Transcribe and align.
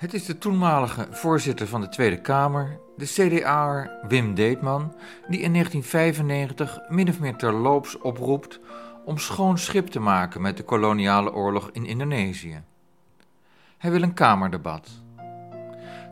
Het 0.00 0.14
is 0.14 0.24
de 0.24 0.38
toenmalige 0.38 1.06
voorzitter 1.10 1.66
van 1.66 1.80
de 1.80 1.88
Tweede 1.88 2.20
Kamer, 2.20 2.78
de 2.96 3.04
CDA'er 3.04 3.90
Wim 4.08 4.34
Deetman, 4.34 4.94
die 5.28 5.40
in 5.40 5.52
1995 5.52 6.80
min 6.88 7.08
of 7.08 7.20
meer 7.20 7.36
terloops 7.36 7.98
oproept 7.98 8.60
om 9.04 9.18
schoon 9.18 9.58
schip 9.58 9.86
te 9.86 10.00
maken 10.00 10.40
met 10.40 10.56
de 10.56 10.62
koloniale 10.62 11.32
oorlog 11.32 11.70
in 11.72 11.86
Indonesië. 11.86 12.62
Hij 13.78 13.90
wil 13.90 14.02
een 14.02 14.14
Kamerdebat. 14.14 14.88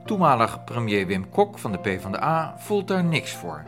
Toenmalig 0.05 0.65
premier 0.65 1.07
Wim 1.07 1.29
Kok 1.29 1.59
van 1.59 1.73
de 1.73 1.79
PvdA 1.79 2.55
voelt 2.59 2.89
daar 2.89 3.05
niks 3.05 3.33
voor. 3.33 3.63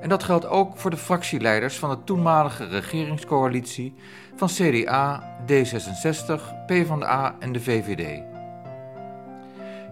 En 0.00 0.08
dat 0.08 0.22
geldt 0.22 0.46
ook 0.46 0.76
voor 0.76 0.90
de 0.90 0.96
fractieleiders 0.96 1.78
van 1.78 1.90
de 1.90 2.04
toenmalige 2.04 2.64
regeringscoalitie 2.64 3.94
van 4.36 4.48
CDA, 4.48 5.34
D66, 5.46 6.66
PvdA 6.66 7.36
en 7.38 7.52
de 7.52 7.60
VVD. 7.60 8.31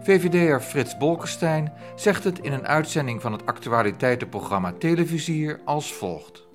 VVD'er 0.02 0.60
Frits 0.60 0.96
Bolkestein 0.96 1.72
zegt 1.96 2.24
het 2.24 2.38
in 2.38 2.52
een 2.52 2.66
uitzending 2.66 3.20
van 3.20 3.32
het 3.32 3.46
actualiteitenprogramma 3.46 4.72
Televisier 4.78 5.60
als 5.64 5.92
volgt. 5.92 6.46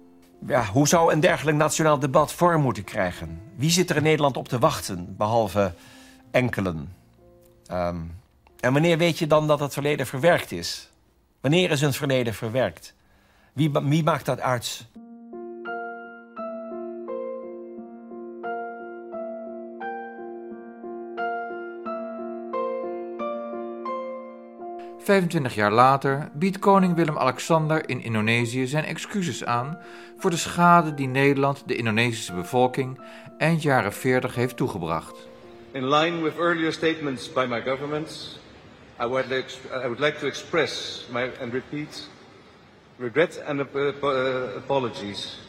Ja, 0.48 0.66
hoe 0.66 0.88
zou 0.88 1.14
een 1.14 1.20
dergelijk 1.20 1.58
nationaal 1.58 2.00
debat 2.00 2.34
vorm 2.34 2.62
moeten 2.62 2.84
krijgen? 2.84 3.42
Wie 3.56 3.70
zit 3.70 3.90
er 3.90 3.96
in 3.96 4.04
Nederland 4.04 4.38
op 4.38 4.48
te 4.48 4.60
wachten, 4.60 5.16
behalve 5.18 5.74
enkelen? 6.32 6.96
Ehm, 7.66 7.98
en 8.60 8.74
wanneer 8.74 8.98
weet 8.98 9.20
je 9.20 9.28
dan 9.28 9.48
dat 9.48 9.60
het 9.60 9.74
verleden 9.74 10.08
verwerkt 10.08 10.52
is? 10.52 10.90
Wanneer 11.42 11.72
is 11.72 11.82
een 11.82 11.94
verleden 11.94 12.34
verwerkt? 12.34 12.94
Wie, 13.54 13.72
wie 13.72 14.04
maakt 14.04 14.26
dat 14.26 14.40
uit? 14.40 14.86
25 25.06 25.56
jaar 25.56 25.72
later 25.72 26.30
biedt 26.34 26.60
koning 26.60 26.96
Willem-Alexander 26.96 27.90
in 27.90 28.02
Indonesië 28.02 28.68
zijn 28.68 28.84
excuses 28.84 29.46
aan 29.46 29.78
voor 30.18 30.30
de 30.30 30.38
schade 30.38 30.94
die 30.94 31.08
Nederland 31.08 31.64
de 31.68 31.76
Indonesische 31.76 32.34
bevolking 32.34 33.00
eind 33.38 33.62
jaren 33.62 33.94
40 33.94 34.36
heeft 34.36 34.58
toegebracht. 34.58 35.28
In 35.72 35.88
line 35.88 36.22
with 36.22 36.38
earlier 36.38 36.74
statements 36.74 37.34
by 37.34 37.46
my 37.50 37.62
government, 37.62 38.40
I 39.02 39.06
would 39.06 39.28
like, 39.28 39.46
I 39.84 39.88
would 39.88 40.00
like 40.00 40.18
to 40.20 40.28
express 40.28 41.06
my, 41.12 41.32
and 41.42 41.54
repeat 41.54 42.10
regret 42.98 43.44
and 43.48 43.60
uh, 43.60 43.68
apologies 44.58 45.40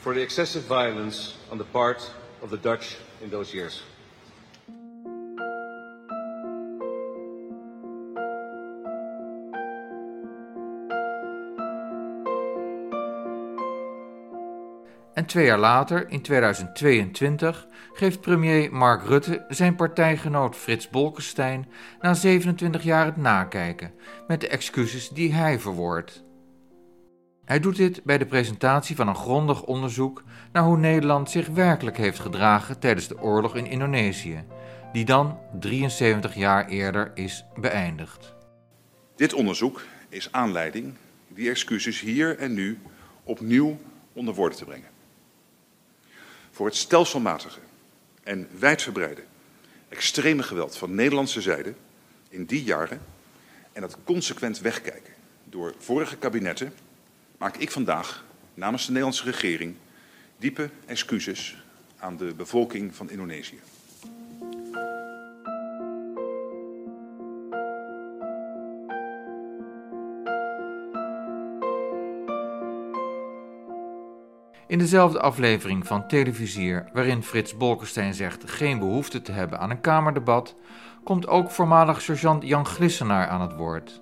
for 0.00 0.14
the 0.14 0.20
excessive 0.20 0.66
violence 0.66 1.34
on 1.50 1.58
the 1.58 1.66
part 1.72 2.10
of 2.42 2.50
the 2.50 2.60
Dutch 2.60 2.96
in 3.22 3.30
those 3.30 3.56
years. 3.56 3.82
En 15.18 15.26
twee 15.26 15.44
jaar 15.44 15.58
later, 15.58 16.08
in 16.08 16.22
2022, 16.22 17.66
geeft 17.92 18.20
premier 18.20 18.72
Mark 18.72 19.06
Rutte 19.06 19.44
zijn 19.48 19.74
partijgenoot 19.74 20.56
Frits 20.56 20.90
Bolkestein 20.90 21.68
na 22.00 22.14
27 22.14 22.82
jaar 22.82 23.04
het 23.04 23.16
nakijken 23.16 23.92
met 24.26 24.40
de 24.40 24.48
excuses 24.48 25.08
die 25.08 25.32
hij 25.32 25.58
verwoordt. 25.58 26.24
Hij 27.44 27.60
doet 27.60 27.76
dit 27.76 28.04
bij 28.04 28.18
de 28.18 28.26
presentatie 28.26 28.96
van 28.96 29.08
een 29.08 29.14
grondig 29.14 29.62
onderzoek 29.62 30.24
naar 30.52 30.62
hoe 30.62 30.78
Nederland 30.78 31.30
zich 31.30 31.48
werkelijk 31.48 31.96
heeft 31.96 32.18
gedragen 32.18 32.78
tijdens 32.78 33.08
de 33.08 33.20
oorlog 33.20 33.56
in 33.56 33.66
Indonesië, 33.66 34.44
die 34.92 35.04
dan 35.04 35.38
73 35.60 36.34
jaar 36.34 36.68
eerder 36.68 37.10
is 37.14 37.44
beëindigd. 37.56 38.34
Dit 39.16 39.34
onderzoek 39.34 39.82
is 40.08 40.32
aanleiding 40.32 40.94
die 41.28 41.50
excuses 41.50 42.00
hier 42.00 42.38
en 42.38 42.54
nu 42.54 42.78
opnieuw 43.24 43.76
onder 44.12 44.34
woorden 44.34 44.58
te 44.58 44.64
brengen 44.64 44.96
voor 46.58 46.66
het 46.66 46.76
stelselmatige 46.76 47.60
en 48.22 48.48
wijdverbreide 48.58 49.22
extreme 49.88 50.42
geweld 50.42 50.76
van 50.76 50.94
Nederlandse 50.94 51.40
zijde 51.40 51.74
in 52.28 52.44
die 52.44 52.62
jaren 52.62 53.00
en 53.72 53.82
het 53.82 53.96
consequent 54.04 54.58
wegkijken 54.58 55.12
door 55.44 55.74
vorige 55.78 56.16
kabinetten 56.16 56.74
maak 57.36 57.56
ik 57.56 57.70
vandaag 57.70 58.24
namens 58.54 58.82
de 58.82 58.88
Nederlandse 58.88 59.24
regering 59.24 59.74
diepe 60.38 60.70
excuses 60.86 61.62
aan 61.98 62.16
de 62.16 62.34
bevolking 62.34 62.94
van 62.94 63.10
Indonesië. 63.10 63.60
In 74.68 74.78
dezelfde 74.78 75.20
aflevering 75.20 75.86
van 75.86 76.06
Televisier, 76.06 76.88
waarin 76.92 77.22
Frits 77.22 77.56
Bolkestein 77.56 78.14
zegt 78.14 78.50
geen 78.50 78.78
behoefte 78.78 79.22
te 79.22 79.32
hebben 79.32 79.58
aan 79.58 79.70
een 79.70 79.80
Kamerdebat, 79.80 80.54
komt 81.04 81.26
ook 81.26 81.50
voormalig 81.50 82.00
sergeant 82.00 82.42
Jan 82.42 82.66
Glissenaar 82.66 83.28
aan 83.28 83.40
het 83.40 83.54
woord. 83.54 84.00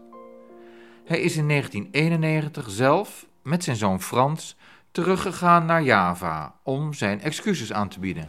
Hij 1.04 1.21
is 1.21 1.37
in 1.37 1.49
1991 1.49 2.71
zelf, 2.71 3.27
met 3.43 3.65
zijn 3.65 3.77
zoon 3.77 4.00
Frans, 4.00 4.56
teruggegaan 4.91 5.66
naar 5.66 5.82
Java 5.82 6.54
om 6.62 6.93
zijn 6.93 7.21
excuses 7.21 7.72
aan 7.72 7.88
te 7.88 8.00
bieden. 8.00 8.28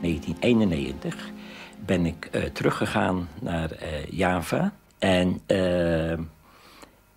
1991 0.00 1.30
ben 1.86 2.06
ik 2.06 2.28
uh, 2.32 2.42
teruggegaan 2.42 3.28
naar 3.40 3.70
uh, 3.72 4.06
Java 4.10 4.72
en 4.98 5.40
uh, 5.46 6.18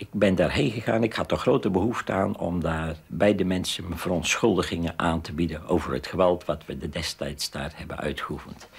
ik 0.01 0.07
ben 0.12 0.35
daarheen 0.35 0.72
gegaan. 0.72 1.03
Ik 1.03 1.13
had 1.13 1.31
er 1.31 1.38
grote 1.38 1.69
behoefte 1.69 2.12
aan 2.12 2.38
om 2.38 2.62
daar 2.62 2.95
bij 3.07 3.35
de 3.35 3.44
mensen 3.44 3.88
mijn 3.88 4.00
verontschuldigingen 4.00 4.94
aan 4.95 5.22
te 5.22 5.34
bieden 5.34 5.67
over 5.67 5.94
het 5.94 6.07
geweld 6.07 6.45
wat 6.45 6.66
we 6.66 6.78
de 6.78 6.89
destijds 6.89 7.51
daar 7.51 7.72
hebben 7.75 7.97
uitgeoefend. 7.97 8.69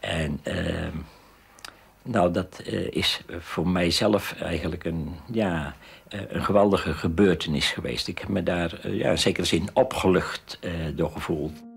En 0.00 0.40
uh, 0.44 0.88
nou, 2.02 2.32
dat 2.32 2.62
uh, 2.66 2.90
is 2.90 3.20
voor 3.38 3.68
mijzelf 3.68 4.34
eigenlijk 4.40 4.84
een, 4.84 5.14
ja, 5.32 5.74
uh, 6.14 6.20
een 6.28 6.44
geweldige 6.44 6.92
gebeurtenis 6.92 7.70
geweest. 7.70 8.08
Ik 8.08 8.18
heb 8.18 8.28
me 8.28 8.42
daar 8.42 8.80
uh, 8.86 8.98
ja, 8.98 9.10
in 9.10 9.18
zekere 9.18 9.46
zin 9.46 9.68
opgelucht 9.72 10.58
door 10.94 11.10
gevoeld. 11.10 11.73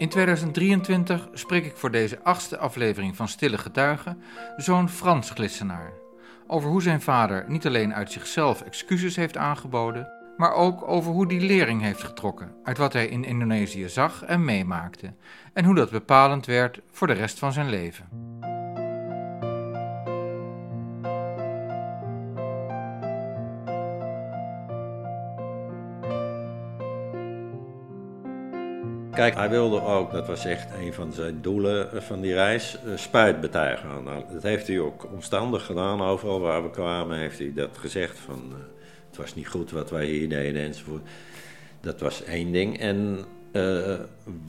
In 0.00 0.08
2023 0.08 1.28
spreek 1.32 1.64
ik 1.64 1.76
voor 1.76 1.90
deze 1.90 2.22
achtste 2.22 2.58
aflevering 2.58 3.16
van 3.16 3.28
Stille 3.28 3.58
Getuigen 3.58 4.22
zoon 4.56 4.88
Frans 4.88 5.30
Glissenaar. 5.30 5.92
Over 6.46 6.70
hoe 6.70 6.82
zijn 6.82 7.00
vader 7.00 7.44
niet 7.48 7.66
alleen 7.66 7.94
uit 7.94 8.12
zichzelf 8.12 8.62
excuses 8.62 9.16
heeft 9.16 9.36
aangeboden, 9.36 10.08
maar 10.36 10.52
ook 10.52 10.88
over 10.88 11.12
hoe 11.12 11.28
die 11.28 11.40
lering 11.40 11.82
heeft 11.82 12.02
getrokken 12.02 12.54
uit 12.62 12.78
wat 12.78 12.92
hij 12.92 13.06
in 13.06 13.24
Indonesië 13.24 13.88
zag 13.88 14.24
en 14.24 14.44
meemaakte, 14.44 15.14
en 15.52 15.64
hoe 15.64 15.74
dat 15.74 15.90
bepalend 15.90 16.46
werd 16.46 16.80
voor 16.90 17.06
de 17.06 17.12
rest 17.12 17.38
van 17.38 17.52
zijn 17.52 17.68
leven. 17.68 18.08
Kijk, 29.20 29.34
hij 29.34 29.50
wilde 29.50 29.82
ook, 29.82 30.12
dat 30.12 30.26
was 30.26 30.44
echt 30.44 30.68
een 30.74 30.92
van 30.94 31.12
zijn 31.12 31.42
doelen 31.42 32.02
van 32.02 32.20
die 32.20 32.32
reis, 32.32 32.78
uh, 32.86 32.96
spijt 32.96 33.40
betuigen. 33.40 34.04
Nou, 34.04 34.24
dat 34.32 34.42
heeft 34.42 34.66
hij 34.66 34.78
ook 34.78 35.12
omstandig 35.12 35.66
gedaan. 35.66 36.02
Overal 36.02 36.40
waar 36.40 36.62
we 36.62 36.70
kwamen 36.70 37.18
heeft 37.18 37.38
hij 37.38 37.52
dat 37.54 37.78
gezegd 37.78 38.18
van... 38.18 38.42
Uh, 38.48 38.56
het 39.08 39.16
was 39.16 39.34
niet 39.34 39.48
goed 39.48 39.70
wat 39.70 39.90
wij 39.90 40.06
hier 40.06 40.28
deden 40.28 40.62
enzovoort. 40.62 41.02
Dat 41.80 42.00
was 42.00 42.24
één 42.24 42.52
ding. 42.52 42.78
En 42.78 43.24
uh, 43.52 43.94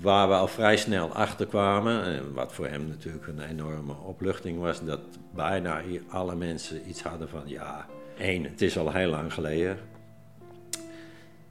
waar 0.02 0.28
we 0.28 0.34
al 0.34 0.48
vrij 0.48 0.78
snel 0.78 1.10
achter 1.10 1.46
kwamen, 1.46 2.04
en 2.04 2.34
wat 2.34 2.54
voor 2.54 2.68
hem 2.68 2.88
natuurlijk 2.88 3.28
een 3.28 3.42
enorme 3.50 3.94
opluchting 4.06 4.60
was, 4.60 4.86
dat 4.86 5.02
bijna 5.36 5.82
alle 6.10 6.36
mensen 6.36 6.90
iets 6.90 7.04
hadden 7.04 7.30
van: 7.30 7.44
ja, 7.46 7.86
één, 8.18 8.44
het 8.44 8.62
is 8.62 8.78
al 8.78 8.92
heel 8.92 9.10
lang 9.10 9.34
geleden. 9.34 9.78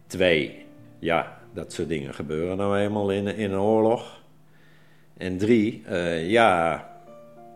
Twee, 0.07 0.67
ja, 0.99 1.40
dat 1.53 1.73
soort 1.73 1.89
dingen 1.89 2.15
gebeuren 2.15 2.57
nou 2.57 2.79
eenmaal 2.79 3.11
in, 3.11 3.27
in 3.27 3.53
een 3.53 3.61
oorlog. 3.61 4.21
En 5.17 5.39
drie, 5.39 5.85
uh, 5.89 6.31
ja, 6.31 6.85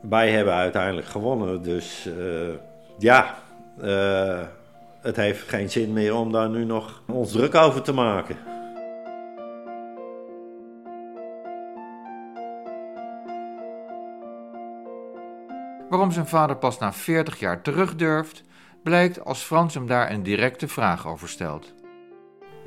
wij 0.08 0.30
hebben 0.30 0.54
uiteindelijk 0.54 1.06
gewonnen. 1.06 1.62
Dus 1.62 2.08
uh, 2.18 2.54
ja, 2.98 3.34
uh, 3.82 4.40
het 5.00 5.16
heeft 5.16 5.48
geen 5.48 5.70
zin 5.70 5.92
meer 5.92 6.14
om 6.14 6.32
daar 6.32 6.48
nu 6.48 6.64
nog 6.64 7.02
ons 7.06 7.32
druk 7.32 7.54
over 7.54 7.82
te 7.82 7.92
maken. 7.92 8.36
Waarom 15.88 16.12
zijn 16.12 16.26
vader 16.26 16.56
pas 16.56 16.78
na 16.78 16.92
40 16.92 17.38
jaar 17.38 17.62
terug 17.62 17.96
durft, 17.96 18.42
blijkt 18.82 19.24
als 19.24 19.42
Frans 19.42 19.74
hem 19.74 19.86
daar 19.86 20.10
een 20.10 20.22
directe 20.22 20.68
vraag 20.68 21.06
over 21.06 21.28
stelt. 21.28 21.74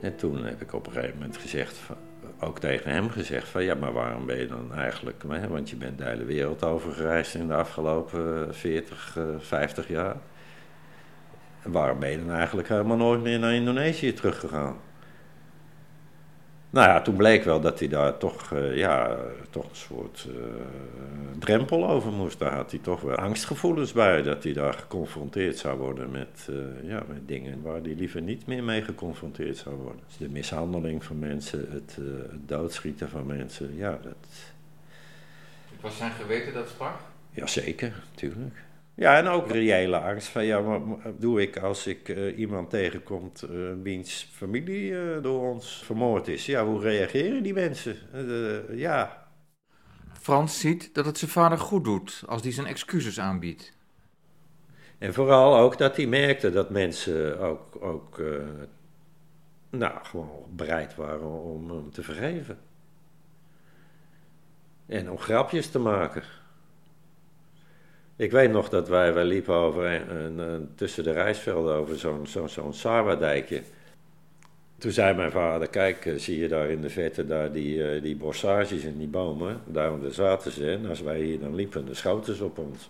En 0.01 0.15
toen 0.15 0.45
heb 0.45 0.61
ik 0.61 0.73
op 0.73 0.87
een 0.87 0.93
gegeven 0.93 1.17
moment 1.17 1.37
gezegd, 1.37 1.79
ook 2.39 2.59
tegen 2.59 2.91
hem 2.91 3.09
gezegd 3.09 3.47
van 3.47 3.63
ja, 3.63 3.75
maar 3.75 3.93
waarom 3.93 4.25
ben 4.25 4.37
je 4.37 4.47
dan 4.47 4.73
eigenlijk, 4.73 5.23
want 5.49 5.69
je 5.69 5.75
bent 5.75 5.97
de 5.97 6.03
hele 6.03 6.25
wereld 6.25 6.63
over 6.63 6.91
gereisd 6.91 7.35
in 7.35 7.47
de 7.47 7.55
afgelopen 7.55 8.55
40, 8.55 9.17
50 9.37 9.87
jaar. 9.87 10.15
Waarom 11.63 11.99
ben 11.99 12.09
je 12.09 12.17
dan 12.25 12.31
eigenlijk 12.35 12.67
helemaal 12.67 12.97
nooit 12.97 13.21
meer 13.21 13.39
naar 13.39 13.53
Indonesië 13.53 14.13
teruggegaan? 14.13 14.77
Nou 16.69 16.87
ja, 16.87 17.01
toen 17.01 17.15
bleek 17.15 17.43
wel 17.43 17.59
dat 17.59 17.79
hij 17.79 17.87
daar 17.87 18.17
toch, 18.17 18.51
uh, 18.51 18.77
ja, 18.77 19.17
toch 19.49 19.63
een 19.69 19.75
soort 19.75 20.27
uh, 20.29 20.35
drempel 21.39 21.89
over 21.89 22.11
moest. 22.11 22.39
Daar 22.39 22.53
had 22.53 22.71
hij 22.71 22.79
toch 22.79 23.01
wel 23.01 23.15
angstgevoelens 23.15 23.91
bij. 23.91 24.21
Dat 24.21 24.43
hij 24.43 24.53
daar 24.53 24.73
geconfronteerd 24.73 25.57
zou 25.57 25.77
worden 25.77 26.11
met, 26.11 26.47
uh, 26.49 26.89
ja, 26.89 27.03
met 27.07 27.27
dingen 27.27 27.61
waar 27.61 27.81
hij 27.81 27.95
liever 27.95 28.21
niet 28.21 28.45
meer 28.45 28.63
mee 28.63 28.81
geconfronteerd 28.81 29.57
zou 29.57 29.75
worden. 29.75 30.01
Dus 30.07 30.17
de 30.17 30.29
mishandeling 30.29 31.03
van 31.03 31.19
mensen, 31.19 31.71
het, 31.71 31.97
het 32.31 32.47
doodschieten 32.47 33.09
van 33.09 33.25
mensen, 33.25 33.75
ja, 33.75 33.99
dat... 34.03 34.15
Het 35.71 35.81
was 35.81 35.97
zijn 35.97 36.11
geweten 36.11 36.53
dat 36.53 36.69
sprak? 36.69 36.99
Jazeker, 37.31 37.93
natuurlijk. 38.11 38.55
Ja, 38.97 39.17
en 39.17 39.27
ook 39.27 39.51
reële 39.51 39.99
angst 39.99 40.27
van, 40.27 40.45
ja, 40.45 40.61
wat 40.61 40.81
doe 41.21 41.41
ik 41.41 41.57
als 41.57 41.87
ik 41.87 42.09
uh, 42.09 42.37
iemand 42.37 42.69
tegenkomt 42.69 43.43
uh, 43.49 43.73
wiens 43.83 44.29
familie 44.33 44.91
uh, 44.91 45.23
door 45.23 45.51
ons 45.51 45.81
vermoord 45.85 46.27
is? 46.27 46.45
Ja, 46.45 46.65
hoe 46.65 46.81
reageren 46.81 47.43
die 47.43 47.53
mensen? 47.53 47.95
ja. 48.77 49.27
Frans 50.21 50.59
ziet 50.59 50.93
dat 50.93 51.05
het 51.05 51.17
zijn 51.17 51.31
vader 51.31 51.57
goed 51.57 51.83
doet 51.83 52.23
als 52.27 52.41
hij 52.41 52.51
zijn 52.51 52.67
excuses 52.67 53.19
aanbiedt. 53.19 53.73
En 54.97 55.13
vooral 55.13 55.57
ook 55.57 55.77
dat 55.77 55.95
hij 55.95 56.07
merkte 56.07 56.51
dat 56.51 56.69
mensen 56.69 57.39
ook, 57.39 57.77
ook 57.81 58.21
nou, 59.69 60.05
gewoon 60.05 60.45
bereid 60.49 60.95
waren 60.95 61.43
om 61.43 61.69
hem 61.69 61.91
te 61.91 62.03
vergeven. 62.03 62.57
En 64.85 65.11
om 65.11 65.17
grapjes 65.17 65.69
te 65.69 65.79
maken. 65.79 66.23
Ik 68.17 68.31
weet 68.31 68.51
nog 68.51 68.69
dat 68.69 68.87
wij, 68.87 69.13
wij 69.13 69.25
liepen 69.25 69.53
over 69.53 69.85
een, 69.85 70.69
tussen 70.75 71.03
de 71.03 71.11
rijsvelden 71.11 71.75
over 71.75 71.97
zo'n 71.99 72.27
zo'n 72.27 72.49
zo'n 72.49 72.73
Sawa-dijkje. 72.73 73.61
Toen 74.77 74.91
zei 74.91 75.15
mijn 75.15 75.31
vader, 75.31 75.67
kijk, 75.67 76.05
eh, 76.05 76.13
zie 76.15 76.39
je 76.39 76.47
daar 76.47 76.69
in 76.69 76.81
de 76.81 76.89
vette 76.89 77.25
daar 77.25 77.51
die, 77.51 77.77
uh, 77.77 78.01
die 78.01 78.15
bossages 78.15 78.83
en 78.83 78.97
die 78.97 79.07
bomen? 79.07 79.61
Daarom 79.65 80.11
zaten 80.11 80.51
ze 80.51 80.71
en 80.71 80.85
als 80.85 81.01
wij 81.01 81.19
hier 81.19 81.39
dan 81.39 81.55
liepen, 81.55 81.85
dan 81.85 81.95
schoten 81.95 82.35
ze 82.35 82.43
op 82.43 82.57
ons. 82.57 82.89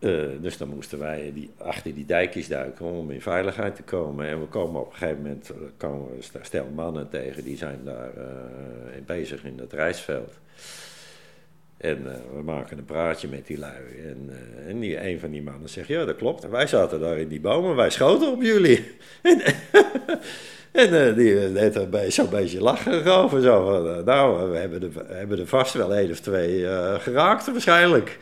Uh, 0.00 0.26
dus 0.40 0.56
dan 0.56 0.68
moesten 0.68 0.98
wij 0.98 1.30
die, 1.34 1.50
achter 1.58 1.94
die 1.94 2.06
dijkjes 2.06 2.48
duiken 2.48 2.86
om 2.86 3.10
in 3.10 3.20
veiligheid 3.20 3.76
te 3.76 3.82
komen. 3.82 4.26
En 4.26 4.40
we 4.40 4.46
komen 4.46 4.80
op 4.80 4.90
een 4.90 4.96
gegeven 4.96 5.22
moment, 5.22 5.52
komen 5.76 6.08
we 6.16 6.38
stel 6.42 6.66
mannen 6.74 7.08
tegen, 7.08 7.44
die 7.44 7.56
zijn 7.56 7.80
daar 7.84 8.10
bezig 9.06 9.44
in 9.44 9.56
dat 9.56 9.72
rijsveld. 9.72 10.32
En 11.78 11.98
uh, 12.06 12.12
we 12.36 12.42
maken 12.42 12.78
een 12.78 12.84
praatje 12.84 13.28
met 13.28 13.46
die 13.46 13.58
lui. 13.58 13.82
En, 14.06 14.30
uh, 14.30 14.68
en 14.68 14.80
die, 14.80 15.08
een 15.08 15.20
van 15.20 15.30
die 15.30 15.42
mannen 15.42 15.68
zegt, 15.68 15.88
ja, 15.88 16.04
dat 16.04 16.16
klopt. 16.16 16.48
Wij 16.48 16.66
zaten 16.66 17.00
daar 17.00 17.18
in 17.18 17.28
die 17.28 17.40
bomen, 17.40 17.76
wij 17.76 17.90
schoten 17.90 18.32
op 18.32 18.42
jullie. 18.42 18.90
en 19.22 19.40
en 20.72 20.92
uh, 20.92 21.16
die 21.16 21.52
deed 21.52 21.74
er 21.76 22.12
zo'n 22.12 22.30
beetje 22.30 22.62
lachen 22.62 23.06
over. 23.06 23.42
Zo 23.42 23.82
nou, 24.04 24.50
we 24.50 24.56
hebben, 24.56 24.80
we 24.80 25.04
hebben 25.14 25.38
er 25.38 25.46
vast 25.46 25.74
wel 25.74 25.94
één 25.94 26.10
of 26.10 26.20
twee 26.20 26.66
geraakt 26.98 27.52
waarschijnlijk. 27.52 28.18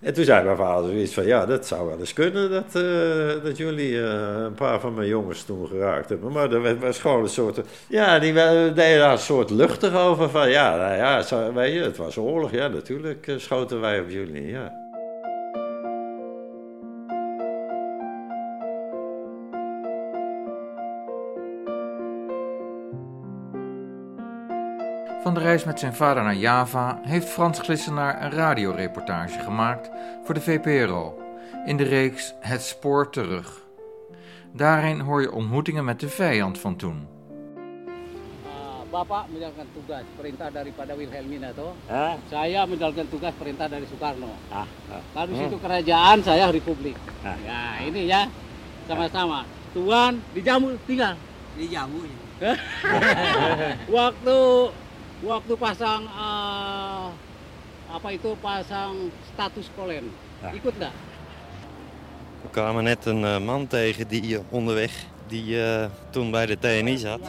En 0.00 0.14
toen 0.14 0.24
zei 0.24 0.44
mijn 0.44 0.56
vader 0.56 0.90
zoiets 0.90 1.14
van, 1.14 1.26
ja, 1.26 1.46
dat 1.46 1.66
zou 1.66 1.88
wel 1.88 1.98
eens 1.98 2.12
kunnen 2.12 2.50
dat, 2.50 2.82
uh, 2.82 3.42
dat 3.42 3.56
jullie 3.56 3.92
uh, 3.92 4.34
een 4.44 4.54
paar 4.54 4.80
van 4.80 4.94
mijn 4.94 5.08
jongens 5.08 5.44
toen 5.44 5.66
geraakt 5.66 6.08
hebben. 6.08 6.32
Maar 6.32 6.52
er 6.52 6.78
was 6.78 6.98
gewoon 6.98 7.22
een 7.22 7.28
soort, 7.28 7.60
ja, 7.88 8.18
die 8.18 8.32
deden 8.32 8.98
daar 8.98 9.12
een 9.12 9.18
soort 9.18 9.50
luchtig 9.50 9.94
over 9.94 10.30
van, 10.30 10.50
ja, 10.50 10.76
nou 10.76 10.94
ja, 10.94 11.52
weet 11.52 11.72
je, 11.72 11.80
het 11.80 11.96
was 11.96 12.16
oorlog, 12.16 12.50
ja, 12.50 12.68
natuurlijk 12.68 13.26
uh, 13.26 13.38
schoten 13.38 13.80
wij 13.80 14.00
op 14.00 14.08
jullie, 14.10 14.46
ja. 14.46 14.77
Van 25.22 25.34
de 25.34 25.40
reis 25.40 25.64
met 25.64 25.78
zijn 25.78 25.94
vader 25.94 26.22
naar 26.22 26.34
Java 26.34 27.00
heeft 27.02 27.28
Frans 27.28 27.58
Glissenaar 27.58 28.22
een 28.22 28.30
radioreportage 28.30 29.38
gemaakt 29.38 29.90
voor 30.24 30.34
de 30.34 30.40
VPRO 30.40 31.18
in 31.64 31.76
de 31.76 31.84
reeks 31.84 32.34
Het 32.40 32.62
Spoor 32.62 33.10
Terug. 33.10 33.66
Daarin 34.52 35.00
hoor 35.00 35.20
je 35.20 35.32
ontmoetingen 35.32 35.84
met 35.84 36.00
de 36.00 36.08
vijand 36.08 36.58
van 36.58 36.76
toen. 36.76 37.08
Bapak 38.90 39.28
menjalankan 39.28 39.68
tugas 39.76 40.02
perintah 40.16 40.48
daripada 40.48 40.96
Wilhelmina 40.96 41.52
toh. 41.52 41.76
Saya 42.32 42.64
menjalankan 42.64 43.08
tugas 43.12 43.36
perintah 43.36 43.68
dari 43.68 43.84
Soekarno. 43.84 44.32
Ah, 44.48 44.64
ah. 44.88 45.02
Lalu 45.12 45.32
hmm. 45.36 45.40
situ 45.44 45.56
kerajaan, 45.60 46.24
saya 46.24 46.48
republik. 46.48 46.96
Ah. 47.20 47.36
Ya 47.44 47.84
ini 47.84 48.08
ya 48.08 48.32
sama-sama. 48.88 49.44
Tuan 49.76 50.24
dijamu 50.32 50.80
tinggal. 50.88 51.20
Dijamu. 51.60 52.00
Waktu 53.96 54.36
waktu 55.22 55.52
pasang 55.58 56.06
uh, 56.06 57.10
apa 57.90 58.08
itu 58.14 58.36
pasang 58.38 59.10
status 59.34 59.66
kolen. 59.74 60.12
Ja. 60.42 60.54
Ikut 60.54 60.74
enggak? 60.78 60.94
We 62.42 62.48
kwamen 62.50 62.84
net 62.84 63.06
een 63.06 63.22
uh, 63.22 63.38
man 63.38 63.66
tegen 63.66 64.08
die 64.08 64.38
uh, 64.38 64.40
onderweg, 64.50 64.92
die 65.26 65.58
uh, 65.58 65.90
toen 66.10 66.30
bij 66.30 66.46
de 66.46 66.58
TNI 66.58 66.96
zat. 66.96 67.20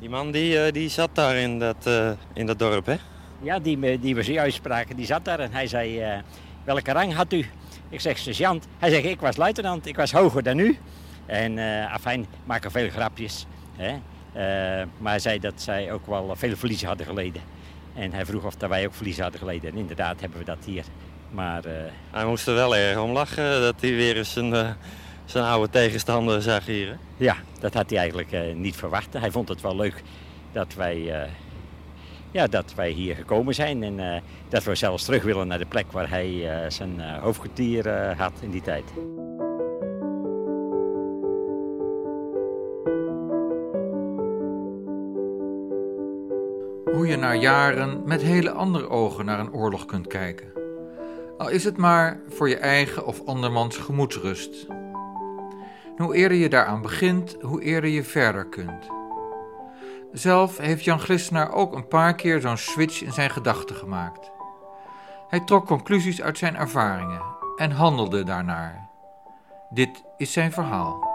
Die 0.00 0.08
man 0.08 0.30
die, 0.30 0.72
die 0.72 0.88
zat 0.88 1.14
daar 1.14 1.36
in 1.36 1.58
dat, 1.58 1.88
in 2.34 2.46
dat 2.46 2.58
dorp, 2.58 2.86
hè? 2.86 2.96
Ja, 3.40 3.58
die, 3.58 3.98
die 3.98 4.14
we 4.14 4.22
zojuist 4.22 4.56
spraken, 4.56 4.96
die 4.96 5.06
zat 5.06 5.24
daar 5.24 5.40
en 5.40 5.52
hij 5.52 5.66
zei, 5.66 6.02
welke 6.64 6.92
rang 6.92 7.14
had 7.14 7.32
u? 7.32 7.46
Ik 7.88 8.00
zeg, 8.00 8.18
sergeant. 8.18 8.66
Hij 8.78 8.90
zegt, 8.90 9.04
ik 9.04 9.20
was 9.20 9.36
luitenant, 9.36 9.86
ik 9.86 9.96
was 9.96 10.12
hoger 10.12 10.42
dan 10.42 10.58
u. 10.58 10.78
En 11.26 11.58
afijn, 11.88 12.26
maken 12.44 12.70
veel 12.70 12.88
grapjes. 12.90 13.46
Hè? 13.76 13.96
Uh, 14.36 14.42
maar 14.98 15.12
hij 15.12 15.18
zei 15.18 15.38
dat 15.38 15.52
zij 15.56 15.92
ook 15.92 16.06
wel 16.06 16.36
veel 16.36 16.56
verliezen 16.56 16.88
hadden 16.88 17.06
geleden. 17.06 17.42
En 17.94 18.12
hij 18.12 18.26
vroeg 18.26 18.44
of 18.44 18.54
dat 18.54 18.68
wij 18.68 18.86
ook 18.86 18.94
verliezen 18.94 19.22
hadden 19.22 19.40
geleden. 19.40 19.70
En 19.70 19.76
inderdaad 19.76 20.20
hebben 20.20 20.38
we 20.38 20.44
dat 20.44 20.64
hier. 20.64 20.84
Maar, 21.30 21.66
uh... 21.66 21.72
Hij 22.10 22.26
moest 22.26 22.46
er 22.46 22.54
wel 22.54 22.76
erg 22.76 22.98
om 22.98 23.10
lachen 23.10 23.60
dat 23.60 23.74
hij 23.80 23.94
weer 23.94 24.16
eens 24.16 24.32
zijn, 24.32 24.52
uh, 24.52 24.70
zijn 25.24 25.44
oude 25.44 25.70
tegenstander 25.70 26.42
zag 26.42 26.66
hier. 26.66 26.98
Ja, 27.16 27.36
dat 27.60 27.74
had 27.74 27.90
hij 27.90 27.98
eigenlijk 27.98 28.54
niet 28.54 28.76
verwacht. 28.76 29.12
Hij 29.12 29.30
vond 29.30 29.48
het 29.48 29.60
wel 29.60 29.76
leuk 29.76 30.02
dat 30.52 30.74
wij, 30.74 31.28
ja, 32.30 32.46
dat 32.46 32.74
wij 32.74 32.90
hier 32.90 33.14
gekomen 33.14 33.54
zijn. 33.54 33.82
En 33.82 34.22
dat 34.48 34.64
we 34.64 34.74
zelfs 34.74 35.04
terug 35.04 35.22
willen 35.22 35.46
naar 35.46 35.58
de 35.58 35.66
plek 35.66 35.92
waar 35.92 36.08
hij 36.08 36.50
zijn 36.68 37.00
hoofdkwartier 37.00 38.14
had 38.16 38.32
in 38.40 38.50
die 38.50 38.62
tijd. 38.62 38.84
Hoe 46.96 47.06
je 47.06 47.16
na 47.16 47.34
jaren 47.34 48.02
met 48.04 48.22
hele 48.22 48.50
andere 48.50 48.88
ogen 48.88 49.24
naar 49.24 49.38
een 49.38 49.52
oorlog 49.52 49.86
kunt 49.86 50.06
kijken. 50.06 50.52
Al 51.38 51.48
is 51.48 51.64
het 51.64 51.76
maar 51.76 52.20
voor 52.28 52.48
je 52.48 52.56
eigen 52.56 53.06
of 53.06 53.26
andermans 53.26 53.76
gemoedsrust. 53.76 54.66
hoe 55.96 56.14
eerder 56.14 56.36
je 56.36 56.48
daaraan 56.48 56.82
begint, 56.82 57.36
hoe 57.40 57.62
eerder 57.62 57.90
je 57.90 58.04
verder 58.04 58.48
kunt. 58.48 58.86
Zelf 60.12 60.58
heeft 60.58 60.84
Jan 60.84 61.00
Glissenaar 61.00 61.52
ook 61.52 61.74
een 61.74 61.88
paar 61.88 62.14
keer 62.14 62.40
zo'n 62.40 62.56
switch 62.56 63.02
in 63.02 63.12
zijn 63.12 63.30
gedachten 63.30 63.76
gemaakt. 63.76 64.30
Hij 65.28 65.40
trok 65.40 65.66
conclusies 65.66 66.22
uit 66.22 66.38
zijn 66.38 66.56
ervaringen 66.56 67.22
en 67.56 67.70
handelde 67.70 68.24
daarnaar. 68.24 68.88
Dit 69.70 70.02
is 70.16 70.32
zijn 70.32 70.52
verhaal. 70.52 71.05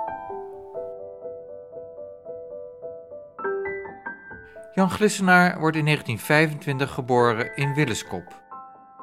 Jan 4.74 4.90
Glissenaar 4.90 5.60
wordt 5.60 5.78
in 5.78 5.86
1925 5.86 6.94
geboren 6.94 7.56
in 7.56 7.74
Willeskop. 7.74 8.42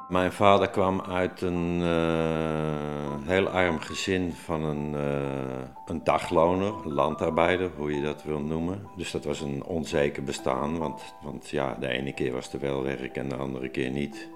Mijn 0.07 0.31
vader 0.31 0.69
kwam 0.69 1.01
uit 1.01 1.41
een 1.41 1.79
uh, 1.81 3.27
heel 3.27 3.47
arm 3.47 3.79
gezin 3.79 4.33
van 4.33 4.63
een, 4.63 4.93
uh, 4.93 5.67
een 5.85 6.03
dagloner, 6.03 6.73
landarbeider, 6.87 7.71
hoe 7.77 7.93
je 7.95 8.01
dat 8.01 8.23
wil 8.23 8.39
noemen. 8.39 8.87
Dus 8.95 9.11
dat 9.11 9.25
was 9.25 9.41
een 9.41 9.63
onzeker 9.63 10.23
bestaan, 10.23 10.77
want, 10.77 11.01
want 11.21 11.49
ja, 11.49 11.75
de 11.79 11.87
ene 11.87 12.13
keer 12.13 12.31
was 12.31 12.53
er 12.53 12.59
wel 12.59 12.83
werk 12.83 13.15
en 13.15 13.29
de 13.29 13.35
andere 13.35 13.69
keer 13.69 13.89
niet. 13.89 14.29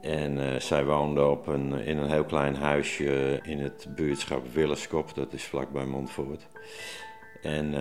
En 0.00 0.36
uh, 0.36 0.58
zij 0.58 0.84
woonde 0.84 1.26
op 1.26 1.46
een, 1.46 1.72
in 1.72 1.98
een 1.98 2.10
heel 2.10 2.24
klein 2.24 2.56
huisje 2.56 3.40
in 3.42 3.58
het 3.58 3.86
buurtschap 3.94 4.52
Willeskop, 4.52 5.14
dat 5.14 5.32
is 5.32 5.44
vlakbij 5.44 5.84
Montfort. 5.84 6.48
En 7.42 7.74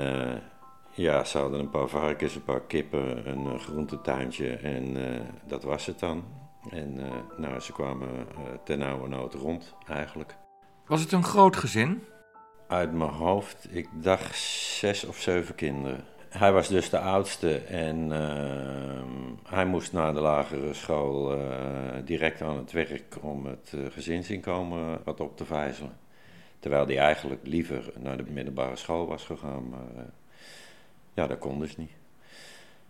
ja, 0.96 1.24
ze 1.24 1.38
hadden 1.38 1.60
een 1.60 1.70
paar 1.70 1.88
varkens, 1.88 2.36
een 2.36 2.44
paar 2.44 2.62
kippen, 2.62 3.30
een 3.30 3.46
uh, 3.46 3.60
groentetuintje 3.60 4.50
en 4.50 4.98
uh, 4.98 5.20
dat 5.48 5.64
was 5.64 5.86
het 5.86 6.00
dan. 6.00 6.24
En 6.70 7.00
uh, 7.00 7.06
nou, 7.38 7.60
ze 7.60 7.72
kwamen 7.72 8.28
ten 8.64 8.82
oude 8.82 9.08
nood 9.08 9.34
rond 9.34 9.76
eigenlijk. 9.88 10.36
Was 10.88 11.02
het 11.02 11.12
een 11.12 11.24
groot 11.24 11.56
gezin? 11.56 12.04
Uit 12.68 12.94
mijn 12.94 13.10
hoofd, 13.10 13.68
ik 13.72 13.88
dacht 13.94 14.38
zes 14.38 15.06
of 15.06 15.18
zeven 15.18 15.56
kinderen. 15.56 16.06
Hij 16.30 16.52
was 16.52 16.68
dus 16.68 16.90
de 16.90 17.00
oudste 17.00 17.58
en 17.58 18.10
uh, 18.12 19.02
hij 19.44 19.66
moest 19.66 19.94
naar 19.94 20.14
de 20.14 20.20
lagere 20.20 20.74
school 20.74 21.38
uh, 21.38 21.46
direct 22.06 22.42
aan 22.42 22.58
het 22.58 22.72
werk 22.72 23.18
om 23.22 23.46
het 23.46 23.72
uh, 23.76 23.86
gezinsinkomen 23.92 25.02
wat 25.04 25.20
op 25.20 25.38
te 25.38 25.46
vijzelen. 25.46 25.98
Terwijl 26.60 26.86
hij 26.86 26.98
eigenlijk 26.98 27.48
liever 27.48 27.92
naar 28.00 28.18
de 28.18 28.32
middelbare 28.32 28.76
school 28.76 29.08
was 29.08 29.26
gegaan, 29.26 29.70
maar 29.70 30.06
ja, 31.14 31.28
dat 31.28 31.40
kon 31.40 31.60
dus 31.60 31.78
niet. 31.78 31.92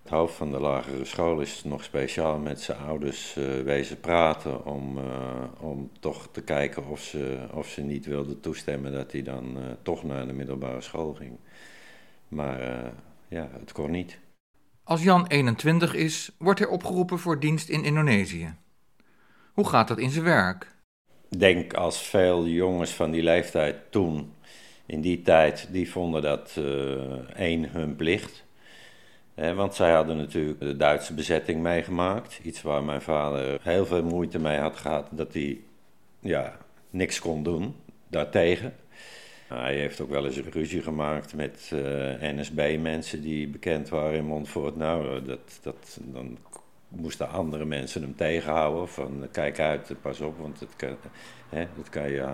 Het 0.04 0.12
hoofd 0.12 0.36
van 0.36 0.52
de 0.52 0.60
lagere 0.60 1.06
school 1.06 1.40
is 1.40 1.64
nog 1.64 1.84
speciaal 1.84 2.40
met 2.40 2.62
zijn 2.62 2.78
ouders 2.78 3.36
uh, 3.38 3.62
wezen 3.62 4.00
praten 4.00 4.66
om, 4.66 4.98
uh, 4.98 5.04
om 5.60 5.90
toch 6.00 6.28
te 6.32 6.42
kijken 6.42 6.88
of 6.88 7.02
ze, 7.02 7.48
of 7.54 7.68
ze 7.68 7.82
niet 7.82 8.06
wilden 8.06 8.40
toestemmen 8.40 8.92
dat 8.92 9.12
hij 9.12 9.22
dan 9.22 9.58
uh, 9.58 9.64
toch 9.82 10.04
naar 10.04 10.28
de 10.28 10.34
middelbare 10.34 10.82
school 10.82 11.14
ging. 11.14 11.38
Maar 12.28 12.60
ja, 13.28 13.50
het 13.60 13.72
kon 13.72 13.92
niet. 13.92 14.20
Als 14.84 15.04
Jan 15.04 15.28
21 15.28 15.94
is, 15.94 16.32
wordt 16.38 16.60
hij 16.60 16.68
opgeroepen 16.68 17.20
voor 17.20 17.40
dienst 17.40 17.70
in 17.70 17.84
Indonesië. 17.84 18.56
Hoe 19.54 19.68
gaat 19.68 19.88
dat 19.88 19.98
in 19.98 20.10
zijn 20.10 20.26
werk? 20.26 20.72
Ik 21.30 21.40
denk 21.40 21.74
als 21.74 22.02
veel 22.02 22.48
jongens 22.48 22.92
van 22.92 23.12
die 23.12 23.24
leeftijd 23.24 23.92
toen, 23.92 24.34
in 24.94 25.02
die 25.02 25.22
tijd, 25.22 25.68
die 25.72 25.92
vonden 25.92 26.22
dat 26.22 26.60
één 27.36 27.70
hun 27.70 27.96
plicht 27.96 28.44
want 29.36 29.76
zij 29.76 29.92
hadden 29.92 30.18
natuurlijk 30.18 30.60
de 30.60 30.78
Duitse 30.78 31.14
bezetting 31.14 31.62
meegemaakt. 31.62 32.40
Iets 32.44 32.62
waar 32.62 32.84
mijn 32.84 33.02
vader 33.02 33.60
heel 33.62 33.86
veel 33.86 34.04
moeite 34.04 34.40
mee 34.40 34.58
had 34.58 34.78
gehad, 34.78 35.08
dat 35.12 35.34
hij 35.34 35.60
ja, 36.20 36.58
niks 36.90 37.20
kon 37.20 37.44
doen 37.44 37.76
daartegen. 38.08 38.76
Hij 39.48 39.76
heeft 39.76 40.02
ook 40.02 40.10
wel 40.10 40.26
eens 40.26 40.38
ruzie 40.38 40.82
gemaakt 40.82 41.36
met 41.36 41.70
uh, 41.74 41.80
NSB-mensen 42.20 43.22
die 43.22 43.48
bekend 43.48 43.90
waren 43.90 44.18
in 44.18 44.26
Montfort. 44.26 44.76
Nou, 44.76 45.24
dat, 45.24 45.60
dat, 45.62 46.00
dan 46.02 46.38
moesten 46.88 47.30
andere 47.30 47.66
mensen 47.66 48.02
hem 48.02 48.16
tegenhouden. 48.16 48.88
Van 48.88 49.28
kijk 49.32 49.60
uit, 49.60 49.96
pas 50.02 50.20
op, 50.20 50.38
want 50.38 50.60
het 50.60 50.76
kan, 50.76 50.96
hè, 51.50 51.68
dat 51.78 51.90
kan 51.90 52.10
je 52.10 52.26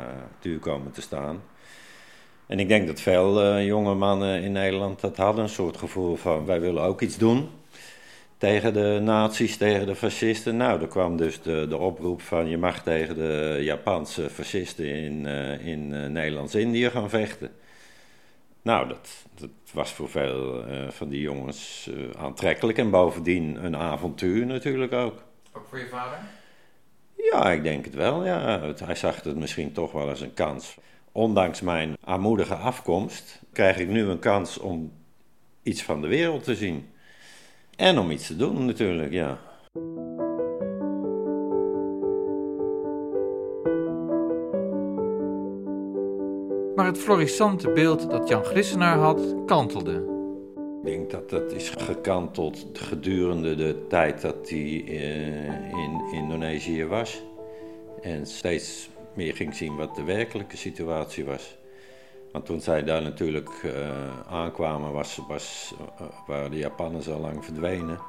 uh, 0.44 0.62
komen 0.62 0.92
te 0.92 1.02
staan. 1.02 1.42
En 2.50 2.60
ik 2.60 2.68
denk 2.68 2.88
dat 2.88 3.02
veel 3.02 3.44
uh, 3.44 3.66
jonge 3.66 3.94
mannen 3.94 4.42
in 4.42 4.52
Nederland 4.52 5.02
dat 5.02 5.18
hadden, 5.18 5.44
een 5.44 5.50
soort 5.50 5.78
gevoel 5.78 6.16
van 6.16 6.46
wij 6.46 6.62
willen 6.62 6.84
ook 6.84 7.02
iets 7.02 7.18
doen 7.18 7.50
tegen 8.38 8.74
de 8.74 9.00
nazi's, 9.02 9.58
tegen 9.58 9.86
de 9.86 9.96
fascisten. 9.96 10.58
Nou, 10.58 10.82
er 10.82 10.88
kwam 10.88 11.18
dus 11.18 11.42
de, 11.42 11.66
de 11.70 11.78
oproep 11.78 12.22
van 12.22 12.48
je 12.48 12.58
mag 12.58 12.84
tegen 12.84 13.16
de 13.16 13.58
Japanse 13.62 14.30
fascisten 14.30 14.86
in, 14.86 15.26
uh, 15.26 15.66
in 15.66 15.92
uh, 15.92 16.06
Nederlands-Indië 16.06 16.90
gaan 16.90 17.10
vechten. 17.10 17.52
Nou, 18.62 18.88
dat, 18.88 19.10
dat 19.40 19.50
was 19.74 19.92
voor 19.92 20.10
veel 20.10 20.64
van 20.90 21.10
die 21.10 21.22
jongens 21.22 21.90
aantrekkelijk 22.18 22.78
en 22.78 22.90
bovendien 22.90 23.66
een 23.66 23.76
avontuur 23.76 24.46
natuurlijk 24.46 24.94
ook. 24.94 25.24
Ook 25.54 25.66
voor 25.70 25.80
je 25.80 25.88
vader? 25.88 26.18
Ja, 27.32 27.52
ik 27.52 27.64
denk 27.64 27.86
het 27.86 27.96
wel. 27.96 28.26
Ja. 28.26 28.62
Hij 28.84 28.96
zag 28.96 29.24
het 29.24 29.36
misschien 29.36 29.72
toch 29.72 29.92
wel 29.92 30.10
als 30.10 30.22
een 30.22 30.34
kans 30.34 30.78
ondanks 31.12 31.62
mijn 31.62 31.98
armoedige 32.04 32.56
afkomst, 32.56 33.42
krijg 33.54 33.78
ik 33.78 33.88
nu 33.88 34.04
een 34.04 34.20
kans 34.20 34.58
om 34.58 34.92
iets 35.64 35.84
van 35.84 36.02
de 36.02 36.08
wereld 36.08 36.44
te 36.44 36.56
zien. 36.56 36.90
En 37.76 38.00
om 38.00 38.12
iets 38.12 38.28
te 38.28 38.36
doen 38.36 38.66
natuurlijk, 38.66 39.12
ja. 39.12 39.40
Maar 46.76 46.86
het 46.86 46.98
florissante 46.98 47.72
beeld 47.72 48.10
dat 48.10 48.28
Jan 48.28 48.46
Glissenaar 48.46 48.98
had, 48.98 49.36
kantelde. 49.46 50.18
Ik 50.84 50.86
denk 50.86 51.12
dat 51.12 51.30
dat 51.30 51.52
is 51.52 51.70
gekanteld 51.70 52.66
gedurende 52.74 53.56
de 53.56 53.86
tijd 53.88 54.22
dat 54.22 54.50
hij 54.50 54.84
eh, 54.88 55.72
in 55.72 56.02
Indonesië 56.12 56.86
was. 56.86 57.24
En 58.02 58.26
steeds 58.26 58.90
meer 59.14 59.36
ging 59.36 59.56
zien 59.56 59.76
wat 59.76 59.96
de 59.96 60.04
werkelijke 60.04 60.58
situatie 60.58 61.26
was. 61.26 61.58
Want 62.32 62.46
toen 62.46 62.62
zij 62.62 62.84
daar 62.84 63.02
natuurlijk 63.02 63.50
uh, 63.66 63.72
aankwamen, 64.28 64.92
was, 64.92 65.20
was, 65.28 65.74
uh, 65.82 66.08
waren 66.28 66.52
de 66.52 66.58
Japanners 66.58 67.10
al 67.10 67.20
lang 67.20 67.46
verdwenen. 67.46 68.00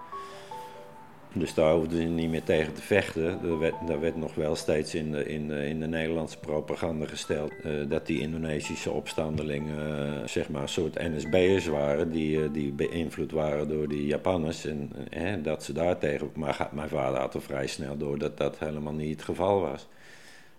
Dus 1.33 1.55
daar 1.55 1.75
hoefden 1.75 1.99
ze 1.99 2.05
niet 2.05 2.31
meer 2.31 2.43
tegen 2.43 2.75
te 2.75 2.83
vechten. 2.83 3.41
Er 3.43 3.59
werd, 3.59 3.75
daar 3.87 4.01
werd 4.01 4.17
nog 4.17 4.35
wel 4.35 4.57
steeds 4.57 4.95
in 4.95 5.13
de, 5.13 5.25
in 5.25 5.51
in 5.51 5.81
de 5.81 5.87
Nederlandse 5.87 6.39
propaganda 6.39 7.07
gesteld 7.07 7.53
uh, 7.65 7.89
dat 7.89 8.07
die 8.07 8.21
Indonesische 8.21 8.91
opstandelingen 8.91 10.29
zeg 10.29 10.49
maar 10.49 10.63
een 10.63 10.69
soort 10.69 10.99
NSB'ers 10.99 11.67
waren, 11.67 12.11
die, 12.11 12.51
die 12.51 12.73
beïnvloed 12.73 13.33
waren 13.33 13.69
door 13.69 13.89
die 13.89 14.07
Japanners. 14.07 14.67
En 15.11 15.43
dat 15.43 15.65
ze 15.65 15.73
daar 15.73 15.99
tegen. 15.99 16.31
Maar 16.35 16.69
mijn 16.73 16.89
vader 16.89 17.21
had 17.21 17.35
er 17.35 17.43
vrij 17.43 17.67
snel 17.67 17.97
door 17.97 18.19
dat 18.19 18.37
dat 18.37 18.59
helemaal 18.59 18.93
niet 18.93 19.11
het 19.11 19.25
geval 19.25 19.61
was 19.61 19.87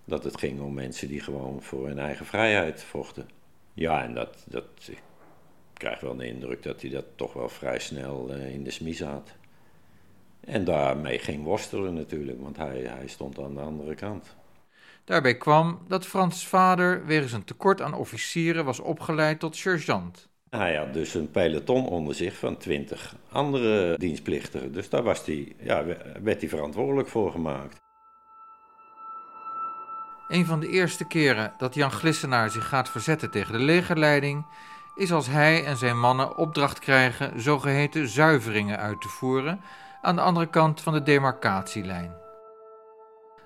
dat 0.05 0.23
het 0.23 0.37
ging 0.37 0.61
om 0.61 0.73
mensen 0.73 1.07
die 1.07 1.19
gewoon 1.19 1.61
voor 1.61 1.87
hun 1.87 1.99
eigen 1.99 2.25
vrijheid 2.25 2.83
vochten. 2.83 3.29
Ja, 3.73 4.03
en 4.03 4.13
dat, 4.13 4.45
dat, 4.47 4.65
ik 4.87 5.01
krijg 5.73 5.99
wel 5.99 6.15
de 6.15 6.27
indruk 6.27 6.63
dat 6.63 6.81
hij 6.81 6.89
dat 6.89 7.05
toch 7.15 7.33
wel 7.33 7.49
vrij 7.49 7.79
snel 7.79 8.35
uh, 8.35 8.53
in 8.53 8.63
de 8.63 8.71
smies 8.71 9.01
had. 9.01 9.31
En 10.39 10.63
daarmee 10.63 11.19
ging 11.19 11.43
worstelen 11.43 11.93
natuurlijk, 11.93 12.41
want 12.41 12.57
hij, 12.57 12.79
hij 12.79 13.07
stond 13.07 13.39
aan 13.39 13.53
de 13.53 13.61
andere 13.61 13.95
kant. 13.95 14.35
Daarbij 15.03 15.37
kwam 15.37 15.79
dat 15.87 16.05
Frans' 16.05 16.47
vader 16.47 17.05
wegens 17.05 17.31
een 17.31 17.43
tekort 17.43 17.81
aan 17.81 17.93
officieren 17.93 18.65
was 18.65 18.79
opgeleid 18.79 19.39
tot 19.39 19.55
sergeant. 19.55 20.29
Hij 20.49 20.75
had 20.75 20.93
dus 20.93 21.13
een 21.13 21.31
peloton 21.31 21.87
onder 21.87 22.15
zich 22.15 22.37
van 22.37 22.57
twintig 22.57 23.15
andere 23.31 23.97
dienstplichtigen. 23.97 24.71
Dus 24.71 24.89
daar 24.89 25.03
was 25.03 25.25
hij, 25.25 25.55
ja, 25.59 25.85
werd 26.21 26.41
hij 26.41 26.49
verantwoordelijk 26.49 27.07
voor 27.07 27.31
gemaakt. 27.31 27.80
Een 30.31 30.45
van 30.45 30.59
de 30.59 30.67
eerste 30.67 31.05
keren 31.05 31.53
dat 31.57 31.73
Jan 31.73 31.91
Glissenaar 31.91 32.49
zich 32.49 32.67
gaat 32.67 32.89
verzetten 32.89 33.31
tegen 33.31 33.53
de 33.53 33.59
legerleiding 33.59 34.45
is 34.95 35.11
als 35.11 35.27
hij 35.27 35.65
en 35.65 35.77
zijn 35.77 35.99
mannen 35.99 36.37
opdracht 36.37 36.79
krijgen 36.79 37.41
zogeheten 37.41 38.07
zuiveringen 38.07 38.77
uit 38.77 39.01
te 39.01 39.07
voeren 39.07 39.61
aan 40.01 40.15
de 40.15 40.21
andere 40.21 40.49
kant 40.49 40.81
van 40.81 40.93
de 40.93 41.03
demarcatielijn. 41.03 42.15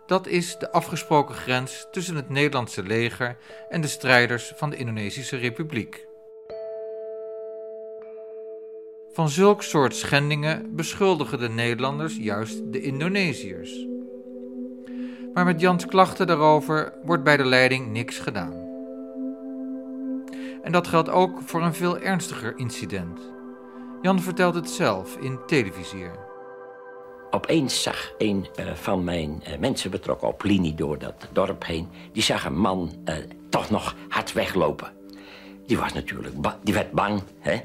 Dat 0.06 0.27
is 0.27 0.58
de 0.58 0.72
afgesproken 0.72 1.36
grens 1.36 1.88
tussen 1.92 2.15
het 2.15 2.30
Nederlandse 2.30 2.84
leger 2.84 3.38
en 3.70 3.82
de 3.82 3.88
strijders 3.88 4.54
van 4.56 4.70
de 4.70 4.77
Indonesische 4.77 5.38
Republiek. 5.38 6.06
Van 9.13 9.30
zulk 9.30 9.63
soort 9.63 9.96
schendingen 9.96 10.75
beschuldigen 10.75 11.39
de 11.39 11.50
Nederlanders 11.50 12.18
juist 12.18 12.74
de 12.74 12.82
Indonesiërs 12.82 13.95
maar 15.36 15.46
met 15.46 15.62
Jans 15.62 15.86
klachten 15.86 16.27
daarover 16.27 16.94
wordt 17.04 17.24
bij 17.24 17.38
de 17.38 17.46
leiding 17.46 17.92
niks 17.92 18.20
gedaan. 18.20 18.54
En 20.63 20.72
dat 20.72 20.88
geldt 20.88 21.10
ook 21.10 21.42
voor 21.46 21.62
een 21.62 21.74
veel 21.74 22.00
ernstiger 22.00 22.58
incident. 22.58 23.20
Jan 24.01 24.22
vertelt 24.22 24.56
het 24.56 24.70
zelf 24.70 25.18
in 25.18 25.39
televisier. 25.46 26.12
Opeens 27.32 27.84
zag 27.84 28.13
een 28.18 28.48
uh, 28.60 28.74
van 28.74 29.04
mijn 29.04 29.44
uh, 29.48 29.58
mensen 29.60 29.92
betrokken 29.92 30.27
op 30.27 30.44
linie 30.44 30.75
door 30.75 31.00
dat 31.00 31.27
dorp 31.32 31.65
heen... 31.65 31.88
die 32.12 32.24
zag 32.24 32.46
een 32.46 32.60
man 32.60 32.92
uh, 33.06 33.15
toch 33.50 33.70
nog 33.70 33.96
hard 34.10 34.34
weglopen. 34.34 34.92
Die 35.65 35.77
was 35.77 35.94
natuurlijk 35.94 36.36
die 36.63 36.74
werd 36.74 36.92
bang. 36.92 37.22
Hè? 37.39 37.62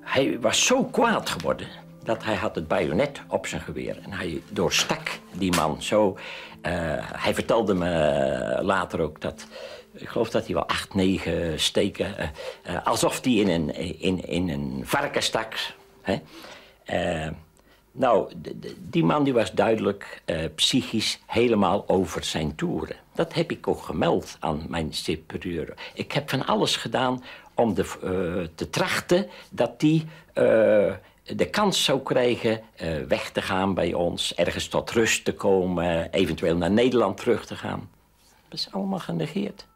Hij 0.00 0.40
was 0.40 0.66
zo 0.66 0.84
kwaad 0.84 1.28
geworden 1.30 1.68
dat 2.04 2.24
hij 2.24 2.34
had 2.34 2.54
het 2.54 2.68
bajonet 2.68 3.20
op 3.28 3.46
zijn 3.46 3.60
geweer. 3.60 3.98
En 4.02 4.12
hij 4.12 4.42
doorstak 4.48 5.18
die 5.32 5.54
man 5.56 5.82
zo. 5.82 6.08
Uh, 6.08 6.72
hij 6.98 7.34
vertelde 7.34 7.74
me 7.74 8.58
later 8.62 9.00
ook 9.00 9.20
dat... 9.20 9.46
Ik 9.92 10.08
geloof 10.08 10.30
dat 10.30 10.44
hij 10.46 10.54
wel 10.54 10.68
acht, 10.68 10.94
negen 10.94 11.60
steken... 11.60 12.14
Uh, 12.68 12.86
alsof 12.86 13.24
hij 13.24 13.32
in 13.32 13.48
een, 13.48 13.74
in, 14.00 14.28
in 14.28 14.48
een 14.48 14.82
varken 14.84 15.22
stak. 15.22 15.54
Nou, 17.92 18.32
die 18.78 19.04
man 19.04 19.24
die 19.24 19.32
was 19.32 19.52
duidelijk 19.52 20.22
psychisch 20.54 21.20
helemaal 21.26 21.84
over 21.86 22.24
zijn 22.24 22.54
toeren. 22.54 22.96
Dat 23.14 23.34
heb 23.34 23.50
ik 23.50 23.68
ook 23.68 23.82
gemeld 23.82 24.36
aan 24.40 24.66
mijn 24.68 24.92
superieur. 24.92 25.74
Ik 25.94 26.12
heb 26.12 26.30
van 26.30 26.46
alles 26.46 26.76
gedaan 26.76 27.24
om 27.54 27.74
de, 27.74 28.48
te 28.54 28.70
trachten 28.70 29.28
dat 29.50 29.80
die 29.80 30.06
de 31.24 31.50
kans 31.50 31.84
zou 31.84 32.02
krijgen 32.02 32.62
uh, 32.82 33.02
weg 33.02 33.30
te 33.30 33.42
gaan 33.42 33.74
bij 33.74 33.94
ons, 33.94 34.34
ergens 34.34 34.68
tot 34.68 34.90
rust 34.90 35.24
te 35.24 35.34
komen, 35.34 36.10
eventueel 36.10 36.56
naar 36.56 36.70
Nederland 36.70 37.16
terug 37.16 37.46
te 37.46 37.56
gaan. 37.56 37.90
Dat 38.48 38.58
is 38.58 38.68
allemaal 38.72 38.98
genegeerd. 38.98 39.66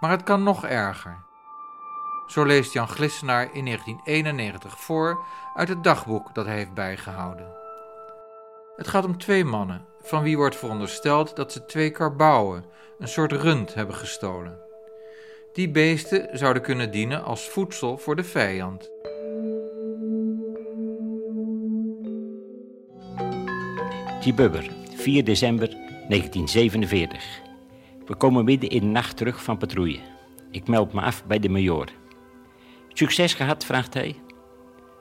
Maar 0.00 0.10
het 0.10 0.22
kan 0.22 0.42
nog 0.42 0.64
erger. 0.64 1.26
Zo 2.26 2.44
leest 2.44 2.72
Jan 2.72 2.88
Glissenaar 2.88 3.54
in 3.54 3.64
1991 3.64 4.80
voor 4.80 5.24
uit 5.54 5.68
het 5.68 5.84
dagboek 5.84 6.34
dat 6.34 6.46
hij 6.46 6.56
heeft 6.56 6.74
bijgehouden. 6.74 7.46
Het 8.76 8.88
gaat 8.88 9.04
om 9.04 9.18
twee 9.18 9.44
mannen 9.44 9.86
van 10.00 10.22
wie 10.22 10.36
wordt 10.36 10.56
verondersteld 10.56 11.36
dat 11.36 11.52
ze 11.52 11.64
twee 11.64 11.90
karbouwen, 11.90 12.64
een 12.98 13.08
soort 13.08 13.32
rund, 13.32 13.74
hebben 13.74 13.94
gestolen. 13.94 14.67
Die 15.52 15.70
beesten 15.70 16.38
zouden 16.38 16.62
kunnen 16.62 16.90
dienen 16.90 17.24
als 17.24 17.48
voedsel 17.48 17.98
voor 17.98 18.16
de 18.16 18.24
vijand. 18.24 18.90
Tjibubber, 24.20 24.70
4 24.94 25.24
december 25.24 25.68
1947. 26.08 27.40
We 28.06 28.14
komen 28.16 28.44
midden 28.44 28.70
in 28.70 28.80
de 28.80 28.86
nacht 28.86 29.16
terug 29.16 29.42
van 29.42 29.58
patrouille. 29.58 30.00
Ik 30.50 30.68
meld 30.68 30.92
me 30.92 31.00
af 31.00 31.24
bij 31.24 31.38
de 31.38 31.48
major. 31.48 31.88
Succes 32.88 33.34
gehad, 33.34 33.64
vraagt 33.64 33.94
hij. 33.94 34.16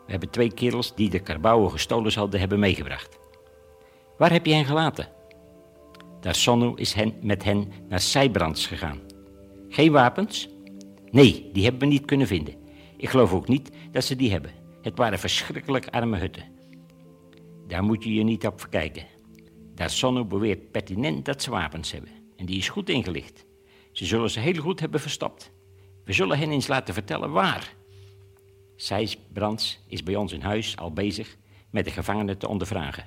We 0.06 0.12
hebben 0.12 0.30
twee 0.30 0.54
kerels 0.54 0.96
die 0.96 1.10
de 1.10 1.20
karbouwen 1.20 1.72
gestolen 1.72 2.12
zouden 2.12 2.40
hebben 2.40 2.60
meegebracht. 2.60 3.20
Waar 4.18 4.32
heb 4.32 4.46
je 4.46 4.54
hen 4.54 4.66
gelaten? 4.66 5.10
Daar 6.22 6.38
is 6.76 6.94
hen, 6.94 7.14
met 7.22 7.44
hen 7.44 7.72
naar 7.90 8.00
Seibrands 8.00 8.66
gegaan. 8.66 9.07
Geen 9.70 9.92
wapens? 9.92 10.50
Nee, 11.12 11.50
die 11.54 11.64
hebben 11.64 11.82
we 11.82 11.88
niet 11.88 12.06
kunnen 12.06 12.28
vinden. 12.28 12.56
Ik 12.98 13.10
geloof 13.10 13.34
ook 13.34 13.48
niet 13.48 13.72
dat 13.92 14.04
ze 14.04 14.16
die 14.16 14.32
hebben. 14.32 14.52
Het 14.82 14.98
waren 14.98 15.20
verschrikkelijk 15.20 15.88
arme 15.88 16.18
hutten. 16.18 16.44
Daar 17.68 17.84
moet 17.84 18.04
je 18.04 18.14
je 18.14 18.24
niet 18.24 18.48
op 18.48 18.60
verkijken. 18.60 19.06
Sonno 19.76 20.26
beweert 20.26 20.72
pertinent 20.72 21.26
dat 21.26 21.42
ze 21.42 21.50
wapens 21.50 21.92
hebben. 21.92 22.12
En 22.36 22.46
die 22.46 22.58
is 22.58 22.70
goed 22.70 22.90
ingelicht. 22.90 23.46
Ze 23.92 24.06
zullen 24.06 24.30
ze 24.30 24.40
heel 24.40 24.62
goed 24.62 24.80
hebben 24.80 25.00
verstopt. 25.00 25.52
We 26.06 26.14
zullen 26.14 26.38
hen 26.38 26.52
eens 26.52 26.68
laten 26.68 26.94
vertellen 26.94 27.32
waar. 27.32 27.74
Sijs 28.76 29.18
Brands 29.34 29.80
is 29.88 30.04
bij 30.04 30.16
ons 30.16 30.32
in 30.32 30.42
huis 30.42 30.78
al 30.78 30.94
bezig 30.94 31.38
met 31.70 31.86
de 31.86 31.92
gevangenen 31.92 32.38
te 32.38 32.48
ondervragen. 32.48 33.06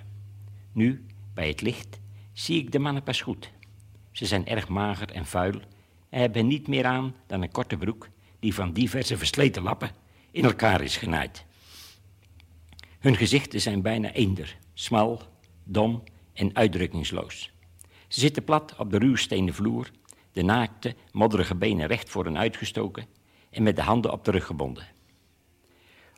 Nu, 0.72 1.06
bij 1.34 1.48
het 1.48 1.60
licht, 1.60 2.00
zie 2.32 2.58
ik 2.58 2.72
de 2.72 2.78
mannen 2.78 3.02
pas 3.02 3.20
goed. 3.20 3.50
Ze 4.12 4.26
zijn 4.26 4.46
erg 4.46 4.68
mager 4.68 5.10
en 5.12 5.26
vuil 5.26 5.60
hebben 6.10 6.46
niet 6.46 6.68
meer 6.68 6.86
aan 6.86 7.14
dan 7.26 7.42
een 7.42 7.52
korte 7.52 7.76
broek 7.76 8.08
die 8.38 8.54
van 8.54 8.72
diverse 8.72 9.16
versleten 9.16 9.62
lappen 9.62 9.90
in 10.30 10.44
elkaar 10.44 10.80
is 10.80 10.96
genaaid. 10.96 11.44
Hun 12.98 13.16
gezichten 13.16 13.60
zijn 13.60 13.82
bijna 13.82 14.12
eender, 14.12 14.56
smal, 14.74 15.22
dom 15.64 16.02
en 16.32 16.56
uitdrukkingsloos. 16.56 17.52
Ze 18.08 18.20
zitten 18.20 18.44
plat 18.44 18.74
op 18.78 18.90
de 18.90 18.98
ruwstenen 18.98 19.54
vloer, 19.54 19.90
de 20.32 20.42
naakte, 20.42 20.94
modderige 21.12 21.54
benen 21.54 21.86
recht 21.86 22.10
voor 22.10 22.24
hen 22.24 22.38
uitgestoken 22.38 23.06
en 23.50 23.62
met 23.62 23.76
de 23.76 23.82
handen 23.82 24.12
op 24.12 24.24
de 24.24 24.30
rug 24.30 24.46
gebonden. 24.46 24.86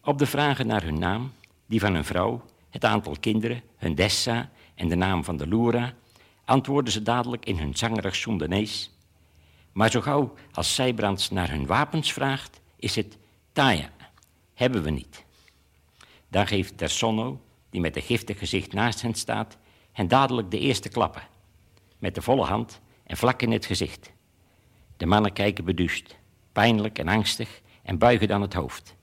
Op 0.04 0.18
de 0.18 0.26
vragen 0.26 0.66
naar 0.66 0.82
hun 0.82 0.98
naam, 0.98 1.32
die 1.66 1.80
van 1.80 1.94
hun 1.94 2.04
vrouw, 2.04 2.44
het 2.70 2.84
aantal 2.84 3.16
kinderen, 3.20 3.62
hun 3.76 3.94
dessa 3.94 4.50
en 4.74 4.88
de 4.88 4.94
naam 4.94 5.24
van 5.24 5.36
de 5.36 5.48
Loera, 5.48 5.94
antwoorden 6.44 6.92
ze 6.92 7.02
dadelijk 7.02 7.46
in 7.46 7.58
hun 7.58 7.76
zangerig 7.76 8.16
Soendanees. 8.16 8.90
Maar 9.72 9.90
zo 9.90 10.00
gauw 10.00 10.34
als 10.52 10.74
Zijbrands 10.74 11.30
naar 11.30 11.50
hun 11.50 11.66
wapens 11.66 12.12
vraagt, 12.12 12.60
is 12.76 12.96
het 12.96 13.18
Taya, 13.52 13.90
hebben 14.54 14.82
we 14.82 14.90
niet. 14.90 15.24
Dan 16.28 16.46
geeft 16.46 16.78
Dersonno, 16.78 17.40
die 17.70 17.80
met 17.80 17.96
een 17.96 18.02
giftig 18.02 18.38
gezicht 18.38 18.72
naast 18.72 19.02
hen 19.02 19.14
staat, 19.14 19.58
hen 19.92 20.08
dadelijk 20.08 20.50
de 20.50 20.58
eerste 20.58 20.88
klappen. 20.88 21.22
Met 21.98 22.14
de 22.14 22.22
volle 22.22 22.44
hand 22.44 22.80
en 23.04 23.16
vlak 23.16 23.42
in 23.42 23.52
het 23.52 23.66
gezicht. 23.66 24.12
De 24.96 25.06
mannen 25.06 25.32
kijken 25.32 25.64
beduust, 25.64 26.16
pijnlijk 26.52 26.98
en 26.98 27.08
angstig 27.08 27.60
en 27.82 27.98
buigen 27.98 28.28
dan 28.28 28.42
het 28.42 28.54
hoofd. 28.54 28.94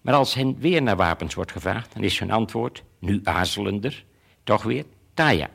Maar 0.00 0.14
als 0.14 0.34
hen 0.34 0.58
weer 0.58 0.82
naar 0.82 0.96
wapens 0.96 1.34
wordt 1.34 1.52
gevraagd, 1.52 1.94
dan 1.94 2.02
is 2.02 2.18
hun 2.18 2.30
antwoord, 2.30 2.82
nu 2.98 3.20
aarzelender, 3.24 4.04
toch 4.44 4.62
weer 4.62 4.84
Taya. 5.14 5.50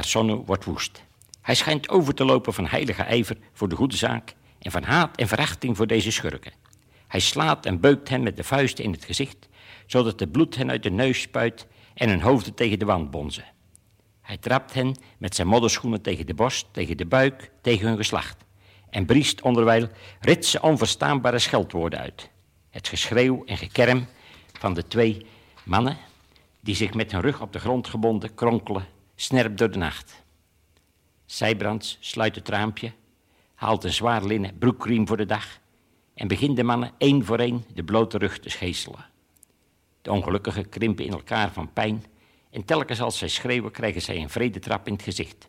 Sonno 0.00 0.44
wordt 0.44 0.64
woest. 0.64 1.04
Hij 1.50 1.58
schijnt 1.58 1.88
over 1.88 2.14
te 2.14 2.24
lopen 2.24 2.52
van 2.54 2.66
heilige 2.66 3.02
ijver 3.02 3.36
voor 3.52 3.68
de 3.68 3.76
goede 3.76 3.96
zaak 3.96 4.34
en 4.58 4.70
van 4.70 4.82
haat 4.82 5.16
en 5.16 5.28
verachting 5.28 5.76
voor 5.76 5.86
deze 5.86 6.10
schurken. 6.10 6.52
Hij 7.06 7.20
slaat 7.20 7.66
en 7.66 7.80
beukt 7.80 8.08
hen 8.08 8.22
met 8.22 8.36
de 8.36 8.44
vuisten 8.44 8.84
in 8.84 8.92
het 8.92 9.04
gezicht, 9.04 9.48
zodat 9.86 10.20
het 10.20 10.32
bloed 10.32 10.56
hen 10.56 10.70
uit 10.70 10.82
de 10.82 10.90
neus 10.90 11.20
spuit 11.20 11.66
en 11.94 12.08
hun 12.08 12.20
hoofden 12.20 12.54
tegen 12.54 12.78
de 12.78 12.84
wand 12.84 13.10
bonzen. 13.10 13.44
Hij 14.20 14.36
trapt 14.36 14.74
hen 14.74 14.96
met 15.18 15.34
zijn 15.34 15.48
modderschoenen 15.48 16.02
tegen 16.02 16.26
de 16.26 16.34
borst, 16.34 16.66
tegen 16.70 16.96
de 16.96 17.06
buik, 17.06 17.50
tegen 17.62 17.86
hun 17.86 17.96
geslacht. 17.96 18.44
En 18.90 19.06
briest 19.06 19.42
onderwijl 19.42 19.88
ritse 20.20 20.62
onverstaanbare 20.62 21.38
scheldwoorden 21.38 21.98
uit. 21.98 22.30
Het 22.70 22.88
geschreeuw 22.88 23.44
en 23.44 23.56
gekerm 23.56 24.06
van 24.58 24.74
de 24.74 24.86
twee 24.86 25.26
mannen 25.64 25.96
die 26.60 26.74
zich 26.74 26.94
met 26.94 27.12
hun 27.12 27.20
rug 27.20 27.40
op 27.40 27.52
de 27.52 27.58
grond 27.58 27.88
gebonden 27.88 28.34
kronkelen, 28.34 28.86
snerp 29.14 29.56
door 29.56 29.70
de 29.70 29.78
nacht. 29.78 30.28
Zijbrands 31.30 31.96
sluit 32.00 32.34
het 32.34 32.48
raampje, 32.48 32.92
haalt 33.54 33.84
een 33.84 33.92
zwaar 33.92 34.24
linnen 34.24 34.58
broekriem 34.58 35.06
voor 35.06 35.16
de 35.16 35.26
dag 35.26 35.60
en 36.14 36.28
begint 36.28 36.56
de 36.56 36.62
mannen 36.62 36.92
één 36.98 37.24
voor 37.24 37.38
één 37.38 37.64
de 37.74 37.84
blote 37.84 38.18
rug 38.18 38.38
te 38.38 38.50
schezelen. 38.50 39.06
De 40.02 40.10
ongelukkigen 40.10 40.68
krimpen 40.68 41.04
in 41.04 41.12
elkaar 41.12 41.52
van 41.52 41.72
pijn 41.72 42.04
en 42.50 42.64
telkens 42.64 43.00
als 43.00 43.18
zij 43.18 43.28
schreeuwen 43.28 43.70
krijgen 43.70 44.02
zij 44.02 44.16
een 44.16 44.30
vredetrap 44.30 44.86
in 44.86 44.92
het 44.92 45.02
gezicht. 45.02 45.48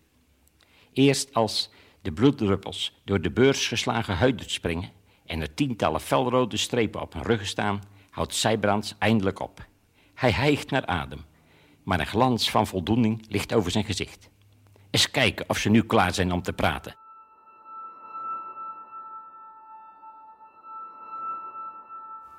Eerst 0.94 1.34
als 1.34 1.70
de 2.02 2.12
bloeddruppels 2.12 3.02
door 3.04 3.22
de 3.22 3.32
beurs 3.32 3.67
geslagen 3.67 4.15
huid 4.15 4.52
springen 4.52 4.89
en 5.26 5.41
er 5.41 5.54
tientallen 5.54 6.02
felrode 6.02 6.58
strepen 6.58 7.02
op 7.02 7.13
hun 7.13 7.24
ruggen 7.24 7.48
staan, 7.48 7.82
houdt 8.10 8.36
Zijbrands 8.36 8.96
eindelijk 8.98 9.39
op. 9.39 9.65
Hij 10.13 10.32
hijgt 10.32 10.72
naar 10.72 10.86
adem, 10.86 11.26
maar 11.84 12.00
een 12.00 12.06
glans 12.08 12.52
van 12.52 12.67
voldoening 12.67 13.26
ligt 13.28 13.54
over 13.54 13.72
zijn 13.72 13.86
gezicht. 13.86 14.31
Eens 14.91 15.12
kijken 15.12 15.49
of 15.49 15.58
ze 15.58 15.69
nu 15.69 15.84
klaar 15.84 16.13
zijn 16.13 16.32
om 16.32 16.41
te 16.41 16.54
praten. 16.54 16.95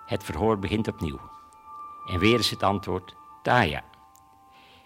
Het 0.06 0.24
verhoor 0.24 0.58
begint 0.58 0.88
opnieuw. 0.88 1.20
En 2.06 2.18
weer 2.18 2.38
is 2.38 2.50
het 2.50 2.62
antwoord 2.62 3.14
Taya. 3.42 3.84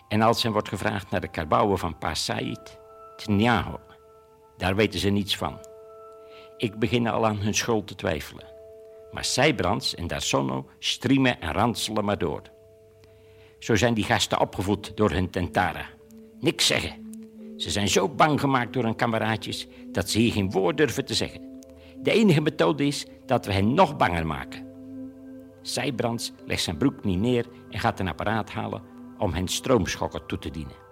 En 0.08 0.22
als 0.22 0.42
hen 0.42 0.52
wordt 0.52 0.68
gevraagd 0.68 1.10
naar 1.10 1.20
de 1.20 1.28
karbouwen 1.28 1.78
van 1.78 1.98
Pa 1.98 2.14
Said, 2.14 2.78
Tnyaho, 3.16 3.80
daar 4.56 4.74
weten 4.74 5.00
ze 5.00 5.08
niets 5.08 5.36
van. 5.36 5.58
Ik 6.56 6.78
begin 6.78 7.08
al 7.08 7.26
aan 7.26 7.36
hun 7.36 7.54
schuld 7.54 7.86
te 7.86 7.94
twijfelen. 7.94 8.46
Maar 9.12 9.24
Zijbrands 9.24 9.94
en 9.94 10.06
Darsono 10.06 10.68
striemen 10.78 11.40
en 11.40 11.52
ranselen 11.52 12.04
maar 12.04 12.18
door. 12.18 12.42
Zo 13.58 13.76
zijn 13.76 13.94
die 13.94 14.04
gasten 14.04 14.40
opgevoed 14.40 14.96
door 14.96 15.10
hun 15.10 15.30
tentara. 15.30 15.86
Niks 16.40 16.66
zeggen. 16.66 17.05
Ze 17.56 17.70
zijn 17.70 17.88
zo 17.88 18.08
bang 18.08 18.40
gemaakt 18.40 18.72
door 18.72 18.84
hun 18.84 18.96
kameraadjes 18.96 19.66
dat 19.92 20.10
ze 20.10 20.18
hier 20.18 20.32
geen 20.32 20.50
woord 20.50 20.76
durven 20.76 21.04
te 21.04 21.14
zeggen. 21.14 21.60
De 22.02 22.10
enige 22.10 22.40
methode 22.40 22.86
is 22.86 23.06
dat 23.26 23.46
we 23.46 23.52
hen 23.52 23.74
nog 23.74 23.96
banger 23.96 24.26
maken. 24.26 24.66
Zijbrands 25.62 26.32
legt 26.44 26.62
zijn 26.62 26.76
broek 26.76 27.04
niet 27.04 27.18
neer 27.18 27.46
en 27.70 27.78
gaat 27.78 28.00
een 28.00 28.08
apparaat 28.08 28.50
halen 28.50 28.82
om 29.18 29.32
hen 29.32 29.48
stroomschokken 29.48 30.26
toe 30.26 30.38
te 30.38 30.50
dienen. 30.50 30.84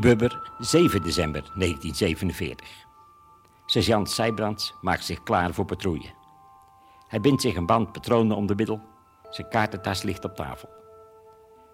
Bubber, 0.00 0.50
7 0.58 1.02
december 1.02 1.42
1947. 1.42 2.68
Sergeant 3.66 4.10
Zijbrands 4.10 4.74
maakt 4.80 5.04
zich 5.04 5.22
klaar 5.22 5.54
voor 5.54 5.64
patrouille. 5.64 6.12
Hij 7.08 7.20
bindt 7.20 7.42
zich 7.42 7.56
een 7.56 7.66
band 7.66 7.92
patronen 7.92 8.36
om 8.36 8.46
de 8.46 8.54
middel. 8.54 8.80
Zijn 9.30 9.48
kaartentas 9.48 10.02
ligt 10.02 10.24
op 10.24 10.34
tafel. 10.34 10.83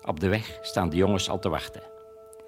Op 0.04 0.20
de 0.20 0.28
weg 0.28 0.58
staan 0.62 0.88
de 0.88 0.96
jongens 0.96 1.30
al 1.30 1.38
te 1.38 1.48
wachten. 1.48 1.82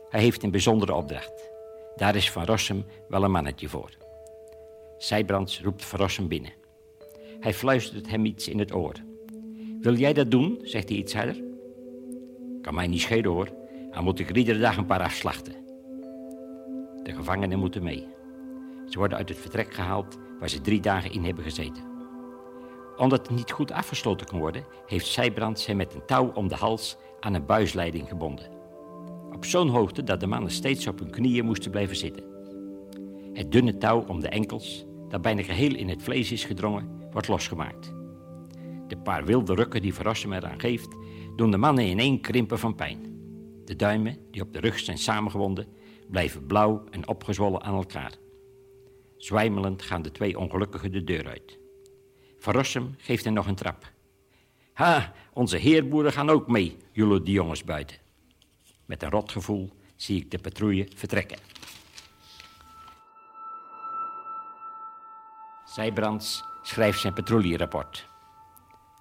Hij 0.09 0.21
heeft 0.21 0.43
een 0.43 0.51
bijzondere 0.51 0.95
opdracht. 0.95 1.51
Daar 1.97 2.17
is 2.17 2.31
Van 2.31 2.45
Rossum 2.45 2.85
wel 3.09 3.25
een 3.25 3.31
mannetje 3.31 3.69
voor. 3.69 3.91
Zijbrands 4.99 5.61
roept 5.63 5.85
Van 5.85 5.99
Rossum 5.99 6.29
binnen. 6.29 6.53
Hij 7.41 7.55
fluistert 7.55 8.11
hem 8.11 8.25
iets 8.25 8.49
in 8.49 8.59
het 8.59 8.75
oor. 8.75 8.95
Wil 9.81 9.95
jij 9.95 10.13
dat 10.13 10.31
doen? 10.31 10.59
zegt 10.63 10.89
hij 10.89 10.99
iets 10.99 11.15
harder. 11.15 11.43
Kan 12.63 12.75
mij 12.75 12.87
niet 12.87 13.01
schelen 13.01 13.31
hoor. 13.31 13.49
Dan 13.91 14.05
moet 14.05 14.19
ik 14.19 14.31
er 14.31 14.37
iedere 14.37 14.59
dag 14.59 14.77
een 14.77 14.87
paar 14.87 15.03
afslachten. 15.03 15.55
De 17.03 17.13
gevangenen 17.13 17.59
moeten 17.59 17.83
mee. 17.83 18.07
Ze 18.89 18.99
worden 18.99 19.19
uit 19.19 19.29
het 19.29 19.39
vertrek 19.39 19.75
gehaald 19.75 20.19
waar 20.39 20.49
ze 20.49 20.61
drie 20.61 20.81
dagen 20.81 21.13
in 21.13 21.25
hebben 21.25 21.45
gezeten. 21.45 21.91
Omdat 22.97 23.29
het 23.29 23.37
niet 23.37 23.51
goed 23.51 23.73
afgesloten 23.73 24.27
kon 24.27 24.39
worden, 24.39 24.65
heeft 24.87 25.07
Zijbrand 25.07 25.61
ze 25.61 25.75
met 25.75 25.95
een 25.95 26.07
touw 26.07 26.31
om 26.35 26.49
de 26.49 26.55
hals 26.55 26.97
aan 27.25 27.35
een 27.35 27.47
buisleiding 27.47 28.09
gebonden. 28.09 28.51
Op 29.33 29.45
zo'n 29.45 29.69
hoogte 29.69 30.03
dat 30.03 30.21
de 30.21 30.27
mannen 30.27 30.51
steeds 30.51 30.87
op 30.87 30.99
hun 30.99 31.11
knieën 31.11 31.45
moesten 31.45 31.71
blijven 31.71 31.97
zitten. 31.97 32.25
Het 33.33 33.53
dunne 33.53 33.79
touw 33.79 34.05
om 34.07 34.21
de 34.21 34.29
enkels, 34.29 34.85
dat 35.09 35.23
bijna 35.23 35.43
geheel 35.43 35.75
in 35.75 35.89
het 35.89 36.03
vlees 36.03 36.33
is 36.33 36.45
gedrongen, 36.45 37.09
wordt 37.11 37.29
losgemaakt. 37.29 37.93
De 38.87 38.97
paar 38.97 39.25
wilde 39.25 39.55
rukken 39.55 39.83
die 39.83 39.95
Verrassum 39.95 40.33
eraan 40.33 40.61
geeft, 40.61 40.97
doen 41.37 41.51
de 41.51 41.57
mannen 41.57 41.87
in 41.87 41.99
één 41.99 42.21
krimpen 42.21 42.59
van 42.59 42.75
pijn. 42.75 42.99
De 43.65 43.77
duimen, 43.77 44.17
die 44.31 44.43
op 44.43 44.53
de 44.53 44.61
rug 44.61 44.79
zijn 44.79 44.99
samengewonden, 44.99 45.67
blijven 46.11 46.47
blauw 46.47 46.85
en 46.91 47.09
opgezwollen 47.09 47.63
aan 47.63 47.75
elkaar. 47.75 48.13
Zwijmelend 49.17 49.83
gaan 49.83 50.03
de 50.03 50.11
twee 50.11 50.39
ongelukkigen 50.39 50.93
de 50.93 51.05
deur 51.05 51.29
uit. 51.29 51.59
Verrossum 52.39 52.95
geeft 52.97 53.25
hen 53.25 53.33
nog 53.33 53.47
een 53.47 53.55
trap. 53.55 53.93
Ha, 54.73 55.13
onze 55.33 55.57
heerboeren 55.57 56.13
gaan 56.13 56.31
ook 56.31 56.49
mee, 56.49 56.77
jullie 56.93 57.23
die 57.23 57.35
jongens 57.35 57.65
buiten. 57.65 57.97
Met 58.85 59.03
een 59.03 59.11
rotgevoel 59.11 59.71
zie 59.97 60.21
ik 60.21 60.31
de 60.31 60.39
patrouille 60.39 60.89
vertrekken. 60.95 61.39
Zijbrands 65.65 66.45
schrijft 66.63 67.01
zijn 67.01 67.13
patrouillerapport. 67.13 68.07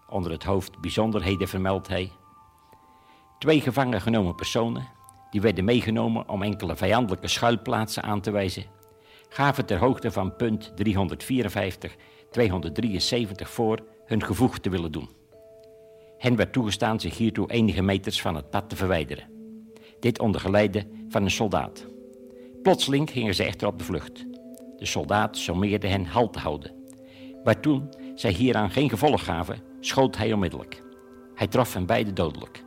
Onder 0.09 0.31
het 0.31 0.43
hoofd 0.43 0.79
bijzonderheden 0.79 1.47
vermeldt 1.47 1.87
hij... 1.87 2.11
Twee 3.39 3.61
gevangen 3.61 4.01
genomen 4.01 4.35
personen, 4.35 4.87
die 5.29 5.41
werden 5.41 5.65
meegenomen 5.65 6.29
om 6.29 6.41
enkele 6.41 6.75
vijandelijke 6.75 7.27
schuilplaatsen 7.27 8.03
aan 8.03 8.21
te 8.21 8.31
wijzen, 8.31 8.65
gaven 9.29 9.65
ter 9.65 9.77
hoogte 9.77 10.11
van 10.11 10.35
punt 10.35 10.71
354, 10.75 11.95
273 12.31 13.49
voor 13.49 13.79
hun 14.05 14.23
gevoeg 14.23 14.59
te 14.59 14.69
willen 14.69 14.91
doen. 14.91 15.20
Hen 16.21 16.35
werd 16.35 16.53
toegestaan 16.53 16.99
zich 16.99 17.17
hiertoe 17.17 17.51
enige 17.51 17.81
meters 17.81 18.21
van 18.21 18.35
het 18.35 18.49
pad 18.49 18.69
te 18.69 18.75
verwijderen. 18.75 19.29
Dit 19.99 20.19
onder 20.19 20.41
geleide 20.41 20.87
van 21.09 21.23
een 21.23 21.31
soldaat. 21.31 21.85
Plotseling 22.61 23.09
gingen 23.09 23.35
ze 23.35 23.43
echter 23.43 23.67
op 23.67 23.77
de 23.77 23.83
vlucht. 23.83 24.25
De 24.77 24.85
soldaat 24.85 25.37
sommeerde 25.37 25.87
hen 25.87 26.05
halt 26.05 26.33
te 26.33 26.39
houden. 26.39 26.71
Maar 27.43 27.59
toen 27.59 27.89
zij 28.15 28.31
hieraan 28.31 28.69
geen 28.69 28.89
gevolg 28.89 29.23
gaven, 29.23 29.61
schoot 29.79 30.17
hij 30.17 30.33
onmiddellijk. 30.33 30.83
Hij 31.35 31.47
trof 31.47 31.73
hen 31.73 31.85
beide 31.85 32.13
dodelijk. 32.13 32.63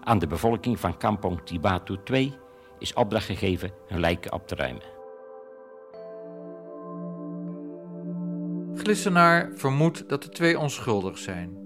Aan 0.00 0.18
de 0.18 0.26
bevolking 0.26 0.80
van 0.80 0.96
Kampong 0.96 1.40
Tibatu 1.44 1.96
2 2.04 2.34
is 2.78 2.94
opdracht 2.94 3.26
gegeven 3.26 3.70
hun 3.86 4.00
lijken 4.00 4.32
op 4.32 4.46
te 4.46 4.54
ruimen. 4.54 4.92
Glissenaar 8.74 9.50
vermoedt 9.54 10.08
dat 10.08 10.22
de 10.22 10.28
twee 10.28 10.58
onschuldig 10.58 11.18
zijn. 11.18 11.63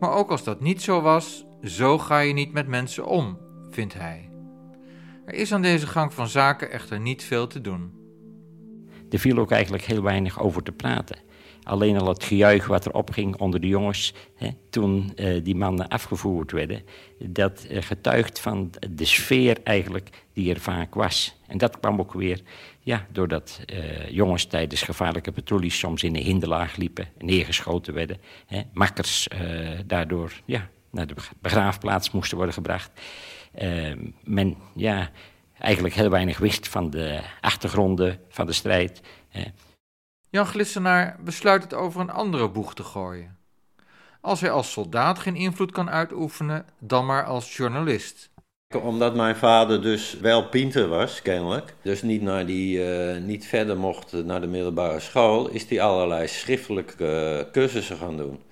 Maar 0.00 0.12
ook 0.12 0.30
als 0.30 0.44
dat 0.44 0.60
niet 0.60 0.82
zo 0.82 1.00
was, 1.00 1.46
zo 1.62 1.98
ga 1.98 2.18
je 2.18 2.32
niet 2.32 2.52
met 2.52 2.66
mensen 2.66 3.06
om, 3.06 3.38
vindt 3.70 3.94
hij. 3.94 4.30
Er 5.24 5.34
is 5.34 5.52
aan 5.52 5.62
deze 5.62 5.86
gang 5.86 6.14
van 6.14 6.28
zaken 6.28 6.70
echter 6.70 7.00
niet 7.00 7.24
veel 7.24 7.46
te 7.46 7.60
doen. 7.60 7.92
Er 9.10 9.18
viel 9.18 9.38
ook 9.38 9.50
eigenlijk 9.50 9.84
heel 9.84 10.02
weinig 10.02 10.40
over 10.40 10.62
te 10.62 10.72
praten. 10.72 11.18
Alleen 11.68 11.98
al 11.98 12.08
het 12.08 12.24
gejuich 12.24 12.66
wat 12.66 12.84
er 12.84 12.92
opging 12.92 13.36
onder 13.36 13.60
de 13.60 13.66
jongens 13.66 14.14
hè, 14.34 14.48
toen 14.70 15.12
uh, 15.16 15.44
die 15.44 15.54
mannen 15.54 15.88
afgevoerd 15.88 16.50
werden, 16.50 16.82
dat 17.18 17.66
uh, 17.70 17.82
getuigt 17.82 18.40
van 18.40 18.70
de 18.90 19.04
sfeer 19.04 19.58
eigenlijk 19.64 20.10
die 20.32 20.54
er 20.54 20.60
vaak 20.60 20.94
was. 20.94 21.36
En 21.46 21.58
dat 21.58 21.80
kwam 21.80 22.00
ook 22.00 22.12
weer 22.12 22.40
ja, 22.80 23.06
doordat 23.12 23.60
uh, 23.66 24.10
jongens 24.10 24.44
tijdens 24.44 24.82
gevaarlijke 24.82 25.32
patrouilles 25.32 25.78
soms 25.78 26.02
in 26.02 26.12
de 26.12 26.18
hinderlaag 26.18 26.76
liepen, 26.76 27.08
neergeschoten 27.18 27.94
werden, 27.94 28.18
hè, 28.46 28.60
makkers 28.72 29.28
daardoor 29.86 30.32
ja, 30.44 30.68
naar 30.90 31.06
de 31.06 31.14
begraafplaats 31.40 32.10
moesten 32.10 32.36
worden 32.36 32.54
gebracht. 32.54 32.90
men 34.24 34.56
ja, 34.74 35.10
eigenlijk 35.58 35.94
heel 35.94 36.10
weinig 36.10 36.38
wist 36.38 36.68
van 36.68 36.90
de 36.90 37.20
achtergronden 37.40 38.20
van 38.28 38.46
de 38.46 38.52
strijd. 38.52 39.00
Jan 40.30 40.46
Glissenaar 40.46 41.16
besluit 41.20 41.62
het 41.62 41.74
over 41.74 42.00
een 42.00 42.10
andere 42.10 42.48
boeg 42.48 42.74
te 42.74 42.82
gooien. 42.82 43.36
Als 44.20 44.40
hij 44.40 44.50
als 44.50 44.72
soldaat 44.72 45.18
geen 45.18 45.36
invloed 45.36 45.72
kan 45.72 45.90
uitoefenen, 45.90 46.66
dan 46.78 47.06
maar 47.06 47.24
als 47.24 47.56
journalist. 47.56 48.30
Omdat 48.82 49.14
mijn 49.14 49.36
vader 49.36 49.82
dus 49.82 50.18
wel 50.20 50.48
pinter 50.48 50.88
was, 50.88 51.22
kennelijk, 51.22 51.74
dus 51.82 52.02
niet, 52.02 52.22
naar 52.22 52.46
die, 52.46 52.78
uh, 52.78 53.22
niet 53.22 53.46
verder 53.46 53.78
mocht 53.78 54.12
naar 54.12 54.40
de 54.40 54.46
middelbare 54.46 55.00
school, 55.00 55.48
is 55.48 55.68
hij 55.68 55.80
allerlei 55.80 56.28
schriftelijke 56.28 57.44
uh, 57.44 57.52
cursussen 57.52 57.96
gaan 57.96 58.16
doen. 58.16 58.42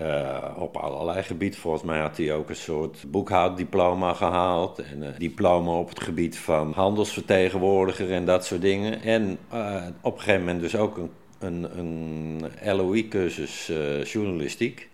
Uh, 0.00 0.54
op 0.56 0.76
allerlei 0.76 1.22
gebieden. 1.22 1.60
Volgens 1.60 1.82
mij 1.82 2.00
had 2.00 2.16
hij 2.16 2.34
ook 2.34 2.48
een 2.48 2.56
soort 2.56 3.04
boekhouddiploma 3.10 4.12
gehaald. 4.12 4.78
En 4.78 5.02
een 5.02 5.14
diploma 5.18 5.70
op 5.70 5.88
het 5.88 6.00
gebied 6.00 6.38
van 6.38 6.72
handelsvertegenwoordiger 6.72 8.12
en 8.12 8.24
dat 8.24 8.44
soort 8.44 8.60
dingen. 8.60 9.02
En 9.02 9.38
uh, 9.52 9.84
op 10.00 10.14
een 10.14 10.20
gegeven 10.20 10.44
moment 10.44 10.60
dus 10.60 10.76
ook 10.76 10.96
een, 10.96 11.10
een, 11.38 11.78
een 11.78 12.76
LOI-cursus 12.76 13.66
journalistiek. 14.12 14.88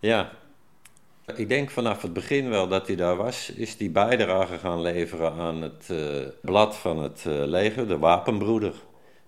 Ja, 0.00 0.30
ik 1.36 1.48
denk 1.48 1.70
vanaf 1.70 2.02
het 2.02 2.12
begin 2.12 2.48
wel 2.48 2.68
dat 2.68 2.86
hij 2.86 2.96
daar 2.96 3.16
was, 3.16 3.50
is 3.50 3.78
hij 3.78 3.90
bijdrage 3.90 4.58
gaan 4.58 4.80
leveren 4.80 5.32
aan 5.32 5.62
het 5.62 5.92
blad 6.40 6.76
van 6.76 7.02
het 7.02 7.24
leger, 7.24 7.88
de 7.88 7.98
Wapenbroeder. 7.98 8.72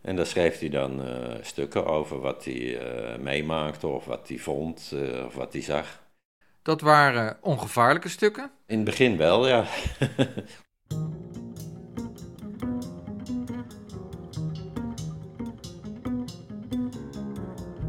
En 0.02 0.16
daar 0.16 0.26
schreef 0.26 0.58
hij 0.58 0.68
dan 0.68 1.06
uh, 1.06 1.34
stukken 1.40 1.86
over 1.86 2.20
wat 2.20 2.44
hij 2.44 2.54
uh, 2.54 3.18
meemaakte 3.18 3.86
of 3.86 4.04
wat 4.04 4.28
hij 4.28 4.38
vond 4.38 4.90
uh, 4.94 5.24
of 5.24 5.34
wat 5.34 5.52
hij 5.52 5.62
zag. 5.62 6.02
Dat 6.62 6.80
waren 6.80 7.38
ongevaarlijke 7.40 8.08
stukken? 8.08 8.50
In 8.66 8.76
het 8.76 8.84
begin 8.84 9.16
wel, 9.16 9.48
ja. 9.48 9.64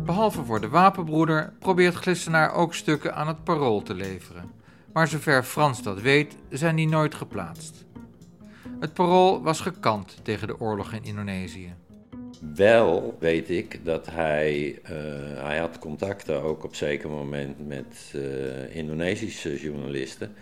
Behalve 0.05 0.43
voor 0.43 0.61
de 0.61 0.69
wapenbroeder 0.69 1.53
probeert 1.59 1.95
Glissenaar 1.95 2.53
ook 2.53 2.73
stukken 2.73 3.15
aan 3.15 3.27
het 3.27 3.43
parool 3.43 3.81
te 3.81 3.93
leveren. 3.93 4.51
Maar 4.93 5.07
zover 5.07 5.43
Frans 5.43 5.83
dat 5.83 6.01
weet, 6.01 6.35
zijn 6.49 6.75
die 6.75 6.87
nooit 6.87 7.15
geplaatst. 7.15 7.85
Het 8.79 8.93
parool 8.93 9.41
was 9.41 9.59
gekant 9.59 10.19
tegen 10.23 10.47
de 10.47 10.59
oorlog 10.59 10.93
in 10.93 11.03
Indonesië. 11.03 11.73
Wel 12.41 13.17
weet 13.19 13.49
ik 13.49 13.85
dat 13.85 14.05
hij, 14.05 14.79
uh, 14.83 14.89
hij 15.43 15.57
had 15.57 15.79
contacten 15.79 16.41
ook 16.41 16.63
op 16.63 16.75
zeker 16.75 17.09
moment 17.09 17.67
met 17.67 18.13
uh, 18.15 18.75
Indonesische 18.75 19.59
journalisten. 19.59 20.33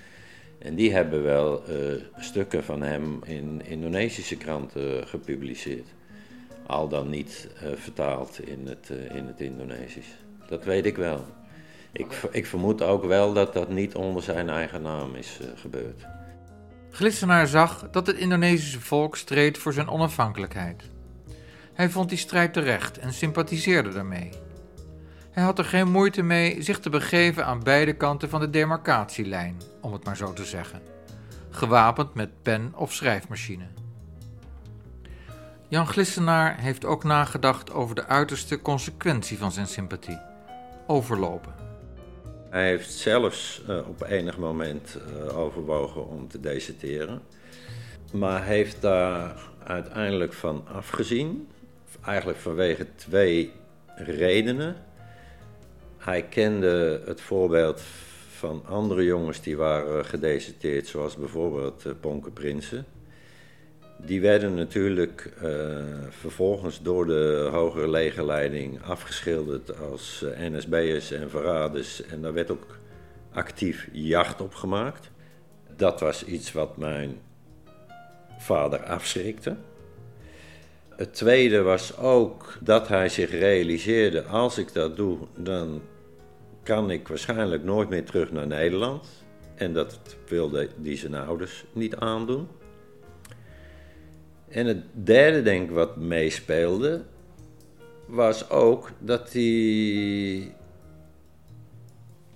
En 0.60 0.76
die 0.76 0.94
hebben 0.94 1.24
wel 1.24 1.64
uh, 1.70 2.04
stukken 2.18 2.64
van 2.64 2.82
hem 2.82 3.20
in 3.24 3.62
Indonesische 3.66 4.38
kranten 4.38 5.08
gepubliceerd. 5.08 5.88
Al 6.66 6.88
dan 6.88 7.10
niet 7.10 7.50
vertaald 7.76 8.40
in 8.48 8.68
het, 8.68 8.90
in 9.14 9.26
het 9.26 9.42
Indonesisch. 9.42 10.16
Dat 10.48 10.64
weet 10.64 10.86
ik 10.86 10.96
wel. 10.96 11.26
Ik, 11.92 12.14
ik 12.32 12.46
vermoed 12.46 12.82
ook 12.82 13.06
wel 13.06 13.34
dat 13.34 13.54
dat 13.54 13.70
niet 13.70 13.96
onder 13.96 14.24
zijn 14.24 14.50
eigen 14.50 14.82
naam 14.82 15.16
is 15.16 15.40
gebeurd. 15.56 16.06
Glissenaar 16.90 17.48
zag 17.48 17.90
dat 17.92 18.08
het 18.08 18.18
Indonesische 18.18 18.80
volk 18.82 19.18
streed 19.18 19.58
voor 19.58 19.74
zijn 19.74 19.90
onafhankelijkheid. 19.90 20.90
Hij 21.80 21.90
vond 21.90 22.10
die 22.10 22.18
strijd 22.18 22.54
terecht 22.54 22.98
en 22.98 23.14
sympathiseerde 23.14 23.90
daarmee. 23.90 24.30
Hij 25.32 25.44
had 25.44 25.58
er 25.58 25.66
geen 25.66 25.92
moeite 25.92 26.22
mee 26.22 26.62
zich 26.62 26.80
te 26.80 26.90
begeven 26.90 27.46
aan 27.46 27.64
beide 27.64 27.94
kanten 27.94 28.30
van 28.30 28.40
de 28.40 28.50
demarcatielijn, 28.50 29.62
om 29.82 29.94
het 29.94 30.04
maar 30.04 30.18
zo 30.18 30.34
te 30.34 30.46
zeggen, 30.46 30.82
gewapend 31.50 32.14
met 32.14 32.42
pen 32.42 32.74
of 32.76 32.94
schrijfmachine. 32.94 33.68
Jan 35.68 35.88
Glissenaar 35.88 36.60
heeft 36.60 36.86
ook 36.86 37.04
nagedacht 37.04 37.72
over 37.72 37.96
de 37.96 38.06
uiterste 38.06 38.62
consequentie 38.62 39.38
van 39.38 39.52
zijn 39.52 39.68
sympathie: 39.68 40.20
overlopen. 40.88 41.54
Hij 42.50 42.68
heeft 42.68 42.92
zelfs 42.92 43.62
uh, 43.70 43.88
op 43.88 44.02
enig 44.02 44.38
moment 44.38 44.98
uh, 45.28 45.38
overwogen 45.38 46.08
om 46.08 46.28
te 46.28 46.40
deserteren, 46.40 47.22
maar 48.14 48.44
heeft 48.44 48.82
daar 48.82 49.36
uiteindelijk 49.64 50.34
van 50.34 50.68
afgezien 50.68 51.49
eigenlijk 52.10 52.40
vanwege 52.40 52.88
twee 52.96 53.52
redenen. 53.96 54.76
Hij 55.98 56.24
kende 56.24 57.02
het 57.06 57.22
voorbeeld 57.22 57.82
van 58.30 58.66
andere 58.66 59.04
jongens 59.04 59.42
die 59.42 59.58
waren 59.58 60.06
gedeserteerd, 60.06 60.88
zoals 60.88 61.16
bijvoorbeeld 61.16 61.86
uh, 61.86 61.94
Ponke 62.00 62.32
Prinsen. 62.32 62.86
Die 63.98 64.22
werden 64.22 64.54
natuurlijk 64.54 65.34
uh, 65.44 65.78
vervolgens 66.10 66.82
door 66.82 67.06
de 67.06 67.50
hogere 67.52 67.90
legerleiding 67.90 68.84
afgeschilderd 68.84 69.80
als 69.80 70.24
eh, 70.24 70.50
NSB'ers 70.52 71.12
en 71.12 71.30
verraders. 71.30 72.06
En 72.06 72.22
daar 72.22 72.34
werd 72.34 72.52
ook 72.52 72.80
actief 73.32 73.90
jacht 73.92 74.42
op 74.42 74.54
gemaakt. 74.54 75.12
Dat 75.76 76.00
was 76.00 76.26
iets 76.26 76.52
wat 76.52 76.78
mijn 76.78 77.18
vader 78.38 78.84
afschrikte. 78.84 79.56
Het 81.00 81.14
tweede 81.14 81.62
was 81.62 81.98
ook 81.98 82.58
dat 82.62 82.88
hij 82.88 83.10
zich 83.10 83.32
realiseerde: 83.32 84.24
als 84.24 84.58
ik 84.58 84.74
dat 84.74 84.96
doe, 84.96 85.18
dan 85.36 85.82
kan 86.64 86.92
ik 86.92 87.08
waarschijnlijk 87.08 87.64
nooit 87.64 87.90
meer 87.90 88.04
terug 88.04 88.32
naar 88.32 88.48
Nederland. 88.48 89.08
En 89.56 89.74
dat 89.74 90.00
wilde 90.28 90.70
die 90.78 90.98
zijn 90.98 91.16
ouders 91.16 91.66
niet 91.74 91.96
aandoen. 91.96 92.48
En 94.48 94.66
het 94.66 94.84
derde, 94.94 95.42
denk 95.42 95.70
ik, 95.70 95.76
wat 95.76 95.98
meespeelde, 95.98 97.02
was 98.06 98.50
ook 98.50 98.92
dat 99.00 99.34
hij. 99.34 100.56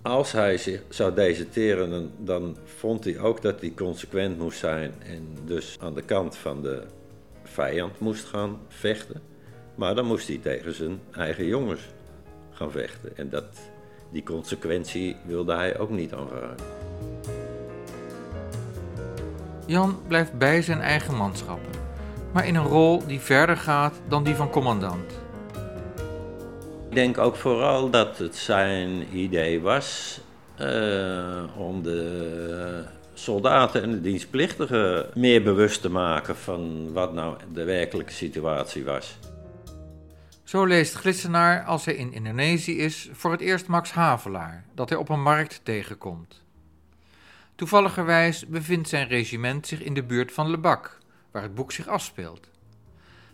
Als 0.02 0.32
hij 0.32 0.58
zich 0.58 0.82
zou 0.90 1.14
deserteren, 1.14 1.90
dan, 1.90 2.12
dan 2.18 2.58
vond 2.64 3.04
hij 3.04 3.20
ook 3.20 3.42
dat 3.42 3.60
hij 3.60 3.74
consequent 3.76 4.38
moest 4.38 4.60
zijn 4.60 4.94
en 5.06 5.28
dus 5.46 5.78
aan 5.80 5.94
de 5.94 6.04
kant 6.04 6.38
van 6.38 6.62
de 6.62 6.84
vijand 7.54 8.00
moest 8.00 8.26
gaan 8.26 8.60
vechten. 8.68 9.22
Maar 9.76 9.96
dan 9.96 10.06
moest 10.06 10.28
hij 10.28 10.38
tegen 10.38 10.74
zijn 10.74 11.00
eigen 11.12 11.46
jongens 11.46 11.82
gaan 12.52 12.72
vechten. 12.72 13.18
En 13.18 13.30
dat, 13.30 13.46
die 14.12 14.24
consequentie 14.24 15.16
wilde 15.26 15.54
hij 15.54 15.80
ook 15.80 15.90
niet 15.90 16.14
aanvaarden. 16.14 16.66
Jan 19.66 20.00
blijft 20.08 20.38
bij 20.38 20.62
zijn 20.62 20.82
eigen 20.82 21.16
manschappen, 21.16 21.72
maar 22.32 22.48
in 22.48 22.56
een 22.56 22.68
rol 22.68 23.06
die 23.08 23.20
verder 23.20 23.58
gaat 23.58 24.02
dan 24.08 24.24
die 24.24 24.36
van 24.36 24.50
commandant. 24.50 25.22
Ik 26.90 26.96
denk 27.00 27.18
ook 27.18 27.36
vooral 27.36 27.90
dat 27.90 28.18
het 28.18 28.36
zijn 28.36 29.18
idee 29.18 29.62
was 29.62 30.20
uh, 30.62 31.44
om 31.58 31.84
de 31.84 32.84
soldaten 33.14 33.84
en 33.84 33.92
de 33.92 34.02
dienstplichtigen 34.02 35.10
meer 35.14 35.44
bewust 35.44 35.82
te 35.82 35.90
maken 35.90 36.36
van 36.36 36.94
wat 36.94 37.14
nou 37.14 37.38
de 37.54 37.64
werkelijke 37.64 38.14
situatie 38.14 38.84
was. 38.84 39.18
Zo 40.44 40.66
leest 40.66 40.94
Glissenaar 40.94 41.64
als 41.64 41.86
hij 41.86 41.96
in 41.96 42.14
Indonesië 42.14 42.78
is 42.78 43.10
voor 43.12 43.32
het 43.32 43.42
eerst 43.42 43.68
Max 43.68 43.92
Havelaar, 43.92 44.66
dat 44.76 44.90
hij 44.90 44.98
op 44.98 45.10
een 45.10 45.22
markt 45.22 45.62
tegenkomt. 45.64 46.42
Toevalligerwijs 47.56 48.48
bevindt 48.48 48.90
zijn 48.90 49.08
regiment 49.08 49.68
zich 49.68 49.82
in 49.82 49.94
de 49.94 50.04
buurt 50.04 50.32
van 50.32 50.50
Lebak, 50.50 50.98
waar 51.32 51.42
het 51.42 51.56
boek 51.56 51.72
zich 51.72 51.88
afspeelt. 51.88 52.50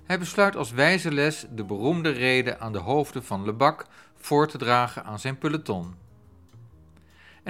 Hij 0.03 0.19
besluit 0.19 0.55
als 0.55 0.71
wijze 0.71 1.11
les 1.11 1.45
de 1.51 1.63
beroemde 1.63 2.09
reden 2.09 2.59
aan 2.59 2.71
de 2.71 2.79
hoofden 2.79 3.23
van 3.23 3.45
Lebak 3.45 3.85
voor 4.15 4.47
te 4.47 4.57
dragen 4.57 5.03
aan 5.03 5.19
zijn 5.19 5.37
peloton. 5.37 5.95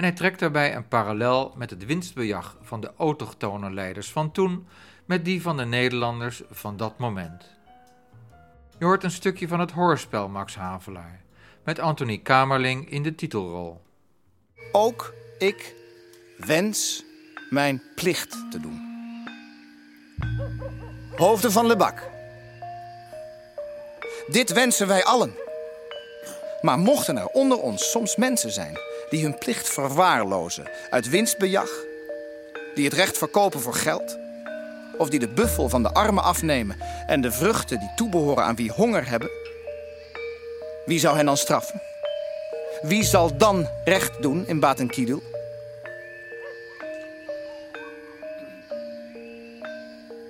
En 0.00 0.06
hij 0.06 0.14
trekt 0.14 0.38
daarbij 0.38 0.74
een 0.76 0.88
parallel 0.88 1.52
met 1.56 1.70
het 1.70 1.86
winstbejag 1.86 2.56
van 2.62 2.80
de 2.80 2.90
autochtone 2.96 3.70
leiders 3.70 4.10
van 4.10 4.30
toen 4.30 4.66
met 5.04 5.24
die 5.24 5.42
van 5.42 5.56
de 5.56 5.64
Nederlanders 5.64 6.42
van 6.50 6.76
dat 6.76 6.98
moment. 6.98 7.44
Je 8.78 8.84
hoort 8.84 9.04
een 9.04 9.10
stukje 9.10 9.48
van 9.48 9.60
het 9.60 9.70
hoorspel 9.70 10.28
Max 10.28 10.54
Havelaar, 10.54 11.20
met 11.64 11.78
Anthony 11.78 12.18
Kamerling 12.18 12.90
in 12.90 13.02
de 13.02 13.14
titelrol. 13.14 13.80
Ook 14.72 15.14
ik 15.38 15.74
wens 16.36 17.04
mijn 17.50 17.82
plicht 17.94 18.50
te 18.50 18.60
doen. 18.60 18.80
Hoofden 21.16 21.52
van 21.52 21.66
Lebak. 21.66 22.08
Dit 24.26 24.52
wensen 24.52 24.86
wij 24.86 25.04
allen. 25.04 25.34
Maar 26.60 26.78
mochten 26.78 27.16
er 27.16 27.26
onder 27.26 27.58
ons 27.58 27.90
soms 27.90 28.16
mensen 28.16 28.50
zijn 28.50 28.88
die 29.10 29.22
hun 29.22 29.38
plicht 29.38 29.68
verwaarlozen 29.68 30.70
uit 30.90 31.08
winstbejag, 31.08 31.70
die 32.74 32.84
het 32.84 32.94
recht 32.94 33.18
verkopen 33.18 33.60
voor 33.60 33.74
geld, 33.74 34.18
of 34.98 35.08
die 35.08 35.18
de 35.18 35.28
buffel 35.28 35.68
van 35.68 35.82
de 35.82 35.92
armen 35.92 36.22
afnemen 36.22 36.76
en 37.06 37.20
de 37.20 37.32
vruchten 37.32 37.78
die 37.78 37.92
toebehoren 37.96 38.44
aan 38.44 38.56
wie 38.56 38.72
honger 38.72 39.08
hebben, 39.08 39.30
wie 40.86 40.98
zou 40.98 41.16
hen 41.16 41.26
dan 41.26 41.36
straffen? 41.36 41.82
Wie 42.82 43.04
zal 43.04 43.36
dan 43.36 43.68
recht 43.84 44.22
doen 44.22 44.46
in 44.46 44.60
Batenkidul? 44.60 45.22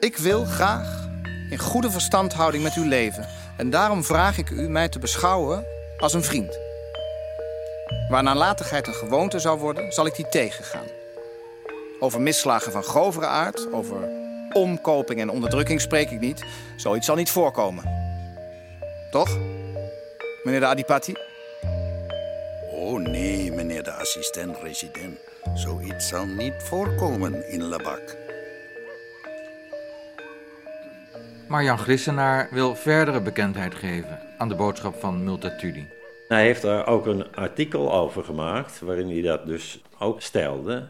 Ik 0.00 0.16
wil 0.16 0.44
graag 0.44 1.08
in 1.50 1.58
goede 1.58 1.90
verstandhouding 1.90 2.62
met 2.62 2.76
u 2.76 2.86
leven. 2.86 3.26
En 3.56 3.70
daarom 3.70 4.04
vraag 4.04 4.38
ik 4.38 4.50
u 4.50 4.68
mij 4.68 4.88
te 4.88 4.98
beschouwen 4.98 5.64
als 5.98 6.14
een 6.14 6.24
vriend. 6.24 6.69
Waar 8.10 8.22
nalatigheid 8.22 8.86
een 8.86 8.94
gewoonte 8.94 9.38
zou 9.38 9.58
worden, 9.58 9.92
zal 9.92 10.06
ik 10.06 10.14
die 10.14 10.28
tegengaan. 10.28 10.86
Over 12.00 12.20
misslagen 12.20 12.72
van 12.72 12.82
grovere 12.82 13.26
aard, 13.26 13.72
over 13.72 14.08
omkoping 14.52 15.20
en 15.20 15.30
onderdrukking 15.30 15.80
spreek 15.80 16.10
ik 16.10 16.20
niet. 16.20 16.44
Zoiets 16.76 17.06
zal 17.06 17.16
niet 17.16 17.30
voorkomen. 17.30 17.84
Toch, 19.10 19.38
meneer 20.42 20.60
de 20.60 20.66
Adipati? 20.66 21.14
Oh 22.72 22.98
nee, 23.00 23.52
meneer 23.52 23.82
de 23.82 23.92
assistent-resident. 23.92 25.18
Zoiets 25.54 26.08
zal 26.08 26.26
niet 26.26 26.54
voorkomen 26.58 27.50
in 27.50 27.68
Lebak. 27.68 28.16
Maar 31.48 31.64
Jan 31.64 31.78
Glissenaar 31.78 32.48
wil 32.50 32.74
verdere 32.76 33.20
bekendheid 33.20 33.74
geven 33.74 34.18
aan 34.38 34.48
de 34.48 34.54
boodschap 34.54 35.00
van 35.00 35.24
Multatuli. 35.24 35.99
Hij 36.30 36.42
heeft 36.42 36.62
daar 36.62 36.86
ook 36.86 37.06
een 37.06 37.34
artikel 37.34 37.92
over 37.92 38.24
gemaakt, 38.24 38.80
waarin 38.80 39.08
hij 39.08 39.22
dat 39.22 39.46
dus 39.46 39.80
ook 39.98 40.22
stelde. 40.22 40.88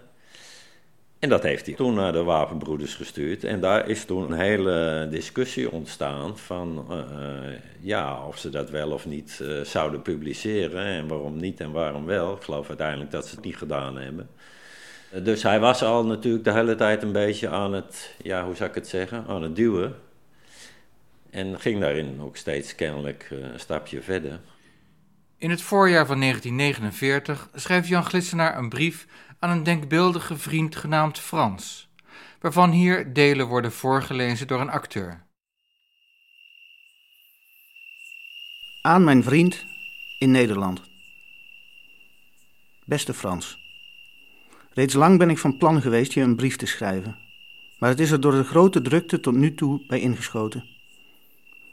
En 1.18 1.29
dat 1.29 1.42
heeft 1.42 1.66
hij 1.66 1.74
toen 1.74 1.94
naar 1.94 2.12
de 2.12 2.22
wapenbroeders 2.22 2.94
gestuurd. 2.94 3.44
En 3.44 3.61
daar 3.61 3.88
is 3.88 4.05
toen 4.05 4.22
een 4.22 4.38
hele 4.38 5.07
discussie 5.11 5.70
ontstaan 5.70 6.38
van 6.38 6.87
uh, 6.90 6.96
ja, 7.81 8.26
of 8.26 8.38
ze 8.38 8.50
dat 8.50 8.70
wel 8.70 8.90
of 8.90 9.07
niet 9.07 9.38
uh, 9.42 9.61
zouden 9.61 10.03
publiceren. 10.03 10.85
En 10.85 11.09
waarom 11.09 11.37
niet 11.37 11.61
en 11.61 11.72
waarom 11.72 12.07
wel. 12.07 12.35
Ik 12.35 12.42
geloof 12.42 12.68
uiteindelijk 12.68 13.11
dat 13.11 13.26
ze 13.26 13.35
het 13.35 13.44
niet 13.44 13.57
gedaan 13.57 13.98
hebben. 13.98 14.29
dus 15.22 15.42
hij 15.42 15.61
was 15.61 15.83
al 15.83 16.05
natuurlijk 16.05 16.44
de 16.44 16.53
hele 16.53 16.74
tijd 16.74 17.03
een 17.03 17.12
beetje 17.12 17.48
aan 17.48 17.72
het, 17.72 18.14
ja, 18.22 18.44
hoe 18.44 18.55
zou 18.55 18.68
ik 18.68 18.74
het 18.74 18.88
zeggen, 18.88 19.24
aan 19.29 19.42
het 19.42 19.57
duwen. 19.57 19.94
En 21.31 21.61
ging 21.61 21.81
daarin 21.81 22.20
ook 22.20 22.37
steeds 22.37 22.74
kennelijk 22.74 23.29
een 23.31 23.61
stapje 23.61 24.03
verder. 24.03 24.40
In 25.40 25.50
het 25.50 25.62
voorjaar 25.62 26.07
van 26.07 26.20
1949 26.20 27.50
schrijft 27.55 27.88
Jan 27.88 28.05
Glissenaar 28.05 28.59
een 28.59 28.68
brief 28.68 29.07
aan 29.38 29.50
een 29.50 29.62
denkbeeldige 29.62 30.37
vriend 30.37 30.76
genaamd 30.76 31.18
Frans, 31.18 31.88
waarvan 32.40 32.70
hier 32.70 33.12
delen 33.12 33.46
worden 33.46 33.72
voorgelezen 33.72 34.46
door 34.46 34.61
een 34.61 34.70
acteur. 34.70 35.26
Aan 38.83 39.05
mijn 39.05 39.22
vriend 39.22 39.66
in 40.18 40.31
Nederland. 40.31 40.83
Beste 42.85 43.14
Frans, 43.14 43.59
reeds 44.70 44.94
lang 44.94 45.18
ben 45.18 45.31
ik 45.31 45.38
van 45.38 45.59
plan 45.59 45.83
geweest 45.83 46.12
je 46.12 46.20
een 46.20 46.37
brief 46.37 46.57
te 46.57 46.66
schrijven, 46.66 47.18
maar 47.79 47.90
het 47.90 48.00
is 48.00 48.11
er 48.11 48.20
door 48.20 48.33
de 48.33 48.44
grote 48.44 48.83
drukte 48.83 49.20
tot 49.20 49.35
nu 49.35 49.55
toe 49.55 49.87
bij 49.87 50.00
ingeschoten. 50.00 50.69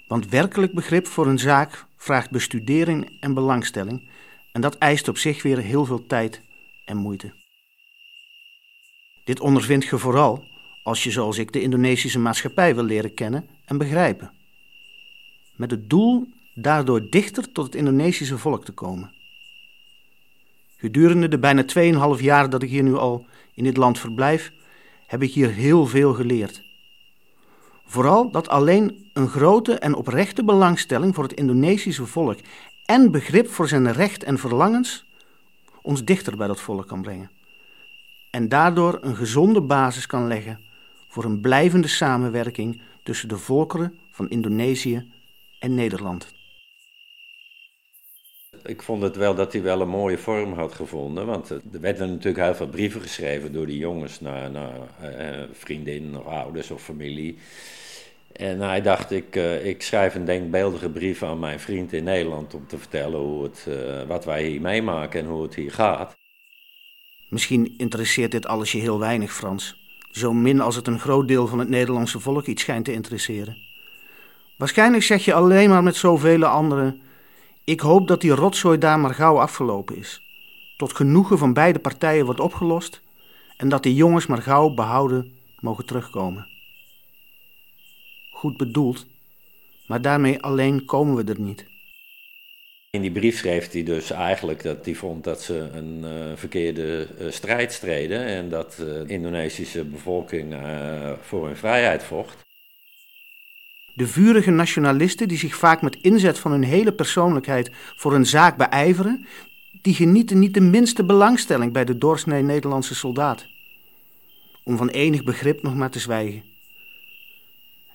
Want 0.08 0.30
werkelijk 0.30 0.74
begrip 0.74 1.08
voor 1.08 1.28
een 1.28 1.40
zaak 1.40 1.86
vraagt 1.98 2.32
bestudering 2.32 3.18
en 3.20 3.34
belangstelling 3.34 4.10
en 4.52 4.62
dat 4.62 4.78
eist 4.78 5.08
op 5.08 5.18
zich 5.18 5.44
weer 5.44 5.58
heel 5.58 5.86
veel 5.86 6.06
tijd 6.06 6.42
en 6.86 6.98
moeite. 6.98 7.34
Dit 9.24 9.40
ondervindt 9.40 9.86
je 9.86 9.98
vooral 9.98 10.44
als 10.84 11.04
je 11.04 11.12
zoals 11.12 11.38
ik 11.38 11.52
de 11.52 11.62
Indonesische 11.62 12.20
maatschappij 12.20 12.76
wil 12.76 12.84
leren 12.84 13.14
kennen 13.14 13.48
en 13.66 13.78
begrijpen. 13.78 14.32
Met 15.56 15.72
het 15.72 15.90
doel 15.90 16.28
daardoor 16.54 17.10
dichter 17.10 17.52
tot 17.52 17.66
het 17.66 17.76
Indonesische 17.76 18.38
volk 18.38 18.66
te 18.66 18.72
komen. 18.72 19.16
Gedurende 20.78 21.28
de 21.28 21.40
bijna 21.40 21.66
2,5 22.18 22.22
jaar 22.22 22.50
dat 22.50 22.64
ik 22.64 22.70
hier 22.70 22.84
nu 22.84 22.96
al 22.96 23.26
in 23.54 23.64
dit 23.64 23.78
land 23.78 24.00
verblijf, 24.00 24.52
heb 25.08 25.22
ik 25.24 25.34
hier 25.34 25.50
heel 25.50 25.86
veel 25.86 26.14
geleerd. 26.14 26.67
Vooral 27.90 28.32
dat 28.32 28.50
alleen 28.50 29.10
een 29.14 29.28
grote 29.28 29.74
en 29.74 29.96
oprechte 29.96 30.44
belangstelling 30.44 31.16
voor 31.16 31.24
het 31.24 31.34
Indonesische 31.34 32.06
volk 32.06 32.40
en 32.86 33.12
begrip 33.12 33.50
voor 33.50 33.68
zijn 33.68 33.92
recht 33.92 34.24
en 34.24 34.38
verlangens 34.38 35.06
ons 35.82 36.04
dichter 36.04 36.38
bij 36.38 36.48
dat 36.48 36.62
volk 36.62 36.88
kan 36.88 37.02
brengen. 37.02 37.32
En 38.32 38.50
daardoor 38.50 38.98
een 39.02 39.16
gezonde 39.16 39.62
basis 39.62 40.06
kan 40.06 40.28
leggen 40.28 40.60
voor 41.08 41.24
een 41.24 41.42
blijvende 41.42 41.88
samenwerking 41.88 42.82
tussen 43.04 43.30
de 43.30 43.38
volkeren 43.38 44.00
van 44.12 44.30
Indonesië 44.30 45.12
en 45.60 45.76
Nederland. 45.76 46.37
Ik 48.68 48.82
vond 48.82 49.02
het 49.02 49.16
wel 49.16 49.36
dat 49.36 49.54
hij 49.54 49.62
wel 49.62 49.82
een 49.82 49.90
mooie 49.90 50.18
vorm 50.18 50.54
had 50.54 50.74
gevonden. 50.74 51.26
Want 51.26 51.50
er 51.50 51.62
werden 51.72 52.10
natuurlijk 52.10 52.44
heel 52.44 52.56
veel 52.56 52.68
brieven 52.68 53.02
geschreven 53.02 53.54
door 53.54 53.66
die 53.66 53.78
jongens 53.78 54.20
naar, 54.20 54.52
naar 54.52 54.76
eh, 55.02 55.44
vriendinnen 55.52 56.20
of 56.20 56.26
ouders 56.26 56.72
of 56.72 56.84
familie. 56.84 57.38
En 58.32 58.62
hij 58.62 58.82
dacht, 58.82 59.12
ik, 59.12 59.36
uh, 59.36 59.66
ik 59.66 59.82
schrijf 59.82 60.16
een 60.16 60.26
denkbeeldige 60.26 60.90
brief 60.90 61.24
aan 61.24 61.40
mijn 61.40 61.60
vriend 61.60 61.94
in 61.94 62.04
Nederland 62.04 62.54
om 62.54 62.68
te 62.68 62.78
vertellen 62.78 63.20
hoe 63.20 63.44
het, 63.44 63.68
wat 64.08 64.26
wij 64.26 64.44
hier 64.44 64.62
meemaken 64.62 65.20
en 65.20 65.26
hoe 65.26 65.44
het 65.44 65.56
hier 65.56 65.72
gaat. 65.72 66.16
Misschien 67.30 67.74
interesseert 67.78 68.32
dit 68.32 68.46
alles 68.46 68.72
je 68.72 68.80
heel 68.80 69.00
weinig, 69.00 69.34
Frans. 69.34 69.76
Zo 70.12 70.34
min 70.34 70.62
als 70.62 70.76
het 70.76 70.88
een 70.88 71.00
groot 71.00 71.28
deel 71.28 71.48
van 71.48 71.60
het 71.60 71.70
Nederlandse 71.70 72.20
volk 72.20 72.46
iets 72.46 72.62
schijnt 72.62 72.86
te 72.86 72.94
interesseren. 72.94 73.58
Waarschijnlijk 74.58 75.04
zeg 75.04 75.26
je 75.26 75.34
alleen 75.34 75.70
maar 75.70 75.84
met 75.84 75.96
zoveel 75.96 76.46
anderen: 76.46 77.02
Ik 77.68 77.80
hoop 77.80 78.08
dat 78.08 78.22
die 78.22 78.32
rotzooi 78.32 78.78
daar 78.78 79.00
maar 79.00 79.14
gauw 79.14 79.40
afgelopen 79.40 79.96
is. 79.98 80.22
Tot 80.78 80.94
genoegen 80.94 81.38
van 81.38 81.54
beide 81.54 81.80
partijen 81.80 82.26
wordt 82.26 82.40
opgelost 82.40 83.02
en 83.58 83.70
dat 83.70 83.84
die 83.84 83.96
jongens 83.96 84.26
maar 84.26 84.42
gauw 84.42 84.74
behouden 84.74 85.34
mogen 85.60 85.86
terugkomen 85.86 86.56
goed 88.38 88.58
bedoeld, 88.58 89.06
maar 89.88 90.02
daarmee 90.02 90.42
alleen 90.42 90.86
komen 90.86 91.16
we 91.16 91.32
er 91.32 91.40
niet. 91.40 91.66
In 92.90 93.02
die 93.02 93.12
brief 93.12 93.38
schreef 93.38 93.72
hij 93.72 93.84
dus 93.84 94.12
eigenlijk 94.12 94.64
dat 94.64 94.86
hij 94.86 94.94
vond 94.94 95.24
dat 95.24 95.42
ze 95.42 95.70
een 95.74 96.04
uh, 96.04 96.36
verkeerde 96.36 97.08
uh, 97.20 97.32
strijd 97.32 97.74
streden 97.74 98.26
en 98.26 98.50
dat 98.50 98.74
de 98.78 99.04
Indonesische 99.08 99.84
bevolking 99.84 100.56
voor 101.22 101.46
hun 101.46 101.58
vrijheid 101.58 102.04
vocht. 102.04 102.47
De 103.98 104.08
vurige 104.08 104.52
nationalisten 104.52 105.28
die 105.28 105.38
zich 105.38 105.56
vaak 105.56 105.82
met 105.82 105.98
inzet 106.02 106.40
van 106.40 106.52
hun 106.52 106.64
hele 106.64 106.92
persoonlijkheid 106.92 107.72
voor 107.96 108.14
een 108.14 108.26
zaak 108.26 108.58
beijveren, 108.58 109.26
die 109.82 109.94
genieten 109.94 110.40
niet 110.40 110.54
de 110.54 110.62
minste 110.62 111.04
belangstelling 111.06 111.74
bij 111.74 111.86
de 111.86 111.98
doorsnee 111.98 112.44
Nederlandse 112.44 112.96
soldaat. 112.96 113.48
Om 114.64 114.78
van 114.78 114.90
enig 114.90 115.24
begrip 115.24 115.64
nog 115.64 115.76
maar 115.76 115.90
te 115.90 116.00
zwijgen. 116.00 116.44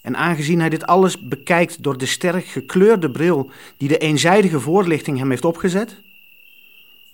En 0.00 0.16
aangezien 0.16 0.60
hij 0.60 0.68
dit 0.68 0.86
alles 0.86 1.28
bekijkt 1.28 1.82
door 1.82 1.98
de 1.98 2.06
sterk 2.06 2.44
gekleurde 2.44 3.10
bril 3.10 3.50
die 3.76 3.88
de 3.88 3.98
eenzijdige 3.98 4.60
voorlichting 4.60 5.18
hem 5.18 5.30
heeft 5.30 5.44
opgezet, 5.44 6.00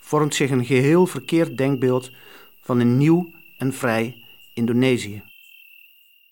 vormt 0.01 0.35
zich 0.35 0.51
een 0.51 0.65
geheel 0.65 1.07
verkeerd 1.07 1.57
denkbeeld 1.57 2.11
van 2.61 2.81
een 2.81 2.97
nieuw 2.97 3.31
en 3.57 3.73
vrij 3.73 4.17
Indonesië. 4.55 5.23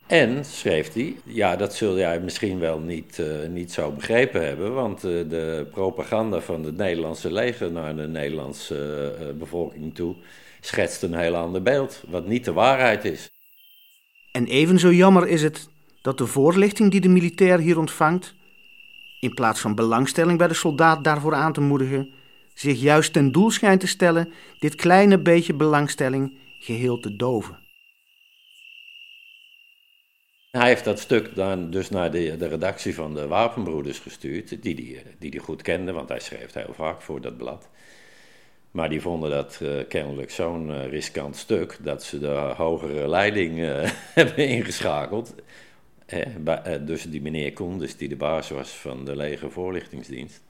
En, 0.06 0.44
schreef 0.44 0.92
hij, 0.92 1.16
ja, 1.24 1.56
dat 1.56 1.74
zul 1.74 1.98
jij 1.98 2.20
misschien 2.20 2.58
wel 2.58 2.78
niet, 2.78 3.18
uh, 3.18 3.48
niet 3.48 3.72
zo 3.72 3.90
begrepen 3.90 4.46
hebben, 4.46 4.74
want 4.74 5.04
uh, 5.04 5.28
de 5.28 5.66
propaganda 5.70 6.40
van 6.40 6.64
het 6.64 6.76
Nederlandse 6.76 7.32
leger 7.32 7.72
naar 7.72 7.96
de 7.96 8.08
Nederlandse 8.08 9.14
uh, 9.20 9.38
bevolking 9.38 9.94
toe 9.94 10.14
schetst 10.60 11.02
een 11.02 11.14
heel 11.14 11.36
ander 11.36 11.62
beeld, 11.62 12.02
wat 12.08 12.26
niet 12.26 12.44
de 12.44 12.52
waarheid 12.52 13.04
is. 13.04 13.30
En 14.32 14.46
evenzo 14.46 14.92
jammer 14.92 15.28
is 15.28 15.42
het 15.42 15.68
dat 16.02 16.18
de 16.18 16.26
voorlichting 16.26 16.90
die 16.90 17.00
de 17.00 17.08
militair 17.08 17.58
hier 17.58 17.78
ontvangt, 17.78 18.34
in 19.20 19.34
plaats 19.34 19.60
van 19.60 19.74
belangstelling 19.74 20.38
bij 20.38 20.48
de 20.48 20.54
soldaat 20.54 21.04
daarvoor 21.04 21.34
aan 21.34 21.52
te 21.52 21.60
moedigen, 21.60 22.10
zich 22.54 22.80
juist 22.80 23.12
ten 23.12 23.32
doel 23.32 23.50
schijnt 23.50 23.80
te 23.80 23.86
stellen 23.86 24.32
dit 24.58 24.74
kleine 24.74 25.18
beetje 25.18 25.54
belangstelling 25.54 26.38
geheel 26.58 26.98
te 26.98 27.16
doven. 27.16 27.65
Hij 30.56 30.68
heeft 30.68 30.84
dat 30.84 30.98
stuk 30.98 31.34
dan 31.34 31.70
dus 31.70 31.90
naar 31.90 32.10
de, 32.10 32.36
de 32.36 32.48
redactie 32.48 32.94
van 32.94 33.14
de 33.14 33.26
Wapenbroeders 33.26 33.98
gestuurd, 33.98 34.48
die 34.48 34.74
die, 34.74 35.02
die 35.18 35.30
die 35.30 35.40
goed 35.40 35.62
kende, 35.62 35.92
want 35.92 36.08
hij 36.08 36.20
schreef 36.20 36.52
heel 36.52 36.74
vaak 36.74 37.02
voor 37.02 37.20
dat 37.20 37.36
blad. 37.36 37.68
Maar 38.70 38.88
die 38.88 39.00
vonden 39.00 39.30
dat 39.30 39.58
uh, 39.62 39.70
kennelijk 39.88 40.30
zo'n 40.30 40.68
uh, 40.68 40.86
riskant 40.86 41.36
stuk 41.36 41.78
dat 41.80 42.02
ze 42.02 42.18
de 42.18 42.52
hogere 42.56 43.08
leiding 43.08 43.58
uh, 43.58 43.90
hebben 44.18 44.48
ingeschakeld. 44.48 45.34
Bij, 46.38 46.84
dus 46.84 47.02
die 47.02 47.22
meneer 47.22 47.52
Koenders, 47.52 47.96
die 47.96 48.08
de 48.08 48.16
baas 48.16 48.50
was 48.50 48.70
van 48.70 49.04
de 49.04 49.16
leger 49.16 49.50
voorlichtingsdienst. 49.50 50.42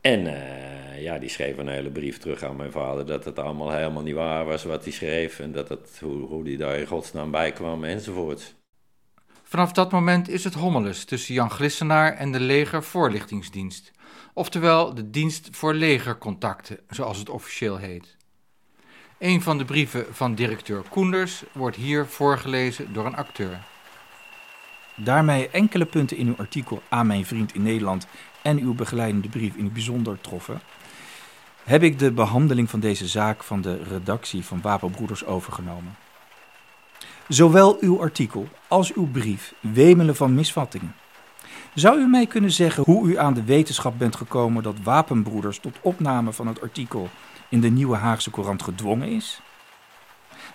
En 0.00 0.26
ja, 1.00 1.18
die 1.18 1.28
schreef 1.28 1.56
een 1.56 1.68
hele 1.68 1.90
brief 1.90 2.18
terug 2.18 2.42
aan 2.42 2.56
mijn 2.56 2.72
vader 2.72 3.06
dat 3.06 3.24
het 3.24 3.38
allemaal 3.38 3.70
helemaal 3.70 4.02
niet 4.02 4.14
waar 4.14 4.44
was 4.44 4.64
wat 4.64 4.84
hij 4.84 4.92
schreef. 4.92 5.38
En 5.38 5.52
dat 5.52 5.68
het, 5.68 5.98
hoe, 6.00 6.26
hoe 6.26 6.44
die 6.44 6.56
daar 6.56 6.76
in 6.76 6.86
godsnaam 6.86 7.30
bij 7.30 7.52
kwam 7.52 7.84
enzovoorts. 7.84 8.54
Vanaf 9.42 9.72
dat 9.72 9.92
moment 9.92 10.28
is 10.28 10.44
het 10.44 10.54
hommeles 10.54 11.04
tussen 11.04 11.34
Jan 11.34 11.50
Glissenaar 11.50 12.12
en 12.12 12.32
de 12.32 12.40
leger 12.40 12.82
voorlichtingsdienst. 12.82 13.90
Oftewel 14.34 14.94
de 14.94 15.10
dienst 15.10 15.48
voor 15.52 15.74
legercontacten, 15.74 16.78
zoals 16.88 17.18
het 17.18 17.28
officieel 17.28 17.76
heet. 17.76 18.16
Een 19.18 19.42
van 19.42 19.58
de 19.58 19.64
brieven 19.64 20.06
van 20.10 20.34
directeur 20.34 20.82
Koenders 20.88 21.42
wordt 21.52 21.76
hier 21.76 22.06
voorgelezen 22.06 22.92
door 22.92 23.06
een 23.06 23.16
acteur. 23.16 23.66
Daar 24.96 25.24
mij 25.24 25.48
enkele 25.52 25.86
punten 25.86 26.16
in 26.16 26.26
uw 26.26 26.36
artikel 26.36 26.82
aan 26.88 27.06
mijn 27.06 27.26
vriend 27.26 27.54
in 27.54 27.62
Nederland 27.62 28.06
en 28.48 28.58
uw 28.58 28.74
begeleidende 28.74 29.28
brief 29.28 29.54
in 29.54 29.64
het 29.64 29.72
bijzonder 29.72 30.20
troffen, 30.20 30.60
heb 31.64 31.82
ik 31.82 31.98
de 31.98 32.12
behandeling 32.12 32.70
van 32.70 32.80
deze 32.80 33.06
zaak 33.06 33.42
van 33.42 33.60
de 33.60 33.82
redactie 33.82 34.44
van 34.44 34.60
Wapenbroeders 34.60 35.24
overgenomen. 35.24 35.96
Zowel 37.28 37.76
uw 37.80 38.00
artikel 38.00 38.48
als 38.68 38.94
uw 38.94 39.06
brief 39.06 39.54
wemelen 39.60 40.16
van 40.16 40.34
misvattingen. 40.34 40.94
Zou 41.74 41.98
u 41.98 42.06
mij 42.06 42.26
kunnen 42.26 42.50
zeggen 42.50 42.82
hoe 42.84 43.08
u 43.08 43.18
aan 43.18 43.34
de 43.34 43.44
wetenschap 43.44 43.98
bent 43.98 44.16
gekomen 44.16 44.62
dat 44.62 44.82
Wapenbroeders 44.82 45.58
tot 45.58 45.78
opname 45.80 46.32
van 46.32 46.46
het 46.46 46.62
artikel 46.62 47.08
in 47.48 47.60
de 47.60 47.70
Nieuwe 47.70 47.96
Haagse 47.96 48.30
Courant 48.30 48.62
gedwongen 48.62 49.08
is? 49.08 49.40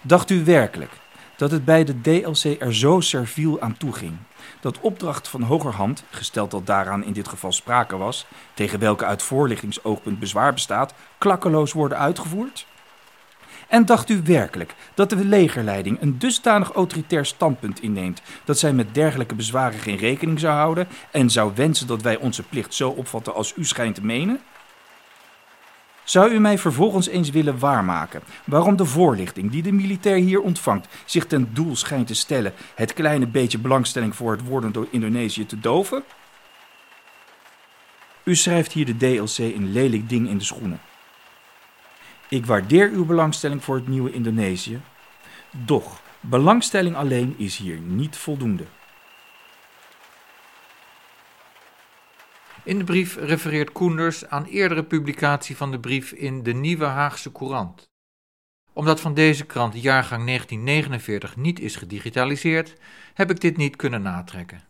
Dacht 0.01 0.29
u 0.29 0.43
werkelijk 0.43 0.91
dat 1.35 1.51
het 1.51 1.65
bij 1.65 1.83
de 1.83 2.01
DLC 2.01 2.61
er 2.61 2.75
zo 2.75 2.99
serviel 2.99 3.61
aan 3.61 3.77
toeging 3.77 4.17
dat 4.63 4.79
opdracht 4.79 5.27
van 5.27 5.41
hogerhand, 5.41 6.03
gesteld 6.09 6.51
dat 6.51 6.65
daaraan 6.65 7.03
in 7.03 7.13
dit 7.13 7.27
geval 7.27 7.51
sprake 7.51 7.97
was, 7.97 8.25
tegen 8.53 8.79
welke 8.79 9.05
uit 9.05 9.23
voorlichtingsoogpunt 9.23 10.19
bezwaar 10.19 10.53
bestaat, 10.53 10.93
klakkeloos 11.17 11.73
worden 11.73 11.97
uitgevoerd? 11.97 12.65
En 13.67 13.85
dacht 13.85 14.09
u 14.09 14.21
werkelijk 14.23 14.75
dat 14.93 15.09
de 15.09 15.25
legerleiding 15.25 16.01
een 16.01 16.19
dusdanig 16.19 16.71
autoritair 16.71 17.25
standpunt 17.25 17.81
inneemt 17.81 18.21
dat 18.45 18.59
zij 18.59 18.73
met 18.73 18.93
dergelijke 18.93 19.35
bezwaren 19.35 19.79
geen 19.79 19.97
rekening 19.97 20.39
zou 20.39 20.53
houden 20.53 20.87
en 21.11 21.29
zou 21.29 21.51
wensen 21.55 21.87
dat 21.87 22.01
wij 22.01 22.17
onze 22.17 22.43
plicht 22.43 22.73
zo 22.73 22.89
opvatten 22.89 23.33
als 23.33 23.53
u 23.55 23.65
schijnt 23.65 23.95
te 23.95 24.05
menen? 24.05 24.39
Zou 26.03 26.31
u 26.31 26.39
mij 26.39 26.57
vervolgens 26.57 27.07
eens 27.07 27.29
willen 27.29 27.59
waarmaken 27.59 28.21
waarom 28.45 28.75
de 28.75 28.85
voorlichting 28.85 29.51
die 29.51 29.63
de 29.63 29.71
militair 29.71 30.15
hier 30.15 30.41
ontvangt 30.41 30.87
zich 31.05 31.25
ten 31.25 31.53
doel 31.53 31.75
schijnt 31.75 32.07
te 32.07 32.15
stellen 32.15 32.53
het 32.75 32.93
kleine 32.93 33.27
beetje 33.27 33.57
belangstelling 33.57 34.15
voor 34.15 34.31
het 34.31 34.43
worden 34.43 34.71
door 34.71 34.87
Indonesië 34.89 35.45
te 35.45 35.59
doven? 35.59 36.03
U 38.23 38.35
schrijft 38.35 38.71
hier 38.71 38.85
de 38.85 38.97
DLC 38.97 39.37
een 39.37 39.71
lelijk 39.71 40.09
ding 40.09 40.29
in 40.29 40.37
de 40.37 40.43
schoenen. 40.43 40.81
Ik 42.29 42.45
waardeer 42.45 42.89
uw 42.89 43.05
belangstelling 43.05 43.63
voor 43.63 43.75
het 43.75 43.87
nieuwe 43.87 44.11
Indonesië, 44.11 44.81
doch 45.51 46.01
belangstelling 46.19 46.95
alleen 46.95 47.35
is 47.37 47.57
hier 47.57 47.77
niet 47.77 48.17
voldoende. 48.17 48.63
In 52.65 52.77
de 52.77 52.83
brief 52.83 53.15
refereert 53.15 53.71
Koenders 53.71 54.27
aan 54.27 54.45
eerdere 54.45 54.83
publicatie 54.83 55.57
van 55.57 55.71
de 55.71 55.79
brief 55.79 56.11
in 56.11 56.43
de 56.43 56.53
Nieuwe 56.53 56.85
Haagse 56.85 57.31
Courant. 57.31 57.89
Omdat 58.73 58.99
van 58.99 59.13
deze 59.13 59.45
krant 59.45 59.73
de 59.73 59.79
jaargang 59.79 60.25
1949 60.25 61.35
niet 61.35 61.59
is 61.59 61.75
gedigitaliseerd, 61.75 62.75
heb 63.13 63.29
ik 63.29 63.41
dit 63.41 63.57
niet 63.57 63.75
kunnen 63.75 64.01
natrekken. 64.01 64.63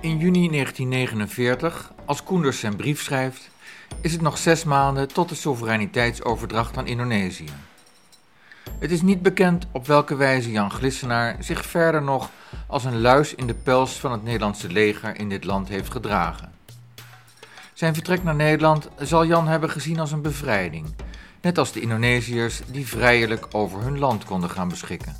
In 0.00 0.18
juni 0.18 0.48
1949, 0.48 1.92
als 2.04 2.22
Koenders 2.22 2.60
zijn 2.60 2.76
brief 2.76 3.02
schrijft, 3.02 3.50
is 4.02 4.12
het 4.12 4.20
nog 4.20 4.38
zes 4.38 4.64
maanden 4.64 5.08
tot 5.08 5.28
de 5.28 5.34
soevereiniteitsoverdracht 5.34 6.76
aan 6.76 6.86
Indonesië. 6.86 7.67
Het 8.78 8.90
is 8.90 9.02
niet 9.02 9.22
bekend 9.22 9.66
op 9.72 9.86
welke 9.86 10.16
wijze 10.16 10.50
Jan 10.50 10.70
Glissenaar 10.70 11.36
zich 11.40 11.66
verder 11.66 12.02
nog 12.02 12.30
als 12.66 12.84
een 12.84 13.00
luis 13.00 13.34
in 13.34 13.46
de 13.46 13.54
pels 13.54 13.92
van 13.92 14.12
het 14.12 14.22
Nederlandse 14.22 14.68
leger 14.68 15.18
in 15.18 15.28
dit 15.28 15.44
land 15.44 15.68
heeft 15.68 15.92
gedragen. 15.92 16.52
Zijn 17.72 17.94
vertrek 17.94 18.22
naar 18.22 18.34
Nederland 18.34 18.88
zal 18.98 19.26
Jan 19.26 19.48
hebben 19.48 19.70
gezien 19.70 20.00
als 20.00 20.12
een 20.12 20.22
bevrijding, 20.22 20.94
net 21.40 21.58
als 21.58 21.72
de 21.72 21.80
Indonesiërs 21.80 22.60
die 22.66 22.86
vrijelijk 22.86 23.46
over 23.52 23.80
hun 23.80 23.98
land 23.98 24.24
konden 24.24 24.50
gaan 24.50 24.68
beschikken. 24.68 25.16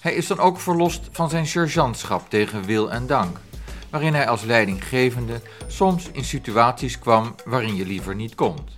Hij 0.00 0.14
is 0.14 0.26
dan 0.26 0.38
ook 0.38 0.60
verlost 0.60 1.08
van 1.10 1.30
zijn 1.30 1.46
sergeantschap 1.46 2.30
tegen 2.30 2.64
wil 2.64 2.92
en 2.92 3.06
dank, 3.06 3.38
waarin 3.90 4.14
hij 4.14 4.28
als 4.28 4.42
leidinggevende 4.42 5.40
soms 5.66 6.10
in 6.12 6.24
situaties 6.24 6.98
kwam 6.98 7.34
waarin 7.44 7.76
je 7.76 7.86
liever 7.86 8.14
niet 8.14 8.34
komt. 8.34 8.75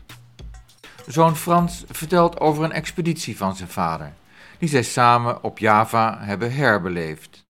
Zoon 1.09 1.37
Frans 1.37 1.85
vertelt 1.90 2.40
over 2.40 2.64
een 2.64 2.73
expeditie 2.73 3.37
van 3.37 3.57
zijn 3.57 3.68
vader, 3.68 4.12
die 4.59 4.68
zij 4.68 4.83
samen 4.83 5.42
op 5.42 5.59
Java 5.59 6.18
hebben 6.21 6.53
herbeleefd. 6.53 7.47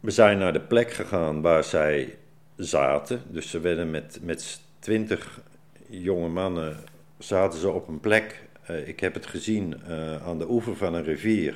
We 0.00 0.10
zijn 0.10 0.38
naar 0.38 0.52
de 0.52 0.60
plek 0.60 0.92
gegaan 0.92 1.40
waar 1.40 1.64
zij 1.64 2.18
zaten. 2.56 3.22
Dus 3.26 3.50
ze 3.50 3.60
werden 3.60 3.90
met, 3.90 4.18
met 4.22 4.60
twintig 4.78 5.40
jonge 5.88 6.28
mannen 6.28 6.76
zaten 7.18 7.58
ze 7.58 7.70
op 7.70 7.88
een 7.88 8.00
plek. 8.00 8.42
Uh, 8.70 8.88
ik 8.88 9.00
heb 9.00 9.14
het 9.14 9.26
gezien 9.26 9.80
uh, 9.88 10.26
aan 10.26 10.38
de 10.38 10.50
oever 10.50 10.76
van 10.76 10.94
een 10.94 11.04
rivier. 11.04 11.54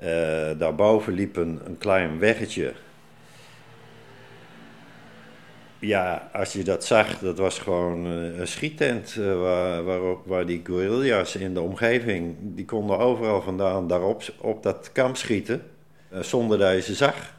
Uh, 0.00 0.06
daarboven 0.58 1.12
liep 1.12 1.36
een, 1.36 1.60
een 1.64 1.78
klein 1.78 2.18
weggetje 2.18 2.74
ja, 5.78 6.30
als 6.32 6.52
je 6.52 6.62
dat 6.62 6.84
zag, 6.84 7.18
dat 7.18 7.38
was 7.38 7.58
gewoon 7.58 8.06
eh, 8.06 8.38
een 8.38 8.48
schiettent 8.48 9.16
uh, 9.18 9.40
waar, 9.40 9.84
waarop, 9.84 10.26
waar 10.26 10.46
die 10.46 10.60
guerrilla's 10.64 11.34
in 11.34 11.54
de 11.54 11.60
omgeving, 11.60 12.36
die 12.40 12.64
konden 12.64 12.98
overal 12.98 13.42
vandaan 13.42 13.88
daarop 13.88 14.22
op 14.40 14.62
dat 14.62 14.90
kamp 14.92 15.16
schieten, 15.16 15.62
uh, 16.12 16.20
zonder 16.20 16.58
dat 16.58 16.74
je 16.74 16.80
ze 16.80 16.94
zag. 16.94 17.36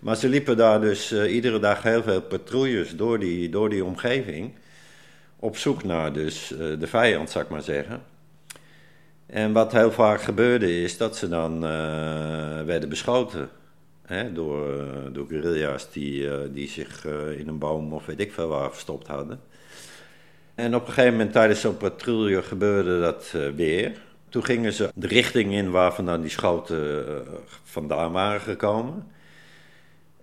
Maar 0.00 0.16
ze 0.16 0.28
liepen 0.28 0.56
daar 0.56 0.80
dus 0.80 1.12
iedere 1.12 1.58
dag 1.58 1.82
heel 1.82 2.02
veel 2.02 2.22
patrouilles 2.22 2.96
door 2.96 3.18
die, 3.18 3.48
door 3.48 3.68
die 3.68 3.84
omgeving, 3.84 4.52
op 5.36 5.56
zoek 5.56 5.84
naar 5.84 6.12
dus 6.12 6.48
de 6.78 6.86
vijand, 6.86 7.30
zou 7.30 7.44
ik 7.44 7.50
maar 7.50 7.62
zeggen. 7.62 8.02
En 9.26 9.52
wat 9.52 9.72
heel 9.72 9.92
vaak 9.92 10.22
gebeurde 10.22 10.82
is 10.82 10.96
dat 10.96 11.16
ze 11.16 11.28
dan 11.28 11.60
werden 12.66 12.88
beschoten 12.88 13.50
Hè, 14.10 14.32
door, 14.32 14.78
eh, 14.78 14.86
door 15.12 15.26
guerrilla's 15.28 15.90
die, 15.92 16.22
uh, 16.22 16.34
die 16.52 16.68
zich 16.68 17.06
uh, 17.06 17.38
in 17.38 17.48
een 17.48 17.58
boom 17.58 17.92
of 17.92 18.06
weet 18.06 18.20
ik 18.20 18.32
veel 18.32 18.48
waar 18.48 18.70
verstopt 18.70 19.06
hadden. 19.06 19.40
En 20.54 20.74
op 20.74 20.86
een 20.86 20.92
gegeven 20.92 21.12
moment 21.12 21.32
tijdens 21.32 21.60
zo'n 21.60 21.76
patrouille 21.76 22.42
gebeurde 22.42 23.00
dat 23.00 23.34
weer. 23.54 23.92
Toen 24.28 24.44
gingen 24.44 24.72
ze 24.72 24.90
de 24.94 25.06
richting 25.06 25.52
in 25.52 25.70
waar 25.70 25.94
vandaan 25.94 26.20
die 26.20 26.30
schoten 26.30 27.04
vandaan 27.64 28.12
waren 28.12 28.40
gekomen. 28.40 29.06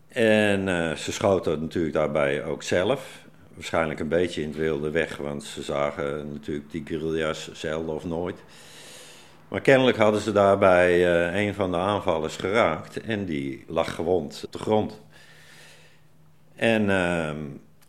En 0.08 0.68
ze 0.98 1.12
schoten 1.12 1.62
natuurlijk 1.62 1.94
daarbij 1.94 2.44
ook 2.44 2.64
zelf. 2.64 3.26
Waarschijnlijk 3.54 4.00
een 4.00 4.08
beetje 4.08 4.42
in 4.42 4.48
het 4.48 4.58
wilde 4.58 4.90
weg, 4.90 5.18
want 5.18 5.44
ze 5.44 5.62
zagen 5.62 6.34
natuurlijk 6.34 6.72
die 6.72 6.84
guerrilla's 6.86 7.52
zelden 7.54 7.96
of 7.96 8.06
nooit. 8.06 8.38
Maar 9.48 9.62
kennelijk 9.62 9.98
hadden 9.98 10.22
ze 10.22 10.32
daarbij 10.32 10.98
uh, 10.98 11.46
een 11.46 11.54
van 11.54 11.72
de 11.72 11.78
aanvallers 11.78 12.36
geraakt 12.36 13.02
en 13.02 13.26
die 13.26 13.64
lag 13.68 13.96
gewond 13.96 14.42
op 14.46 14.52
de 14.52 14.60
grond. 14.60 15.02
En 16.56 16.90
uh, 16.90 17.30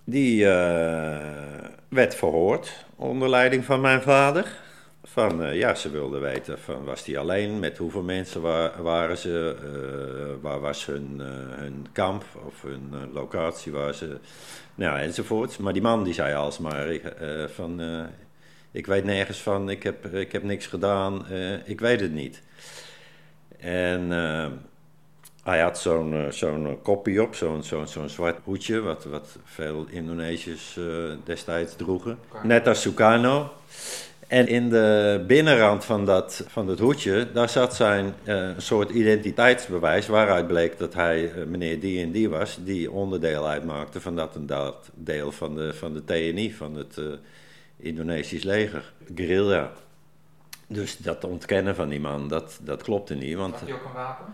die 0.04 0.44
uh, 0.44 1.16
werd 1.88 2.14
verhoord 2.14 2.84
onder 2.96 3.28
leiding 3.28 3.64
van 3.64 3.80
mijn 3.80 4.02
vader. 4.02 4.46
Van, 5.04 5.42
uh, 5.42 5.54
ja, 5.54 5.74
ze 5.74 5.90
wilden 5.90 6.20
weten, 6.20 6.59
van, 6.59 6.84
was 6.84 7.04
hij 7.04 7.18
alleen? 7.18 7.59
Met 7.59 7.78
hoeveel 7.78 8.02
mensen 8.02 8.42
wa 8.42 8.72
waren 8.82 9.18
ze? 9.18 9.56
waar 10.40 10.61
was 10.61 10.86
hun, 10.86 11.20
hun 11.50 11.86
kamp 11.92 12.24
of 12.46 12.62
hun 12.62 13.12
locatie 13.12 13.72
waar 13.72 13.94
ze... 13.94 14.16
Nou, 14.74 14.98
enzovoorts. 14.98 15.56
Maar 15.56 15.72
die 15.72 15.82
man 15.82 16.04
die 16.04 16.14
zei 16.14 16.34
alsmaar 16.34 17.00
van 17.54 17.80
ik 18.72 18.86
weet 18.86 19.04
nergens 19.04 19.38
van, 19.38 19.70
ik 19.70 19.82
heb, 19.82 20.06
ik 20.06 20.32
heb 20.32 20.42
niks 20.42 20.66
gedaan, 20.66 21.26
uh, 21.30 21.68
ik 21.68 21.80
weet 21.80 22.00
het 22.00 22.12
niet. 22.12 22.42
En 23.58 24.10
uh, 24.10 24.46
hij 25.42 25.60
had 25.60 25.78
zo'n 25.78 26.12
uh, 26.12 26.30
zo'n 26.30 26.78
op, 27.20 27.34
zo'n 27.34 27.62
zo'n 27.62 27.86
zo'n 27.86 28.08
zwart 28.08 28.38
hoedje, 28.44 28.80
wat, 28.80 29.04
wat 29.04 29.38
veel 29.44 29.86
Indonesiërs 29.90 30.78
destijds 31.24 31.76
droegen. 31.76 32.18
Net 32.42 32.66
als 32.66 32.80
Sukarno. 32.80 33.52
En 34.26 34.48
in 34.48 34.68
de 34.68 35.24
binnenrand 35.26 35.84
van 35.84 36.04
dat, 36.04 36.44
van 36.46 36.66
dat 36.66 36.78
hoedje, 36.78 37.32
daar 37.32 37.48
zat 37.48 37.74
zijn 37.74 38.14
een 38.24 38.62
soort 38.62 38.90
identiteitsbewijs 38.90 40.06
waaruit 40.06 40.46
bleek 40.46 40.78
dat 40.78 40.94
hij 40.94 41.32
meneer 41.46 41.80
die 41.80 42.02
en 42.02 42.10
die 42.10 42.28
was, 42.28 42.58
die 42.60 42.90
onderdeel 42.90 43.48
uitmaakte 43.48 44.00
van 44.00 44.16
dat 44.16 44.34
en 44.34 44.46
dat 44.46 44.90
deel 44.94 45.32
van 45.32 45.54
de, 45.54 45.74
van 45.74 45.92
de 45.92 46.04
TNI, 46.04 46.54
van 46.54 46.74
het 46.74 47.00
Indonesisch 47.78 48.42
leger, 48.42 48.92
guerrilla. 49.14 49.72
Dus 50.66 50.96
dat 50.96 51.24
ontkennen 51.24 51.74
van 51.74 51.88
die 51.88 52.00
man, 52.00 52.28
dat, 52.28 52.58
dat 52.62 52.82
klopte 52.82 53.14
niet. 53.14 53.36
Want, 53.36 53.54
Had 53.54 53.68
hij 53.68 53.72
ook 53.72 53.84
een 53.84 53.92
wapen? 53.92 54.24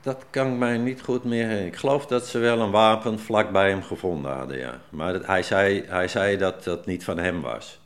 Dat 0.00 0.24
kan 0.30 0.52
ik 0.52 0.58
mij 0.58 0.78
niet 0.78 1.02
goed 1.02 1.24
meer 1.24 1.66
Ik 1.66 1.76
geloof 1.76 2.06
dat 2.06 2.26
ze 2.26 2.38
wel 2.38 2.60
een 2.60 2.70
wapen 2.70 3.18
vlak 3.18 3.50
bij 3.50 3.68
hem 3.68 3.82
gevonden 3.82 4.32
hadden, 4.32 4.58
ja. 4.58 4.80
Maar 4.88 5.12
dat, 5.12 5.26
hij, 5.26 5.42
zei, 5.42 5.84
hij 5.86 6.08
zei 6.08 6.36
dat 6.36 6.64
dat 6.64 6.86
niet 6.86 7.04
van 7.04 7.18
hem 7.18 7.40
was. 7.40 7.80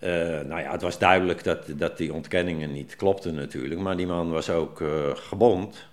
Uh, 0.00 0.10
nou 0.40 0.60
ja, 0.60 0.70
het 0.70 0.82
was 0.82 0.98
duidelijk 0.98 1.44
dat, 1.44 1.64
dat 1.66 1.96
die 1.96 2.12
ontkenningen 2.12 2.72
niet 2.72 2.96
klopten 2.96 3.34
natuurlijk. 3.34 3.80
Maar 3.80 3.96
die 3.96 4.06
man 4.06 4.30
was 4.30 4.50
ook 4.50 4.80
uh, 4.80 5.10
gebond. 5.14 5.88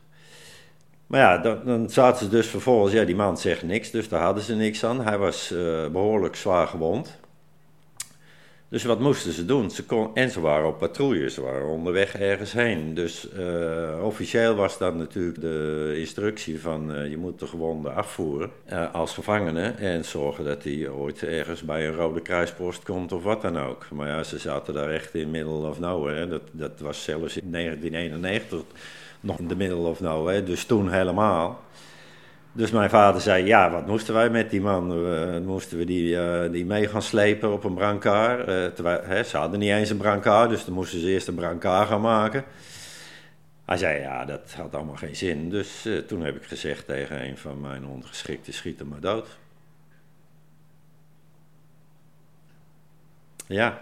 Maar 1.07 1.19
ja, 1.19 1.37
dan, 1.37 1.59
dan, 1.65 1.89
zaten 1.89 2.25
ze 2.25 2.31
dus 2.31 2.47
vervolgens, 2.47 2.93
ja, 2.93 3.03
die 3.03 3.15
man 3.15 3.37
zegt 3.37 3.63
niks, 3.63 3.91
dus 3.91 4.09
daar 4.09 4.21
hadden 4.21 4.43
ze 4.43 4.55
niks 4.55 4.85
aan. 4.85 5.01
Hij 5.01 5.17
was 5.17 5.51
uh, 5.51 5.87
behoorlijk 5.87 6.35
zwaar 6.35 6.67
gewond. 6.67 7.19
Dus 8.69 8.83
wat 8.83 8.99
moesten 8.99 9.33
ze 9.33 9.45
doen? 9.45 9.71
Ze 9.71 9.85
kon, 9.85 10.15
en 10.15 10.29
ze 10.29 10.41
waren 10.41 10.67
op 10.67 10.77
patrouille, 10.77 11.29
ze 11.29 11.41
waren 11.41 11.67
onderweg 11.67 12.15
ergens 12.15 12.51
heen. 12.51 12.93
Dus 12.93 13.27
uh, 13.37 14.03
officieel 14.03 14.55
was 14.55 14.77
dan 14.77 14.97
natuurlijk 14.97 15.41
de 15.41 15.95
instructie 15.97 16.61
van 16.61 16.95
uh, 16.95 17.09
je 17.09 17.17
moet 17.17 17.39
de 17.39 17.47
gewonde 17.47 17.89
afvoeren 17.89 18.51
als 18.91 19.13
gevangene. 19.13 19.67
En 19.67 20.05
zorgen 20.05 20.45
dat 20.45 20.63
hij 20.63 20.89
ooit 20.89 21.23
ergens 21.23 21.61
bij 21.61 21.87
een 21.87 21.95
rode 21.95 22.21
kruispost 22.21 22.83
komt 22.83 23.11
of 23.11 23.23
wat 23.23 23.41
dan 23.41 23.57
ook. 23.57 23.85
Maar 23.91 24.07
ja, 24.07 24.23
ze 24.23 24.37
zaten 24.37 24.73
daar 24.73 24.89
echt 24.89 25.15
in 25.15 25.31
middle 25.31 25.67
of 25.67 25.79
nowhere. 25.79 26.27
Dat, 26.27 26.43
dat 26.51 26.79
was 26.79 27.03
zelfs 27.03 27.37
in 27.37 27.51
1991 27.51 28.61
nog 29.19 29.39
in 29.39 29.47
de 29.47 29.55
middle 29.55 29.77
of 29.77 29.99
hè, 29.99 30.43
dus 30.43 30.65
toen 30.65 30.91
helemaal. 30.91 31.59
Dus 32.51 32.71
mijn 32.71 32.89
vader 32.89 33.21
zei, 33.21 33.45
ja, 33.45 33.71
wat 33.71 33.87
moesten 33.87 34.13
wij 34.13 34.29
met 34.29 34.49
die 34.49 34.61
man? 34.61 35.43
Moesten 35.45 35.77
we 35.77 35.85
die, 35.85 36.15
uh, 36.15 36.51
die 36.51 36.65
mee 36.65 36.87
gaan 36.87 37.01
slepen 37.01 37.53
op 37.53 37.63
een 37.63 37.73
brancard? 37.73 38.39
Uh, 38.39 38.65
terwijl, 38.65 39.03
hè, 39.03 39.23
ze 39.23 39.37
hadden 39.37 39.59
niet 39.59 39.71
eens 39.71 39.89
een 39.89 39.97
brancard, 39.97 40.49
dus 40.49 40.65
dan 40.65 40.73
moesten 40.73 40.99
ze 40.99 41.07
eerst 41.07 41.27
een 41.27 41.35
brancard 41.35 41.87
gaan 41.87 42.01
maken. 42.01 42.43
Hij 43.65 43.77
zei, 43.77 43.99
ja, 43.99 44.25
dat 44.25 44.53
had 44.53 44.75
allemaal 44.75 44.95
geen 44.95 45.15
zin. 45.15 45.49
Dus 45.49 45.87
toen 46.07 46.21
heb 46.21 46.35
ik 46.35 46.43
gezegd 46.43 46.85
tegen 46.85 47.25
een 47.25 47.37
van 47.37 47.61
mijn 47.61 47.85
ondergeschikten, 47.85 48.53
schiet 48.53 48.79
hem 48.79 48.87
maar 48.87 48.99
dood. 48.99 49.37
Ja. 53.47 53.81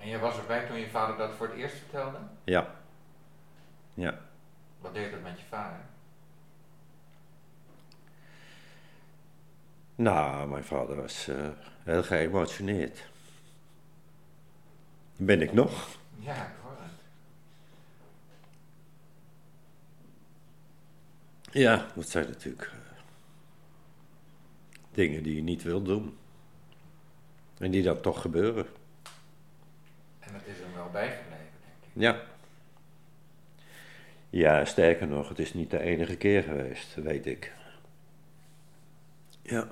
En 0.00 0.08
je 0.08 0.18
was 0.18 0.38
erbij 0.38 0.66
toen 0.66 0.78
je 0.78 0.90
vader 0.90 1.16
dat 1.16 1.30
voor 1.36 1.46
het 1.46 1.56
eerst 1.56 1.76
vertelde? 1.76 2.18
Ja. 2.44 2.66
Ja. 3.94 4.18
Wat 4.80 4.94
deed 4.94 5.10
dat 5.10 5.22
met 5.22 5.38
je 5.38 5.44
vader? 5.48 5.78
Nou, 10.02 10.48
mijn 10.48 10.64
vader 10.64 10.96
was 10.96 11.28
uh, 11.28 11.48
heel 11.82 12.02
geëmotioneerd. 12.02 13.04
Ben 15.16 15.40
ik 15.40 15.52
nog? 15.52 15.98
Ja, 16.18 16.46
ik 16.46 16.52
hoor 16.62 16.76
het. 16.80 16.92
Ja, 21.52 21.86
dat 21.94 22.08
zijn 22.08 22.26
natuurlijk 22.26 22.70
uh, 22.74 22.98
dingen 24.92 25.22
die 25.22 25.34
je 25.34 25.42
niet 25.42 25.62
wilt 25.62 25.84
doen. 25.84 26.16
En 27.58 27.70
die 27.70 27.82
dan 27.82 28.00
toch 28.00 28.20
gebeuren. 28.20 28.66
En 30.18 30.32
dat 30.32 30.42
is 30.44 30.58
hem 30.58 30.74
wel 30.74 30.90
bijgebleven, 30.90 31.36
denk 31.60 31.94
ik. 31.94 32.02
Ja. 32.02 32.22
Ja, 34.30 34.64
sterker 34.64 35.06
nog, 35.06 35.28
het 35.28 35.38
is 35.38 35.54
niet 35.54 35.70
de 35.70 35.80
enige 35.80 36.16
keer 36.16 36.42
geweest, 36.42 36.94
weet 36.94 37.26
ik. 37.26 37.52
Ja. 39.42 39.68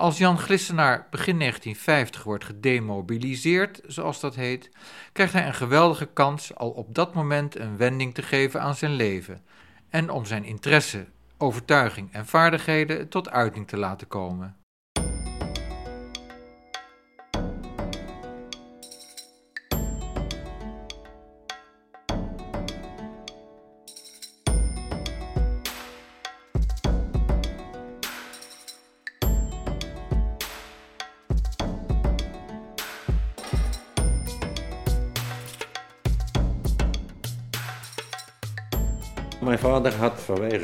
Als 0.00 0.18
Jan 0.18 0.38
Glissenaar 0.38 1.06
begin 1.10 1.38
1950 1.38 2.22
wordt 2.22 2.44
gedemobiliseerd, 2.44 3.80
zoals 3.86 4.20
dat 4.20 4.34
heet, 4.34 4.70
krijgt 5.12 5.32
hij 5.32 5.46
een 5.46 5.54
geweldige 5.54 6.06
kans 6.06 6.54
al 6.54 6.70
op 6.70 6.94
dat 6.94 7.14
moment 7.14 7.58
een 7.58 7.76
wending 7.76 8.14
te 8.14 8.22
geven 8.22 8.60
aan 8.60 8.74
zijn 8.74 8.92
leven 8.92 9.44
en 9.88 10.10
om 10.10 10.24
zijn 10.24 10.44
interesse, 10.44 11.06
overtuiging 11.38 12.12
en 12.12 12.26
vaardigheden 12.26 13.08
tot 13.08 13.30
uiting 13.30 13.68
te 13.68 13.76
laten 13.76 14.06
komen. 14.06 14.56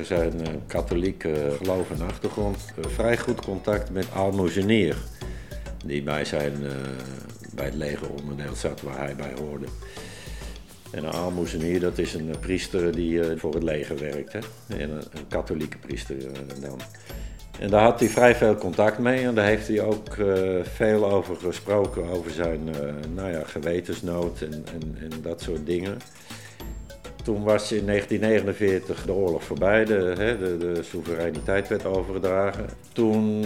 Zijn 0.07 0.41
uh, 0.41 0.47
katholieke 0.67 1.53
geloof 1.57 1.91
en 1.91 2.07
achtergrond 2.07 2.65
uh, 2.79 2.85
vrij 2.85 3.19
goed 3.19 3.41
contact 3.41 3.91
met 3.91 4.13
Almozenier. 4.13 4.97
Die 5.85 6.03
bij, 6.03 6.25
zijn, 6.25 6.53
uh, 6.63 6.71
bij 7.55 7.65
het 7.65 7.75
legeronderdeel 7.75 8.55
zat 8.55 8.83
waar 8.83 8.99
hij 8.99 9.17
bij 9.17 9.33
hoorde. 9.41 9.67
En 10.91 11.05
een 11.05 11.81
dat 11.81 11.99
is 11.99 12.15
een 12.15 12.35
priester 12.41 12.93
die 12.93 13.21
voor 13.37 13.55
het 13.55 13.63
leger 13.63 13.99
werkt. 13.99 14.33
Hè? 14.33 14.39
En 14.77 14.91
een, 14.91 15.29
katholieke 15.29 15.79
priester 15.79 16.17
dan. 16.61 16.81
En 17.59 17.71
daar 17.71 17.83
had 17.83 18.01
hij 18.01 18.09
vrij 18.09 18.35
veel 18.35 18.55
contact 18.55 18.99
mee 18.99 19.25
en 19.25 19.35
daar 19.35 19.47
heeft 19.47 19.69
hij 19.69 19.81
ook 19.81 20.17
veel 20.63 21.13
over 21.13 21.37
gesproken, 21.37 22.09
over 22.09 22.31
zijn 22.31 22.61
nou 23.15 23.31
ja, 23.31 23.43
gewetensnood 23.45 24.41
en, 24.41 24.53
en, 24.53 24.97
en 25.01 25.23
dat 25.23 25.43
soort 25.43 25.67
dingen. 25.67 25.99
Toen 27.27 27.43
was 27.43 27.73
in 27.73 27.87
1949 27.87 29.05
de 29.05 29.13
oorlog 29.13 29.45
voorbij, 29.45 29.85
de, 29.85 30.15
hè, 30.19 30.39
de, 30.39 30.57
de 30.57 30.83
soevereiniteit 30.83 31.69
werd 31.69 31.85
overgedragen. 31.85 32.67
Toen 32.93 33.45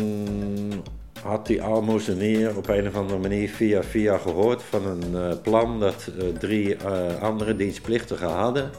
had 1.22 1.46
die 1.46 1.62
almozenier 1.62 2.56
op 2.56 2.68
een 2.68 2.86
of 2.86 2.94
andere 2.94 3.18
manier 3.18 3.48
via 3.48 3.82
via 3.82 4.18
gehoord 4.18 4.62
van 4.62 4.86
een 4.86 5.12
uh, 5.12 5.32
plan 5.42 5.80
dat 5.80 6.10
uh, 6.18 6.38
drie 6.38 6.76
uh, 6.76 7.22
andere 7.22 7.56
dienstplichtigen 7.56 8.28
hadden 8.28 8.70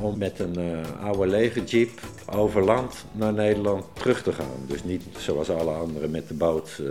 om 0.00 0.18
met 0.18 0.38
een 0.38 0.84
oude 1.02 1.26
legerjeep 1.26 2.00
over 2.32 2.64
land 2.64 3.04
naar 3.12 3.32
Nederland 3.32 3.84
terug 3.92 4.22
te 4.22 4.32
gaan. 4.32 4.66
Dus 4.66 4.84
niet 4.84 5.02
zoals 5.16 5.50
alle 5.50 5.72
anderen 5.72 6.10
met 6.10 6.28
de 6.28 6.34
boot 6.34 6.82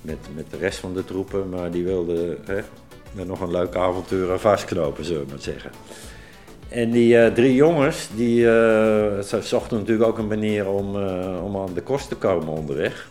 met, 0.00 0.18
met 0.34 0.50
de 0.50 0.56
rest 0.56 0.78
van 0.78 0.94
de 0.94 1.04
troepen, 1.04 1.48
maar 1.48 1.70
die 1.70 1.84
wilden 1.84 2.38
met 3.12 3.26
nog 3.26 3.40
een 3.40 3.50
leuk 3.50 3.74
avontuur 3.74 4.30
aan 4.30 4.40
vastknopen, 4.40 5.04
zullen 5.04 5.24
we 5.24 5.30
maar 5.30 5.40
zeggen. 5.40 5.70
En 6.70 6.90
die 6.90 7.14
uh, 7.14 7.26
drie 7.26 7.54
jongens, 7.54 8.08
die 8.14 8.40
uh, 8.40 9.20
zochten 9.40 9.78
natuurlijk 9.78 10.08
ook 10.08 10.18
een 10.18 10.26
manier 10.26 10.68
om, 10.68 10.96
uh, 10.96 11.44
om 11.44 11.56
aan 11.56 11.74
de 11.74 11.80
kost 11.80 12.08
te 12.08 12.14
komen 12.14 12.48
onderweg. 12.48 13.10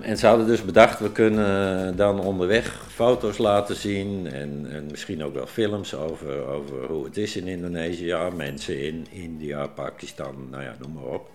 En 0.00 0.16
ze 0.16 0.26
hadden 0.26 0.46
dus 0.46 0.64
bedacht, 0.64 1.00
we 1.00 1.12
kunnen 1.12 1.96
dan 1.96 2.20
onderweg 2.20 2.86
foto's 2.88 3.38
laten 3.38 3.76
zien 3.76 4.26
en, 4.26 4.66
en 4.70 4.86
misschien 4.90 5.24
ook 5.24 5.34
wel 5.34 5.46
films 5.46 5.94
over, 5.94 6.46
over 6.46 6.86
hoe 6.88 7.04
het 7.04 7.16
is 7.16 7.36
in 7.36 7.46
Indonesië. 7.46 8.16
mensen 8.36 8.80
in 8.80 9.06
India, 9.10 9.66
Pakistan, 9.66 10.34
nou 10.50 10.62
ja, 10.62 10.74
noem 10.80 10.92
maar 10.92 11.12
op. 11.12 11.30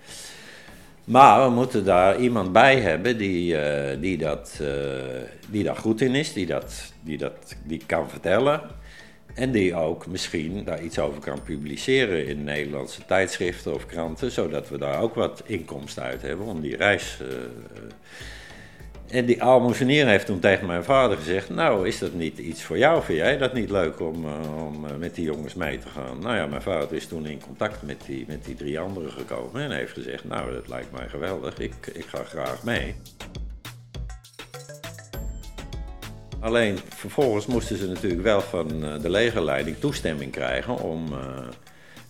Maar 1.04 1.44
we 1.44 1.50
moeten 1.50 1.86
daar 1.86 2.20
iemand 2.20 2.52
bij 2.52 2.80
hebben 2.80 3.18
die, 3.18 3.58
die, 4.00 4.18
dat, 4.18 4.62
die 5.50 5.64
daar 5.64 5.76
goed 5.76 6.02
in 6.02 6.16
is, 6.16 6.34
die 6.34 6.46
dat, 6.46 6.94
die 7.06 7.18
dat 7.18 7.56
die 7.64 7.82
kan 7.86 8.10
vertellen. 8.10 8.62
En 9.34 9.52
die 9.52 9.76
ook 9.76 10.08
misschien 10.08 10.64
daar 10.64 10.84
iets 10.84 11.00
over 11.00 11.22
kan 11.22 11.42
publiceren 11.44 12.28
in 12.28 12.44
Nederlandse 12.44 13.06
tijdschriften 13.06 13.74
of 13.74 13.86
kranten, 13.86 14.32
zodat 14.32 14.70
we 14.70 14.78
daar 14.78 15.02
ook 15.02 15.16
wat 15.16 15.44
inkomsten 15.46 16.04
uit 16.04 16.22
hebben 16.22 16.46
om 16.46 16.62
die 16.62 16.76
reis. 16.78 17.20
Uh, 17.22 17.28
en 19.08 19.26
die 19.26 19.44
aalmoezenier 19.44 20.08
heeft 20.08 20.26
toen 20.26 20.40
tegen 20.40 20.68
mijn 20.68 20.84
vader 20.84 21.18
gezegd: 21.18 21.50
Nou, 21.50 21.88
is 21.88 22.00
dat 22.00 22.14
niet 22.14 22.38
iets 22.38 22.64
voor 22.64 22.78
jou? 22.78 23.04
Vind 23.04 23.18
jij 23.18 23.38
dat 23.38 23.54
niet 23.54 23.70
leuk 23.70 24.00
om, 24.00 24.26
om 24.60 24.86
met 25.00 25.16
die 25.16 25.26
jongens 25.26 25.54
mee 25.54 25.78
te 25.78 25.90
gaan? 25.90 26.20
Nou 26.20 26.36
ja, 26.36 26.46
mijn 26.46 26.62
vader 26.62 26.94
is 26.94 27.08
toen 27.08 27.26
in 27.26 27.42
contact 27.42 27.82
met 27.82 28.02
die, 28.06 28.26
met 28.28 28.46
die 28.46 28.56
drie 28.56 28.80
anderen 28.80 29.12
gekomen 29.12 29.62
en 29.62 29.72
heeft 29.72 29.94
gezegd: 29.94 30.24
Nou, 30.24 30.54
dat 30.54 30.68
lijkt 30.68 30.92
mij 30.92 31.08
geweldig, 31.08 31.60
ik, 31.60 31.74
ik 31.94 32.06
ga 32.06 32.24
graag 32.24 32.64
mee. 32.64 32.96
Alleen 36.46 36.78
vervolgens 36.96 37.46
moesten 37.46 37.78
ze 37.78 37.88
natuurlijk 37.88 38.22
wel 38.22 38.42
van 38.42 38.84
eh, 38.84 39.02
de 39.02 39.10
legerleiding 39.10 39.78
toestemming 39.78 40.32
krijgen 40.32 40.80
om 40.80 41.06
uh, 41.12 41.18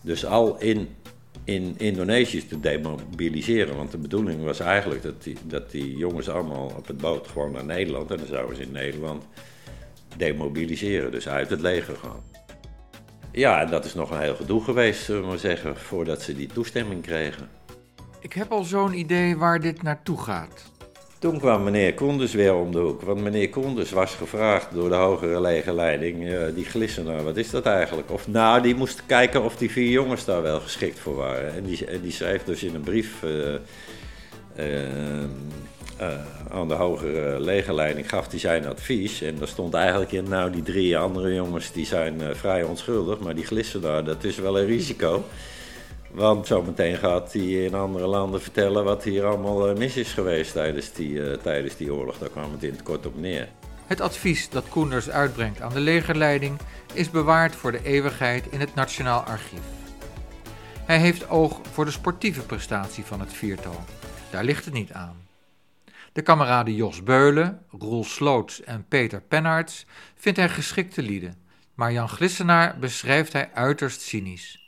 dus 0.01 0.25
al 0.25 0.59
in, 0.59 0.95
in 1.43 1.75
Indonesië 1.77 2.47
te 2.47 2.59
demobiliseren. 2.59 3.75
Want 3.75 3.91
de 3.91 3.97
bedoeling 3.97 4.43
was 4.43 4.59
eigenlijk 4.59 5.03
dat 5.03 5.23
die, 5.23 5.38
dat 5.43 5.71
die 5.71 5.97
jongens 5.97 6.29
allemaal 6.29 6.73
op 6.77 6.88
het 6.88 6.97
boot 6.97 7.27
gewoon 7.27 7.51
naar 7.51 7.65
Nederland 7.65 8.11
en 8.11 8.17
dan 8.17 8.27
zouden 8.27 8.55
ze 8.55 8.61
in 8.61 8.71
Nederland 8.71 9.23
demobiliseren, 10.17 11.11
dus 11.11 11.27
uit 11.27 11.49
het 11.49 11.61
leger 11.61 11.95
gaan. 11.95 12.23
Ja, 13.31 13.61
en 13.61 13.69
dat 13.69 13.86
is 13.86 13.93
nog 13.93 14.11
een 14.11 14.21
heel 14.21 14.36
gedoe 14.36 14.63
geweest, 14.63 15.03
zullen 15.03 15.29
we 15.29 15.38
zeggen, 15.38 15.77
voordat 15.77 16.21
ze 16.21 16.36
die 16.36 16.47
toestemming 16.47 17.01
kregen. 17.01 17.49
Ik 18.19 18.33
heb 18.33 18.51
al 18.51 18.63
zo'n 18.63 18.93
idee 18.93 19.38
waar 19.38 19.59
dit 19.59 19.83
naartoe 19.83 20.21
gaat. 20.21 20.73
Toen 21.20 21.39
kwam 21.39 21.63
meneer 21.63 21.93
Koenders 21.93 22.34
weer 22.34 22.55
om 22.55 22.72
de 22.72 22.80
hoek. 22.80 23.01
Want 23.01 23.22
meneer 23.22 23.49
Koenders 23.49 23.91
was 23.91 24.13
gevraagd 24.16 24.74
door 24.74 24.89
de 24.89 24.95
hogere 24.95 25.41
legerleiding, 25.41 26.24
uh, 26.24 26.39
die 26.55 26.66
glissenaar, 26.66 27.24
wat 27.24 27.38
is 27.38 27.49
dat 27.49 27.66
eigenlijk? 27.66 28.11
Of 28.11 28.28
nou, 28.28 28.61
die 28.61 28.76
moest 28.76 29.03
kijken 29.05 29.43
of 29.43 29.55
die 29.55 29.72
vier 29.72 29.89
jongens 29.89 30.26
daar 30.26 30.41
wel 30.41 30.59
geschikt 30.59 30.99
voor 30.99 31.16
waren. 31.16 31.53
En 31.53 31.63
die, 31.63 31.86
en 31.86 32.01
die 32.01 32.11
schreef 32.11 32.43
dus 32.43 32.63
in 32.63 32.76
een 32.76 32.82
brief 32.82 33.24
uh, 33.24 33.53
uh, 34.59 36.09
aan 36.51 36.68
de 36.68 36.74
hogere 36.74 37.39
legerleiding, 37.39 38.09
gaf 38.09 38.30
hij 38.30 38.39
zijn 38.39 38.66
advies. 38.66 39.22
En 39.22 39.36
daar 39.38 39.47
stond 39.47 39.74
eigenlijk 39.74 40.11
in, 40.11 40.30
nou 40.30 40.51
die 40.51 40.63
drie 40.63 40.97
andere 40.97 41.34
jongens 41.34 41.72
die 41.72 41.86
zijn 41.86 42.22
vrij 42.32 42.63
onschuldig, 42.63 43.20
maar 43.20 43.36
die 43.36 43.45
glissenaar, 43.45 44.03
dat 44.03 44.24
is 44.24 44.38
wel 44.38 44.59
een 44.59 44.66
risico. 44.66 45.24
Want 46.16 46.47
zometeen 46.47 46.97
gaat 46.97 47.34
hij 47.34 47.41
in 47.41 47.74
andere 47.74 48.07
landen 48.07 48.41
vertellen 48.41 48.84
wat 48.84 49.03
hier 49.03 49.26
allemaal 49.26 49.70
eh, 49.70 49.78
mis 49.78 49.95
is 49.97 50.13
geweest 50.13 50.51
tijdens 50.51 50.91
die, 50.91 51.09
uh, 51.09 51.34
tijdens 51.34 51.78
die 51.78 51.93
oorlog. 51.93 52.18
Daar 52.18 52.30
kwam 52.30 52.51
het 52.51 52.63
in 52.63 52.72
het 52.72 52.84
kort 52.84 53.05
op 53.05 53.18
neer. 53.18 53.49
Het 53.86 54.01
advies 54.01 54.49
dat 54.49 54.70
Koenders 54.70 55.09
uitbrengt 55.09 55.61
aan 55.61 55.74
de 55.74 55.80
legerleiding 55.80 56.59
is 56.93 57.09
bewaard 57.09 57.55
voor 57.55 57.72
de 57.72 57.84
eeuwigheid 57.84 58.47
in 58.49 58.59
het 58.59 58.76
Nationaal 58.76 59.22
Archief. 59.22 59.59
Hij 60.86 60.99
heeft 60.99 61.30
oog 61.30 61.61
voor 61.72 61.86
de 61.86 61.91
sportieve 61.91 62.41
prestatie 62.41 63.03
van 63.03 63.20
het 63.20 63.34
viertal. 63.34 63.84
Daar 64.30 64.43
ligt 64.43 64.66
het 64.66 64.74
niet 64.74 64.91
aan. 64.91 65.28
De 66.13 66.22
kameraden 66.22 66.76
Jos 66.76 67.03
Beulen, 67.03 67.66
Roel 67.80 68.03
Sloots 68.03 68.63
en 68.63 68.86
Peter 68.88 69.22
Pennaerts 69.22 69.86
vindt 70.16 70.39
hij 70.39 70.49
geschikte 70.49 71.01
lieden, 71.01 71.36
maar 71.74 71.91
Jan 71.91 72.09
Glissenaar 72.09 72.80
beschrijft 72.80 73.34
hij 73.34 73.49
uiterst 73.53 74.01
cynisch. 74.01 74.64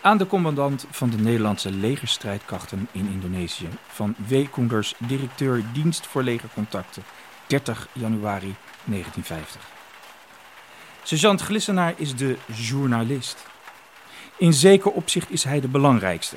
Aan 0.00 0.18
de 0.18 0.26
commandant 0.26 0.86
van 0.90 1.10
de 1.10 1.16
Nederlandse 1.16 1.72
legerstrijdkrachten 1.72 2.88
in 2.92 3.08
Indonesië, 3.12 3.68
van 3.86 4.14
W. 4.28 4.44
Koenders, 4.50 4.94
directeur 4.98 5.64
dienst 5.72 6.06
voor 6.06 6.22
legercontacten, 6.22 7.02
30 7.46 7.88
januari 7.92 8.54
1950. 8.84 9.60
Sergeant 11.02 11.40
Glissenaar 11.40 11.94
is 11.96 12.16
de 12.16 12.36
journalist. 12.46 13.46
In 14.36 14.52
zeker 14.52 14.90
opzicht 14.90 15.30
is 15.30 15.44
hij 15.44 15.60
de 15.60 15.68
belangrijkste, 15.68 16.36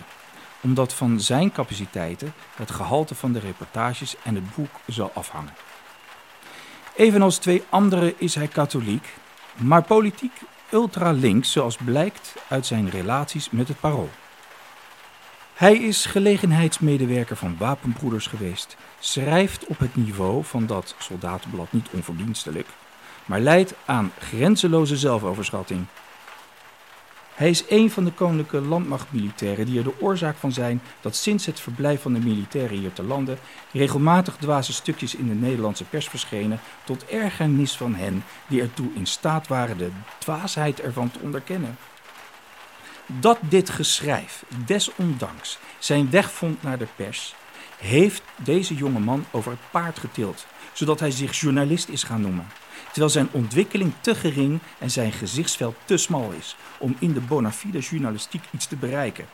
omdat 0.61 0.93
van 0.93 1.19
zijn 1.19 1.51
capaciteiten 1.51 2.33
het 2.55 2.71
gehalte 2.71 3.15
van 3.15 3.31
de 3.31 3.39
reportages 3.39 4.15
en 4.23 4.35
het 4.35 4.55
boek 4.55 4.71
zal 4.87 5.11
afhangen. 5.13 5.53
Evenals 6.95 7.37
twee 7.37 7.63
anderen 7.69 8.13
is 8.17 8.35
hij 8.35 8.47
katholiek, 8.47 9.13
maar 9.55 9.83
politiek 9.83 10.41
ultralinks 10.71 11.51
zoals 11.51 11.77
blijkt 11.85 12.35
uit 12.47 12.65
zijn 12.65 12.89
relaties 12.89 13.49
met 13.49 13.67
het 13.67 13.79
Parool. 13.79 14.09
Hij 15.53 15.77
is 15.77 16.05
gelegenheidsmedewerker 16.05 17.35
van 17.35 17.55
Wapenbroeders 17.57 18.27
geweest, 18.27 18.77
schrijft 18.99 19.65
op 19.65 19.79
het 19.79 19.95
niveau 19.95 20.43
van 20.43 20.65
dat 20.65 20.95
soldatenblad 20.97 21.71
niet 21.71 21.87
onverdienstelijk, 21.91 22.67
maar 23.25 23.39
leidt 23.39 23.73
aan 23.85 24.11
grenzeloze 24.19 24.97
zelfoverschatting 24.97 25.85
hij 27.41 27.49
is 27.49 27.63
een 27.69 27.91
van 27.91 28.03
de 28.03 28.11
koninklijke 28.11 28.67
landmachtmilitairen 28.67 29.65
die 29.65 29.77
er 29.77 29.83
de 29.83 30.01
oorzaak 30.01 30.35
van 30.35 30.51
zijn 30.51 30.81
dat 30.99 31.15
sinds 31.15 31.45
het 31.45 31.59
verblijf 31.59 32.01
van 32.01 32.13
de 32.13 32.19
militairen 32.19 32.77
hier 32.77 32.93
te 32.93 33.03
landen 33.03 33.37
regelmatig 33.71 34.35
dwaze 34.35 34.73
stukjes 34.73 35.15
in 35.15 35.27
de 35.27 35.33
Nederlandse 35.33 35.83
pers 35.83 36.07
verschenen 36.07 36.59
tot 36.83 37.05
ergernis 37.05 37.77
van 37.77 37.95
hen 37.95 38.23
die 38.47 38.61
ertoe 38.61 38.89
in 38.93 39.05
staat 39.05 39.47
waren 39.47 39.77
de 39.77 39.89
dwaasheid 40.17 40.81
ervan 40.81 41.11
te 41.11 41.19
onderkennen. 41.21 41.77
Dat 43.05 43.37
dit 43.41 43.69
geschrijf, 43.69 44.43
desondanks, 44.65 45.59
zijn 45.79 46.09
weg 46.09 46.31
vond 46.31 46.63
naar 46.63 46.77
de 46.77 46.87
pers, 46.95 47.35
heeft 47.77 48.23
deze 48.35 48.75
jonge 48.75 48.99
man 48.99 49.25
over 49.31 49.51
het 49.51 49.71
paard 49.71 49.99
getild, 49.99 50.45
zodat 50.73 50.99
hij 50.99 51.11
zich 51.11 51.39
journalist 51.39 51.89
is 51.89 52.03
gaan 52.03 52.21
noemen 52.21 52.47
terwijl 52.91 53.09
zijn 53.11 53.29
ontwikkeling 53.31 53.93
te 54.01 54.15
gering 54.15 54.59
en 54.77 54.91
zijn 54.91 55.11
gezichtsveld 55.11 55.75
te 55.85 55.97
smal 55.97 56.31
is 56.37 56.55
om 56.77 56.95
in 56.99 57.13
de 57.13 57.19
bona 57.19 57.51
fide 57.51 57.79
journalistiek 57.79 58.43
iets 58.51 58.65
te 58.65 58.75
bereiken. 58.75 59.25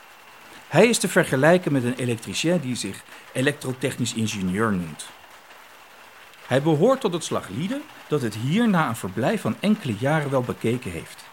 Hij 0.67 0.87
is 0.87 0.97
te 0.97 1.07
vergelijken 1.07 1.71
met 1.71 1.83
een 1.83 1.95
elektricien 1.95 2.59
die 2.59 2.75
zich 2.75 3.03
elektrotechnisch 3.31 4.13
ingenieur 4.13 4.71
noemt. 4.71 5.05
Hij 6.47 6.61
behoort 6.61 7.01
tot 7.01 7.13
het 7.13 7.23
slag 7.23 7.49
lieden 7.49 7.81
dat 8.07 8.21
het 8.21 8.35
hier 8.35 8.69
na 8.69 8.87
een 8.87 8.95
verblijf 8.95 9.41
van 9.41 9.55
enkele 9.59 9.95
jaren 9.99 10.29
wel 10.29 10.41
bekeken 10.41 10.91
heeft. 10.91 11.23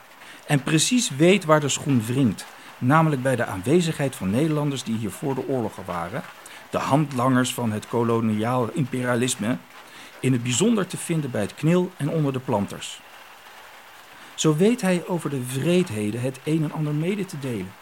En 0.46 0.62
precies 0.62 1.10
weet 1.16 1.44
waar 1.44 1.60
de 1.60 1.68
schoen 1.68 2.02
wringt, 2.06 2.44
namelijk 2.78 3.22
bij 3.22 3.36
de 3.36 3.44
aanwezigheid 3.44 4.16
van 4.16 4.30
Nederlanders 4.30 4.82
die 4.82 4.96
hier 4.96 5.10
voor 5.10 5.34
de 5.34 5.48
oorlogen 5.48 5.84
waren, 5.86 6.22
de 6.70 6.78
handlangers 6.78 7.54
van 7.54 7.72
het 7.72 7.88
koloniaal 7.88 8.68
imperialisme 8.72 9.56
in 10.24 10.32
het 10.32 10.42
bijzonder 10.42 10.86
te 10.86 10.96
vinden 10.96 11.30
bij 11.30 11.40
het 11.40 11.54
knil 11.54 11.92
en 11.96 12.08
onder 12.08 12.32
de 12.32 12.38
planters. 12.38 13.00
Zo 14.34 14.56
weet 14.56 14.80
hij 14.80 15.06
over 15.06 15.30
de 15.30 15.46
wreedheden 15.46 16.20
het 16.20 16.40
een 16.44 16.62
en 16.62 16.72
ander 16.72 16.94
mede 16.94 17.24
te 17.24 17.38
delen. 17.38 17.72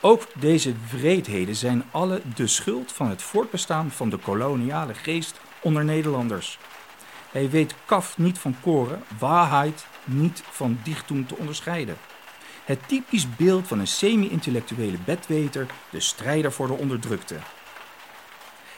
Ook 0.00 0.26
deze 0.34 0.74
wreedheden 0.90 1.56
zijn 1.56 1.84
alle 1.90 2.22
de 2.34 2.46
schuld 2.46 2.92
van 2.92 3.08
het 3.08 3.22
voortbestaan 3.22 3.90
van 3.90 4.08
de 4.08 4.16
koloniale 4.16 4.94
geest 4.94 5.40
onder 5.60 5.84
Nederlanders. 5.84 6.58
Hij 7.30 7.50
weet 7.50 7.74
kaf 7.84 8.18
niet 8.18 8.38
van 8.38 8.56
koren, 8.60 9.02
waarheid 9.18 9.86
niet 10.04 10.42
van 10.50 10.78
dichtdoen 10.82 11.26
te 11.26 11.36
onderscheiden. 11.36 11.96
Het 12.64 12.88
typisch 12.88 13.36
beeld 13.36 13.66
van 13.66 13.78
een 13.78 13.86
semi-intellectuele 13.86 14.98
bedweter, 15.04 15.66
de 15.90 16.00
strijder 16.00 16.52
voor 16.52 16.66
de 16.66 16.72
onderdrukte. 16.72 17.36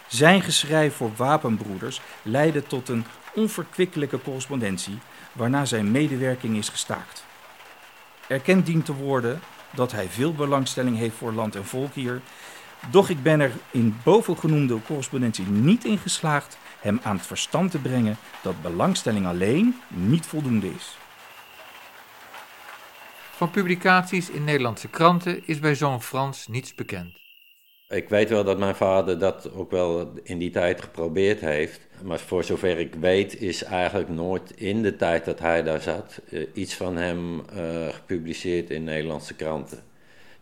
Zijn 0.06 0.42
geschrijf 0.42 0.94
voor 0.94 1.10
wapenbroeders 1.16 2.00
leidde 2.22 2.62
tot 2.62 2.88
een 2.88 3.04
onverkwikkelijke 3.34 4.22
correspondentie, 4.22 4.98
waarna 5.32 5.64
zijn 5.64 5.90
medewerking 5.90 6.56
is 6.56 6.68
gestaakt. 6.68 7.24
Erkend 8.28 8.66
dient 8.66 8.84
te 8.84 8.94
worden 8.94 9.40
dat 9.74 9.92
hij 9.92 10.08
veel 10.08 10.34
belangstelling 10.34 10.96
heeft 10.96 11.16
voor 11.16 11.32
land 11.32 11.54
en 11.54 11.64
volk 11.64 11.94
hier, 11.94 12.20
doch 12.90 13.08
ik 13.08 13.22
ben 13.22 13.40
er 13.40 13.52
in 13.70 13.96
bovengenoemde 14.04 14.78
correspondentie 14.86 15.46
niet 15.46 15.84
in 15.84 15.98
geslaagd 15.98 16.58
hem 16.80 17.00
aan 17.02 17.16
het 17.16 17.26
verstand 17.26 17.70
te 17.70 17.78
brengen 17.78 18.16
dat 18.42 18.62
belangstelling 18.62 19.26
alleen 19.26 19.80
niet 19.88 20.26
voldoende 20.26 20.74
is. 20.74 20.96
Van 23.30 23.50
publicaties 23.50 24.30
in 24.30 24.44
Nederlandse 24.44 24.88
kranten 24.88 25.46
is 25.46 25.58
bij 25.58 25.74
zo'n 25.74 26.02
Frans 26.02 26.46
niets 26.46 26.74
bekend. 26.74 27.25
Ik 27.88 28.08
weet 28.08 28.28
wel 28.28 28.44
dat 28.44 28.58
mijn 28.58 28.74
vader 28.74 29.18
dat 29.18 29.52
ook 29.52 29.70
wel 29.70 30.12
in 30.22 30.38
die 30.38 30.50
tijd 30.50 30.80
geprobeerd 30.80 31.40
heeft. 31.40 31.80
Maar 32.02 32.18
voor 32.18 32.44
zover 32.44 32.78
ik 32.78 32.94
weet 32.94 33.40
is 33.40 33.62
eigenlijk 33.62 34.08
nooit 34.08 34.52
in 34.56 34.82
de 34.82 34.96
tijd 34.96 35.24
dat 35.24 35.38
hij 35.38 35.62
daar 35.62 35.80
zat 35.80 36.20
eh, 36.30 36.46
iets 36.54 36.74
van 36.74 36.96
hem 36.96 37.40
uh, 37.56 37.88
gepubliceerd 37.88 38.70
in 38.70 38.84
Nederlandse 38.84 39.34
kranten. 39.34 39.78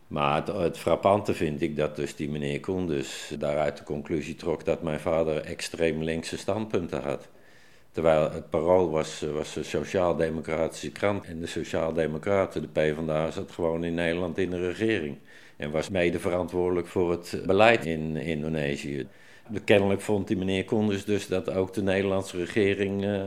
Maar 0.07 0.47
het, 0.47 0.79
frappante 0.79 1.35
vind 1.35 1.63
ik 1.63 1.77
dat 1.77 1.97
dus 1.97 2.17
die 2.17 2.31
meneer 2.31 2.61
Koenders 2.61 3.33
daaruit 3.39 3.77
de 3.77 3.85
conclusie 3.85 4.35
trok 4.35 4.65
dat 4.65 4.83
mijn 4.83 5.01
vader 5.01 5.41
extreem 5.41 6.03
linkse 6.03 6.39
standpunten 6.39 7.03
had. 7.03 7.29
Terwijl 7.93 8.31
het 8.31 8.51
parool 8.51 8.91
was, 8.91 9.25
was 9.33 9.57
een 9.57 9.65
sociaal-democratische 9.65 10.91
krant. 10.91 11.25
En 11.25 11.41
de 11.41 11.47
sociaal-democraten, 11.47 12.63
de 12.63 12.69
PvdA, 12.69 13.31
zat 13.31 13.51
gewoon 13.51 13.85
in 13.85 13.95
Nederland 13.95 14.39
in 14.39 14.51
de 14.51 14.67
regering. 14.67 15.17
En 15.57 15.71
was 15.71 15.89
mede 15.89 16.19
verantwoordelijk 16.19 16.87
voor 16.87 17.11
het 17.11 17.41
beleid 17.47 17.87
in 17.87 18.17
Indonesië. 18.17 19.07
Kennelijk 19.65 20.01
vond 20.01 20.29
die 20.29 20.37
meneer 20.37 20.65
Koenders 20.65 21.05
dus 21.05 21.27
dat 21.27 21.51
ook 21.51 21.75
de 21.75 21.83
Nederlandse 21.83 22.37
regering 22.37 23.05
uh, 23.05 23.21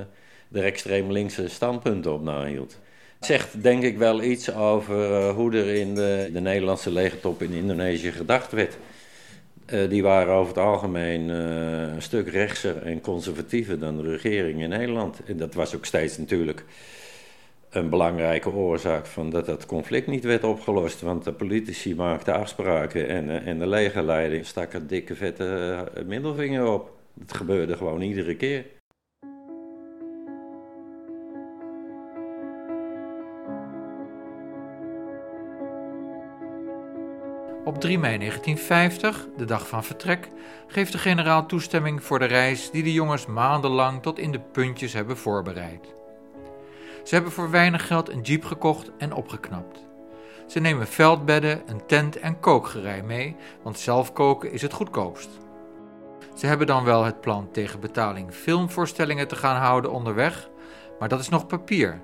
er 0.51 0.63
extreem 0.63 1.11
linkse 1.11 1.47
standpunten 1.47 2.13
op 2.13 2.23
nahield. 2.23 2.79
Het 3.17 3.25
zegt 3.25 3.63
denk 3.63 3.83
ik 3.83 3.97
wel 3.97 4.23
iets 4.23 4.53
over 4.53 5.09
uh, 5.11 5.35
hoe 5.35 5.55
er 5.55 5.67
in 5.73 5.95
de, 5.95 6.29
de 6.33 6.39
Nederlandse 6.39 6.91
legertop 6.91 7.41
in 7.41 7.51
Indonesië 7.51 8.11
gedacht 8.11 8.51
werd. 8.51 8.77
Uh, 9.69 9.89
die 9.89 10.03
waren 10.03 10.33
over 10.33 10.55
het 10.55 10.63
algemeen 10.63 11.29
een 11.29 12.01
stuk 12.01 12.29
rechtser 12.29 12.81
en 12.83 13.01
conservatiever 13.01 13.79
dan 13.79 14.01
de 14.01 14.11
regering 14.11 14.61
in 14.61 14.69
Nederland. 14.69 15.19
En 15.25 15.37
dat 15.37 15.53
was 15.53 15.75
ook 15.75 15.85
steeds 15.85 16.17
natuurlijk 16.17 16.63
een 17.69 17.89
belangrijke 17.89 18.51
oorzaak 18.51 19.05
van 19.05 19.29
dat 19.29 19.45
dat 19.45 19.65
conflict 19.65 20.07
niet 20.07 20.23
werd 20.23 20.43
opgelost. 20.43 21.01
Want 21.01 21.23
de 21.23 21.33
politici 21.33 21.95
maakten 21.95 22.33
afspraken 22.33 23.07
en, 23.07 23.25
uh, 23.25 23.47
en 23.47 23.59
de 23.59 23.67
legerleiding 23.67 24.45
stak 24.45 24.73
een 24.73 24.87
dikke 24.87 25.15
vette 25.15 25.91
middelvinger 26.05 26.65
op. 26.65 26.91
Dat 27.13 27.37
gebeurde 27.37 27.77
gewoon 27.77 28.01
iedere 28.01 28.35
keer. 28.35 28.65
Op 37.65 37.81
3 37.81 37.99
mei 37.99 38.17
1950, 38.17 39.27
de 39.37 39.45
dag 39.45 39.67
van 39.67 39.83
vertrek, 39.83 40.29
geeft 40.67 40.91
de 40.91 40.97
generaal 40.97 41.45
toestemming 41.45 42.03
voor 42.03 42.19
de 42.19 42.25
reis 42.25 42.71
die 42.71 42.83
de 42.83 42.93
jongens 42.93 43.25
maandenlang 43.25 44.01
tot 44.01 44.19
in 44.19 44.31
de 44.31 44.39
puntjes 44.39 44.93
hebben 44.93 45.17
voorbereid. 45.17 45.96
Ze 47.07 47.13
hebben 47.15 47.31
voor 47.31 47.49
weinig 47.49 47.87
geld 47.87 48.09
een 48.09 48.21
jeep 48.21 48.45
gekocht 48.45 48.91
en 48.97 49.13
opgeknapt. 49.13 49.85
Ze 50.47 50.59
nemen 50.59 50.87
veldbedden, 50.87 51.61
een 51.65 51.85
tent 51.85 52.19
en 52.19 52.39
kookgerei 52.39 53.01
mee, 53.01 53.35
want 53.63 53.79
zelf 53.79 54.13
koken 54.13 54.51
is 54.51 54.61
het 54.61 54.73
goedkoopst. 54.73 55.29
Ze 56.35 56.45
hebben 56.45 56.67
dan 56.67 56.83
wel 56.83 57.03
het 57.03 57.21
plan 57.21 57.51
tegen 57.51 57.79
betaling 57.79 58.33
filmvoorstellingen 58.33 59.27
te 59.27 59.35
gaan 59.35 59.61
houden 59.61 59.91
onderweg, 59.91 60.49
maar 60.99 61.09
dat 61.09 61.19
is 61.19 61.29
nog 61.29 61.47
papier. 61.47 62.01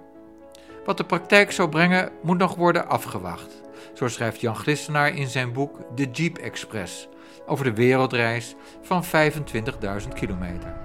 Wat 0.86 0.98
de 0.98 1.06
praktijk 1.06 1.52
zou 1.52 1.70
brengen, 1.70 2.12
moet 2.22 2.38
nog 2.38 2.56
worden 2.56 2.88
afgewacht. 2.88 3.62
Zo 3.94 4.08
schrijft 4.08 4.42
Jan 4.42 4.56
Glistenaar 4.56 5.16
in 5.16 5.28
zijn 5.28 5.54
boek 5.54 5.80
De 5.96 6.12
Jeep 6.12 6.38
Express 6.38 7.08
over 7.46 7.66
de 7.66 7.74
wereldreis 7.74 8.56
van 8.82 9.04
25.000 9.04 10.08
kilometer. 10.14 10.83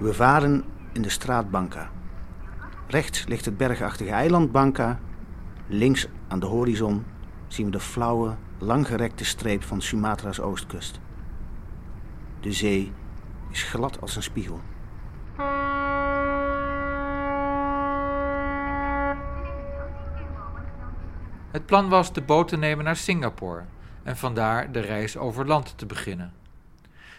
We 0.00 0.14
varen 0.14 0.64
in 0.92 1.02
de 1.02 1.08
straat 1.08 1.50
Banca. 1.50 1.90
Rechts 2.86 3.26
ligt 3.26 3.44
het 3.44 3.56
bergachtige 3.56 4.10
eiland 4.10 4.52
Banca. 4.52 5.00
Links 5.66 6.08
aan 6.28 6.40
de 6.40 6.46
horizon 6.46 7.04
zien 7.46 7.66
we 7.66 7.72
de 7.72 7.80
flauwe, 7.80 8.36
langgerekte 8.58 9.24
streep 9.24 9.62
van 9.62 9.82
Sumatra's 9.82 10.38
oostkust. 10.38 11.00
De 12.40 12.52
zee 12.52 12.92
is 13.50 13.62
glad 13.62 14.00
als 14.00 14.16
een 14.16 14.22
spiegel. 14.22 14.60
Het 21.50 21.66
plan 21.66 21.88
was 21.88 22.12
de 22.12 22.22
boot 22.22 22.48
te 22.48 22.56
nemen 22.56 22.84
naar 22.84 22.96
Singapore 22.96 23.64
en 24.02 24.16
vandaar 24.16 24.72
de 24.72 24.80
reis 24.80 25.16
over 25.16 25.46
land 25.46 25.78
te 25.78 25.86
beginnen. 25.86 26.32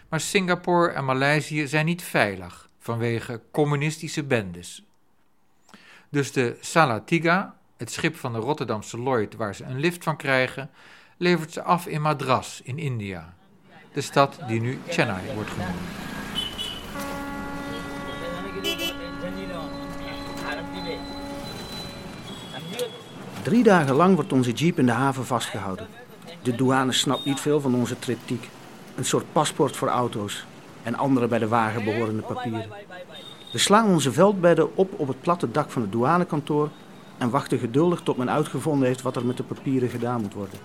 Maar 0.08 0.20
Singapore 0.20 0.88
en 0.88 1.04
Maleisië 1.04 1.66
zijn 1.66 1.86
niet 1.86 2.02
veilig 2.02 2.70
vanwege 2.82 3.40
communistische 3.50 4.24
bendes. 4.24 4.84
Dus 6.08 6.32
de 6.32 6.56
Salatiga, 6.60 7.56
het 7.76 7.90
schip 7.92 8.16
van 8.16 8.32
de 8.32 8.38
Rotterdamse 8.38 8.98
Lloyd 8.98 9.34
waar 9.34 9.54
ze 9.54 9.64
een 9.64 9.80
lift 9.80 10.04
van 10.04 10.16
krijgen, 10.16 10.70
levert 11.16 11.52
ze 11.52 11.62
af 11.62 11.86
in 11.86 12.02
Madras 12.02 12.60
in 12.64 12.78
India, 12.78 13.34
de 13.92 14.00
stad 14.00 14.38
die 14.46 14.60
nu 14.60 14.78
Chennai 14.88 15.34
wordt 15.34 15.50
genoemd. 15.50 15.78
Drie 23.42 23.62
dagen 23.62 23.94
lang 23.94 24.14
wordt 24.14 24.32
onze 24.32 24.52
jeep 24.52 24.78
in 24.78 24.86
de 24.86 24.92
haven 24.92 25.26
vastgehouden. 25.26 25.88
De 26.42 26.54
douane 26.54 26.92
snapt 26.92 27.24
niet 27.24 27.40
veel 27.40 27.60
van 27.60 27.74
onze 27.74 27.98
triptiek. 27.98 28.48
Een 28.94 29.04
soort 29.04 29.32
paspoort 29.32 29.76
voor 29.76 29.88
auto's 29.88 30.46
en 30.82 30.94
andere 30.94 31.26
bij 31.26 31.38
de 31.38 31.48
wagen 31.48 31.84
behorende 31.84 32.22
papieren. 32.22 32.70
We 33.52 33.58
slaan 33.58 33.88
onze 33.88 34.12
veldbedden 34.12 34.76
op 34.76 34.92
op 34.96 35.08
het 35.08 35.20
platte 35.20 35.50
dak 35.50 35.70
van 35.70 35.82
het 35.82 35.92
douanekantoor 35.92 36.68
en 37.18 37.30
wachten 37.30 37.58
geduldig 37.58 38.00
tot 38.00 38.16
men 38.16 38.30
uitgevonden 38.30 38.86
heeft 38.86 39.02
wat 39.02 39.16
er 39.16 39.26
met 39.26 39.36
de 39.36 39.42
papieren 39.42 39.88
gedaan 39.88 40.20
moet 40.20 40.34
worden. 40.34 40.58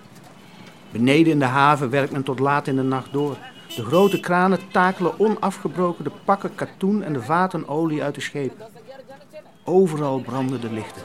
Beneden 0.90 1.32
in 1.32 1.38
de 1.38 1.44
haven 1.44 1.90
werkt 1.90 2.12
men 2.12 2.22
tot 2.22 2.38
laat 2.38 2.66
in 2.66 2.76
de 2.76 2.82
nacht 2.82 3.12
door. 3.12 3.36
De 3.76 3.84
grote 3.84 4.20
kranen 4.20 4.58
takelen 4.70 5.20
onafgebroken 5.20 6.04
de 6.04 6.10
pakken 6.24 6.54
katoen 6.54 7.02
en 7.02 7.12
de 7.12 7.22
vaten 7.22 7.68
olie 7.68 8.02
uit 8.02 8.14
de 8.14 8.20
schepen. 8.20 8.66
Overal 9.64 10.20
branden 10.20 10.60
de 10.60 10.72
lichten. 10.72 11.02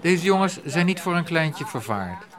Deze 0.00 0.24
jongens 0.24 0.60
zijn 0.64 0.86
niet 0.86 1.00
voor 1.00 1.16
een 1.16 1.24
kleintje 1.24 1.66
vervaard. 1.66 2.29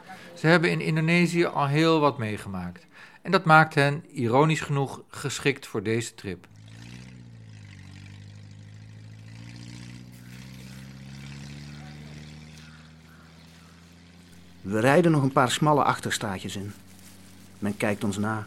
Ze 0.42 0.48
hebben 0.48 0.70
in 0.70 0.80
Indonesië 0.80 1.44
al 1.44 1.66
heel 1.66 2.00
wat 2.00 2.18
meegemaakt. 2.18 2.86
En 3.22 3.30
dat 3.30 3.44
maakt 3.44 3.74
hen, 3.74 4.04
ironisch 4.12 4.60
genoeg, 4.60 5.02
geschikt 5.08 5.66
voor 5.66 5.82
deze 5.82 6.14
trip. 6.14 6.46
We 14.60 14.80
rijden 14.80 15.12
nog 15.12 15.22
een 15.22 15.32
paar 15.32 15.50
smalle 15.50 15.82
achterstraatjes 15.82 16.56
in. 16.56 16.72
Men 17.58 17.76
kijkt 17.76 18.04
ons 18.04 18.18
na. 18.18 18.46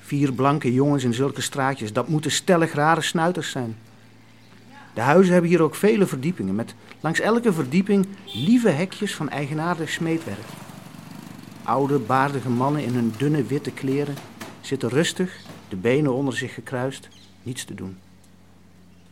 Vier 0.00 0.32
blanke 0.32 0.72
jongens 0.72 1.04
in 1.04 1.14
zulke 1.14 1.40
straatjes, 1.40 1.92
dat 1.92 2.08
moeten 2.08 2.30
stellig 2.30 2.72
rare 2.72 3.02
snuiters 3.02 3.50
zijn. 3.50 3.76
De 4.94 5.00
huizen 5.00 5.32
hebben 5.32 5.50
hier 5.50 5.62
ook 5.62 5.74
vele 5.74 6.06
verdiepingen, 6.06 6.54
met 6.54 6.74
langs 7.00 7.20
elke 7.20 7.52
verdieping 7.52 8.06
lieve 8.34 8.68
hekjes 8.68 9.14
van 9.14 9.28
eigenaardig 9.28 9.90
smeedwerk. 9.90 10.63
Oude, 11.64 11.98
baardige 11.98 12.48
mannen 12.48 12.82
in 12.84 12.94
hun 12.94 13.12
dunne 13.16 13.42
witte 13.42 13.70
kleren 13.70 14.14
zitten 14.60 14.88
rustig, 14.88 15.40
de 15.68 15.76
benen 15.76 16.12
onder 16.12 16.36
zich 16.36 16.54
gekruist, 16.54 17.08
niets 17.42 17.64
te 17.64 17.74
doen. 17.74 17.98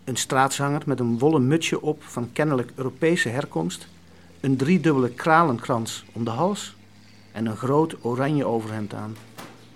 Een 0.05 0.16
straatzanger 0.16 0.82
met 0.86 1.00
een 1.00 1.18
wollen 1.18 1.46
mutsje 1.46 1.82
op 1.82 2.03
van 2.03 2.32
kennelijk 2.32 2.72
Europese 2.74 3.28
herkomst, 3.28 3.88
een 4.40 4.57
driedubbele 4.57 5.11
kralenkrans 5.11 6.05
om 6.12 6.24
de 6.24 6.30
hals 6.30 6.74
en 7.32 7.46
een 7.46 7.57
groot 7.57 7.96
oranje 8.00 8.44
overhemd 8.44 8.94
aan, 8.94 9.16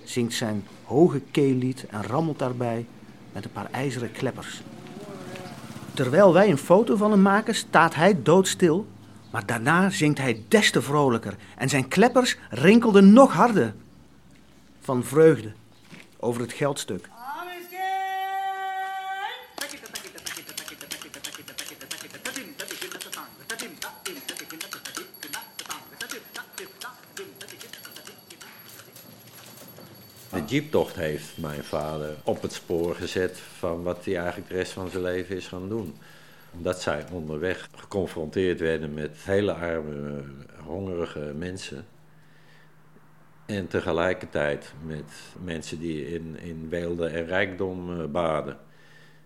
zingt 0.04 0.34
zijn 0.34 0.64
hoge 0.84 1.20
keellied 1.30 1.86
en 1.86 2.02
rammelt 2.02 2.38
daarbij 2.38 2.86
met 3.32 3.44
een 3.44 3.52
paar 3.52 3.70
ijzeren 3.70 4.12
kleppers. 4.12 4.62
Terwijl 5.94 6.32
wij 6.32 6.50
een 6.50 6.58
foto 6.58 6.96
van 6.96 7.10
hem 7.10 7.22
maken, 7.22 7.54
staat 7.54 7.94
hij 7.94 8.22
doodstil. 8.22 8.86
Maar 9.36 9.46
daarna 9.46 9.90
zingt 9.90 10.18
hij 10.18 10.42
des 10.48 10.70
te 10.70 10.82
vrolijker 10.82 11.36
en 11.56 11.68
zijn 11.68 11.88
kleppers 11.88 12.36
rinkelden 12.50 13.12
nog 13.12 13.32
harder. 13.32 13.74
Van 14.80 15.04
vreugde 15.04 15.52
over 16.16 16.40
het 16.40 16.52
geldstuk. 16.52 17.08
De 30.30 30.44
jeeptocht 30.46 30.96
heeft 30.96 31.36
mijn 31.38 31.64
vader 31.64 32.16
op 32.24 32.42
het 32.42 32.52
spoor 32.52 32.94
gezet 32.94 33.38
van 33.58 33.82
wat 33.82 34.04
hij 34.04 34.16
eigenlijk 34.16 34.48
de 34.48 34.54
rest 34.54 34.72
van 34.72 34.90
zijn 34.90 35.02
leven 35.02 35.36
is 35.36 35.46
gaan 35.46 35.68
doen. 35.68 35.94
Omdat 36.56 36.80
zij 36.80 37.04
onderweg 37.12 37.68
geconfronteerd 37.74 38.60
werden 38.60 38.94
met 38.94 39.16
hele 39.24 39.52
arme, 39.52 40.22
hongerige 40.64 41.32
mensen. 41.36 41.84
En 43.46 43.66
tegelijkertijd 43.66 44.74
met 44.86 45.12
mensen 45.42 45.78
die 45.78 46.06
in, 46.14 46.36
in 46.40 46.68
weelde 46.68 47.06
en 47.06 47.26
rijkdom 47.26 47.90
uh, 47.90 48.04
baden. 48.04 48.56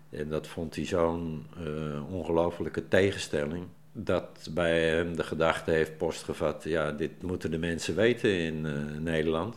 En 0.09 0.29
dat 0.29 0.47
vond 0.47 0.75
hij 0.75 0.85
zo'n 0.85 1.47
uh, 1.63 2.13
ongelofelijke 2.13 2.87
tegenstelling. 2.87 3.65
Dat 3.93 4.49
bij 4.51 4.89
hem 4.89 5.15
de 5.15 5.23
gedachte 5.23 5.71
heeft 5.71 5.97
postgevat: 5.97 6.63
ja, 6.63 6.91
dit 6.91 7.21
moeten 7.21 7.51
de 7.51 7.57
mensen 7.57 7.95
weten 7.95 8.37
in 8.37 8.65
uh, 8.65 8.99
Nederland. 8.99 9.55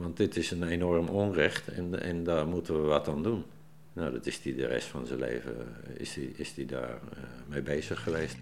want 0.00 0.16
dit 0.16 0.36
is 0.36 0.50
een 0.50 0.68
enorm 0.68 1.08
onrecht 1.08 1.68
en, 1.68 2.02
en 2.02 2.24
daar 2.24 2.46
moeten 2.46 2.82
we 2.82 2.86
wat 2.86 3.08
aan 3.08 3.22
doen. 3.22 3.44
Nou, 3.94 4.12
dat 4.12 4.26
is 4.26 4.40
hij 4.42 4.54
de 4.54 4.66
rest 4.66 4.86
van 4.86 5.06
zijn 5.06 5.18
leven 5.18 5.54
is 5.96 6.14
die, 6.14 6.32
is 6.36 6.54
die 6.54 6.66
daar 6.66 6.98
mee 7.46 7.62
bezig 7.62 8.02
geweest. 8.02 8.36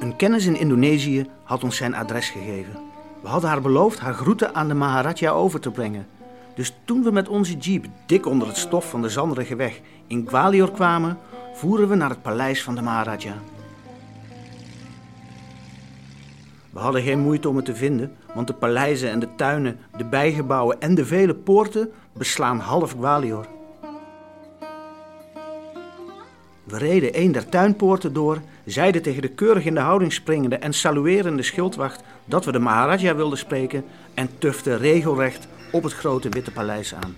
Een 0.00 0.16
kennis 0.16 0.46
in 0.46 0.56
Indonesië 0.56 1.26
had 1.42 1.64
ons 1.64 1.76
zijn 1.76 1.94
adres 1.94 2.30
gegeven. 2.30 2.72
We 3.22 3.28
hadden 3.28 3.50
haar 3.50 3.60
beloofd 3.60 3.98
haar 3.98 4.14
groeten 4.14 4.54
aan 4.54 4.68
de 4.68 4.74
Maharaja 4.74 5.30
over 5.30 5.60
te 5.60 5.70
brengen. 5.70 6.06
Dus 6.54 6.74
toen 6.84 7.02
we 7.02 7.10
met 7.10 7.28
onze 7.28 7.56
jeep 7.56 7.86
dik 8.06 8.26
onder 8.26 8.48
het 8.48 8.56
stof 8.56 8.90
van 8.90 9.02
de 9.02 9.08
zanderige 9.08 9.56
weg 9.56 9.80
in 10.06 10.28
Gwalior 10.28 10.70
kwamen, 10.72 11.18
voeren 11.52 11.88
we 11.88 11.94
naar 11.94 12.10
het 12.10 12.22
paleis 12.22 12.62
van 12.62 12.74
de 12.74 12.82
Maharaja. 12.82 13.34
We 16.74 16.80
hadden 16.80 17.02
geen 17.02 17.18
moeite 17.18 17.48
om 17.48 17.56
het 17.56 17.64
te 17.64 17.74
vinden, 17.74 18.12
want 18.34 18.46
de 18.46 18.52
paleizen 18.52 19.10
en 19.10 19.18
de 19.18 19.28
tuinen, 19.36 19.78
de 19.96 20.04
bijgebouwen 20.04 20.80
en 20.80 20.94
de 20.94 21.04
vele 21.04 21.34
poorten 21.34 21.90
beslaan 22.12 22.58
half 22.58 22.92
Gwalior. 22.92 23.46
We 26.64 26.78
reden 26.78 27.20
een 27.20 27.32
der 27.32 27.48
tuinpoorten 27.48 28.12
door, 28.12 28.40
zeiden 28.64 29.02
tegen 29.02 29.22
de 29.22 29.28
keurig 29.28 29.64
in 29.64 29.74
de 29.74 29.80
houding 29.80 30.12
springende 30.12 30.56
en 30.56 30.72
saluerende 30.72 31.42
schildwacht 31.42 32.02
dat 32.24 32.44
we 32.44 32.52
de 32.52 32.58
Maharaja 32.58 33.14
wilden 33.14 33.38
spreken 33.38 33.84
en 34.14 34.28
tuften 34.38 34.78
regelrecht 34.78 35.48
op 35.72 35.82
het 35.82 35.92
grote 35.92 36.28
witte 36.28 36.50
paleis 36.50 36.94
aan. 36.94 37.16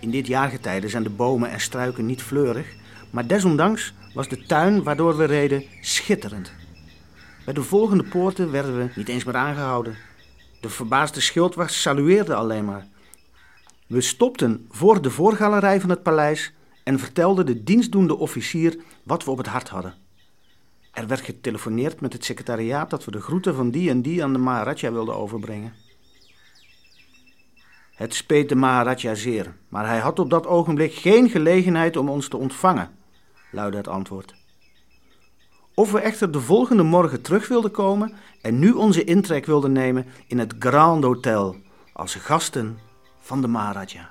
In 0.00 0.10
dit 0.10 0.26
jaargetijde 0.26 0.88
zijn 0.88 1.02
de 1.02 1.10
bomen 1.10 1.50
en 1.50 1.60
struiken 1.60 2.06
niet 2.06 2.22
fleurig, 2.22 2.66
maar 3.10 3.26
desondanks 3.26 3.94
was 4.14 4.28
de 4.28 4.46
tuin 4.46 4.82
waardoor 4.82 5.16
we 5.16 5.24
reden 5.24 5.64
schitterend. 5.80 6.52
Bij 7.46 7.54
de 7.54 7.62
volgende 7.62 8.04
poorten 8.04 8.50
werden 8.50 8.78
we 8.78 8.90
niet 8.94 9.08
eens 9.08 9.24
meer 9.24 9.36
aangehouden. 9.36 9.96
De 10.60 10.68
verbaasde 10.68 11.20
schildwacht 11.20 11.72
salueerde 11.72 12.34
alleen 12.34 12.64
maar. 12.64 12.86
We 13.86 14.00
stopten 14.00 14.66
voor 14.70 15.02
de 15.02 15.10
voorgalerij 15.10 15.80
van 15.80 15.90
het 15.90 16.02
paleis 16.02 16.52
en 16.84 16.98
vertelde 16.98 17.44
de 17.44 17.62
dienstdoende 17.62 18.16
officier 18.16 18.78
wat 19.02 19.24
we 19.24 19.30
op 19.30 19.38
het 19.38 19.46
hart 19.46 19.68
hadden. 19.68 19.94
Er 20.92 21.06
werd 21.06 21.20
getelefoneerd 21.20 22.00
met 22.00 22.12
het 22.12 22.24
secretariaat 22.24 22.90
dat 22.90 23.04
we 23.04 23.10
de 23.10 23.20
groeten 23.20 23.54
van 23.54 23.70
die 23.70 23.90
en 23.90 24.02
die 24.02 24.22
aan 24.22 24.32
de 24.32 24.38
Maharaja 24.38 24.92
wilden 24.92 25.16
overbrengen. 25.16 25.74
Het 27.94 28.14
speet 28.14 28.48
de 28.48 28.54
Maharaja 28.54 29.14
zeer, 29.14 29.56
maar 29.68 29.86
hij 29.86 29.98
had 29.98 30.18
op 30.18 30.30
dat 30.30 30.46
ogenblik 30.46 30.94
geen 30.94 31.30
gelegenheid 31.30 31.96
om 31.96 32.08
ons 32.08 32.28
te 32.28 32.36
ontvangen, 32.36 32.90
luidde 33.50 33.76
het 33.76 33.88
antwoord. 33.88 34.45
Of 35.78 35.92
we 35.92 36.00
echter 36.00 36.30
de 36.30 36.40
volgende 36.40 36.82
morgen 36.82 37.22
terug 37.22 37.48
wilden 37.48 37.70
komen 37.70 38.12
en 38.42 38.58
nu 38.58 38.72
onze 38.72 39.04
intrek 39.04 39.46
wilden 39.46 39.72
nemen 39.72 40.06
in 40.26 40.38
het 40.38 40.54
Grand 40.58 41.04
Hotel 41.04 41.56
als 41.92 42.14
gasten 42.14 42.78
van 43.20 43.40
de 43.40 43.46
Maharaja. 43.46 44.10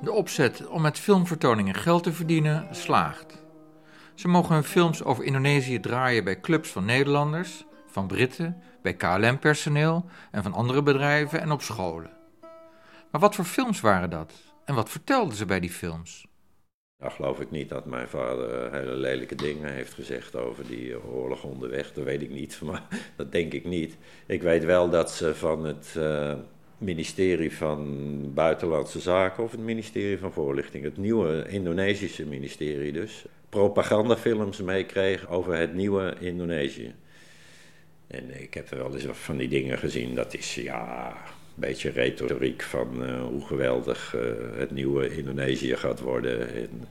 De 0.00 0.12
opzet 0.12 0.66
om 0.66 0.82
met 0.82 0.98
filmvertoningen 0.98 1.74
geld 1.74 2.02
te 2.02 2.12
verdienen 2.12 2.68
slaagt. 2.70 3.42
Ze 4.14 4.28
mogen 4.28 4.54
hun 4.54 4.64
films 4.64 5.04
over 5.04 5.24
Indonesië 5.24 5.80
draaien 5.80 6.24
bij 6.24 6.40
clubs 6.40 6.70
van 6.70 6.84
Nederlanders, 6.84 7.64
van 7.86 8.06
Britten, 8.06 8.62
bij 8.82 8.94
KLM-personeel 8.94 10.04
en 10.30 10.42
van 10.42 10.52
andere 10.52 10.82
bedrijven 10.82 11.40
en 11.40 11.50
op 11.50 11.62
scholen. 11.62 12.10
Maar 13.10 13.20
wat 13.20 13.34
voor 13.34 13.44
films 13.44 13.80
waren 13.80 14.10
dat? 14.10 14.32
En 14.64 14.74
wat 14.74 14.90
vertelden 14.90 15.36
ze 15.36 15.46
bij 15.46 15.60
die 15.60 15.70
films? 15.70 16.26
Nou 16.98 17.12
geloof 17.12 17.40
ik 17.40 17.50
niet 17.50 17.68
dat 17.68 17.86
mijn 17.86 18.08
vader 18.08 18.72
hele 18.72 18.94
lelijke 18.94 19.34
dingen 19.34 19.72
heeft 19.72 19.94
gezegd 19.94 20.36
over 20.36 20.66
die 20.66 21.04
oorlog 21.04 21.44
onderweg. 21.44 21.92
Dat 21.92 22.04
weet 22.04 22.22
ik 22.22 22.30
niet, 22.30 22.60
maar 22.64 22.82
dat 23.16 23.32
denk 23.32 23.52
ik 23.52 23.64
niet. 23.64 23.96
Ik 24.26 24.42
weet 24.42 24.64
wel 24.64 24.90
dat 24.90 25.10
ze 25.10 25.34
van 25.34 25.64
het 25.64 25.94
uh, 25.96 26.34
ministerie 26.78 27.56
van 27.56 28.34
Buitenlandse 28.34 29.00
Zaken 29.00 29.42
of 29.42 29.50
het 29.50 29.60
ministerie 29.60 30.18
van 30.18 30.32
Voorlichting, 30.32 30.84
het 30.84 30.96
nieuwe 30.96 31.48
Indonesische 31.48 32.26
ministerie 32.26 32.92
dus, 32.92 33.26
propagandafilms 33.48 34.62
meekregen 34.62 35.28
over 35.28 35.54
het 35.56 35.74
nieuwe 35.74 36.16
Indonesië. 36.20 36.94
En 38.08 38.42
ik 38.42 38.54
heb 38.54 38.70
er 38.70 38.78
wel 38.78 38.94
eens 38.94 39.06
van 39.12 39.36
die 39.36 39.48
dingen 39.48 39.78
gezien, 39.78 40.14
dat 40.14 40.34
is 40.34 40.54
ja, 40.54 41.06
een 41.06 41.14
beetje 41.54 41.90
retoriek 41.90 42.62
van 42.62 43.04
uh, 43.04 43.22
hoe 43.22 43.46
geweldig 43.46 44.14
uh, 44.14 44.22
het 44.58 44.70
nieuwe 44.70 45.16
Indonesië 45.16 45.76
gaat 45.76 46.00
worden. 46.00 46.54
En 46.54 46.88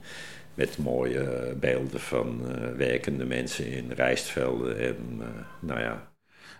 met 0.54 0.78
mooie 0.78 1.54
beelden 1.60 2.00
van 2.00 2.42
uh, 2.42 2.76
werkende 2.76 3.24
mensen 3.24 3.66
in 3.66 3.92
rijstvelden 3.92 4.78
en 4.78 5.22
nou 5.60 5.80
ja. 5.80 6.12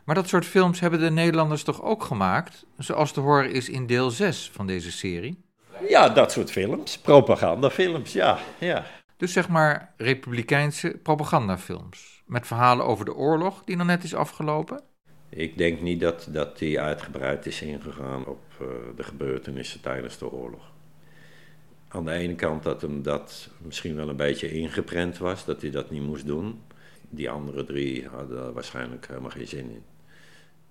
Maar 0.04 0.14
dat 0.14 0.28
soort 0.28 0.44
films 0.44 0.80
hebben 0.80 1.00
de 1.00 1.10
Nederlanders 1.10 1.62
toch 1.62 1.82
ook 1.82 2.04
gemaakt, 2.04 2.66
zoals 2.78 3.12
te 3.12 3.20
horen 3.20 3.50
is 3.50 3.68
in 3.68 3.86
deel 3.86 4.10
6 4.10 4.50
van 4.52 4.66
deze 4.66 4.92
serie? 4.92 5.44
Ja, 5.88 6.08
dat 6.08 6.32
soort 6.32 6.50
films. 6.50 6.98
Propagandafilms, 6.98 8.12
ja, 8.12 8.38
ja. 8.58 8.86
Dus 9.16 9.32
zeg 9.32 9.48
maar 9.48 9.94
republikeinse 9.96 10.98
propagandafilms. 11.02 12.17
Met 12.28 12.46
verhalen 12.46 12.86
over 12.86 13.04
de 13.04 13.14
oorlog 13.14 13.62
die 13.64 13.76
nog 13.76 13.86
net 13.86 14.04
is 14.04 14.14
afgelopen? 14.14 14.80
Ik 15.28 15.58
denk 15.58 15.80
niet 15.80 16.00
dat, 16.00 16.28
dat 16.30 16.58
die 16.58 16.80
uitgebreid 16.80 17.46
is 17.46 17.62
ingegaan 17.62 18.26
op 18.26 18.40
uh, 18.62 18.68
de 18.96 19.02
gebeurtenissen 19.02 19.80
tijdens 19.80 20.18
de 20.18 20.30
oorlog. 20.30 20.62
Aan 21.88 22.04
de 22.04 22.12
ene 22.12 22.34
kant 22.34 22.62
dat 22.62 22.82
hem 22.82 23.02
dat 23.02 23.48
misschien 23.58 23.94
wel 23.94 24.08
een 24.08 24.16
beetje 24.16 24.50
ingeprent 24.50 25.18
was, 25.18 25.44
dat 25.44 25.60
hij 25.60 25.70
dat 25.70 25.90
niet 25.90 26.02
moest 26.02 26.26
doen. 26.26 26.60
Die 27.08 27.30
andere 27.30 27.64
drie 27.64 28.08
hadden 28.08 28.36
daar 28.36 28.52
waarschijnlijk 28.52 29.06
helemaal 29.06 29.30
geen 29.30 29.48
zin 29.48 29.70
in. 29.70 29.82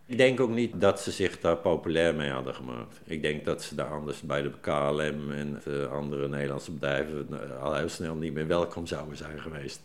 Ik 0.06 0.18
denk 0.18 0.40
ook 0.40 0.50
niet 0.50 0.82
dat 0.82 1.02
ze 1.02 1.12
zich 1.12 1.40
daar 1.40 1.58
populair 1.58 2.16
mee 2.16 2.30
hadden 2.30 2.56
gemaakt. 2.56 3.00
Ik 3.04 3.22
denk 3.22 3.46
dat 3.46 3.64
ze 3.64 3.76
daar 3.76 3.92
anders 3.92 4.22
bij 4.22 4.42
de 4.42 4.52
KLM 4.62 5.32
en 5.32 5.62
de 5.64 5.88
andere 5.92 6.28
Nederlandse 6.28 6.72
bedrijven 6.72 7.60
al 7.62 7.76
heel 7.76 7.90
snel 7.90 8.16
niet 8.16 8.34
meer 8.34 8.48
welkom 8.48 8.88
zouden 8.88 9.18
zijn 9.18 9.40
geweest. 9.40 9.82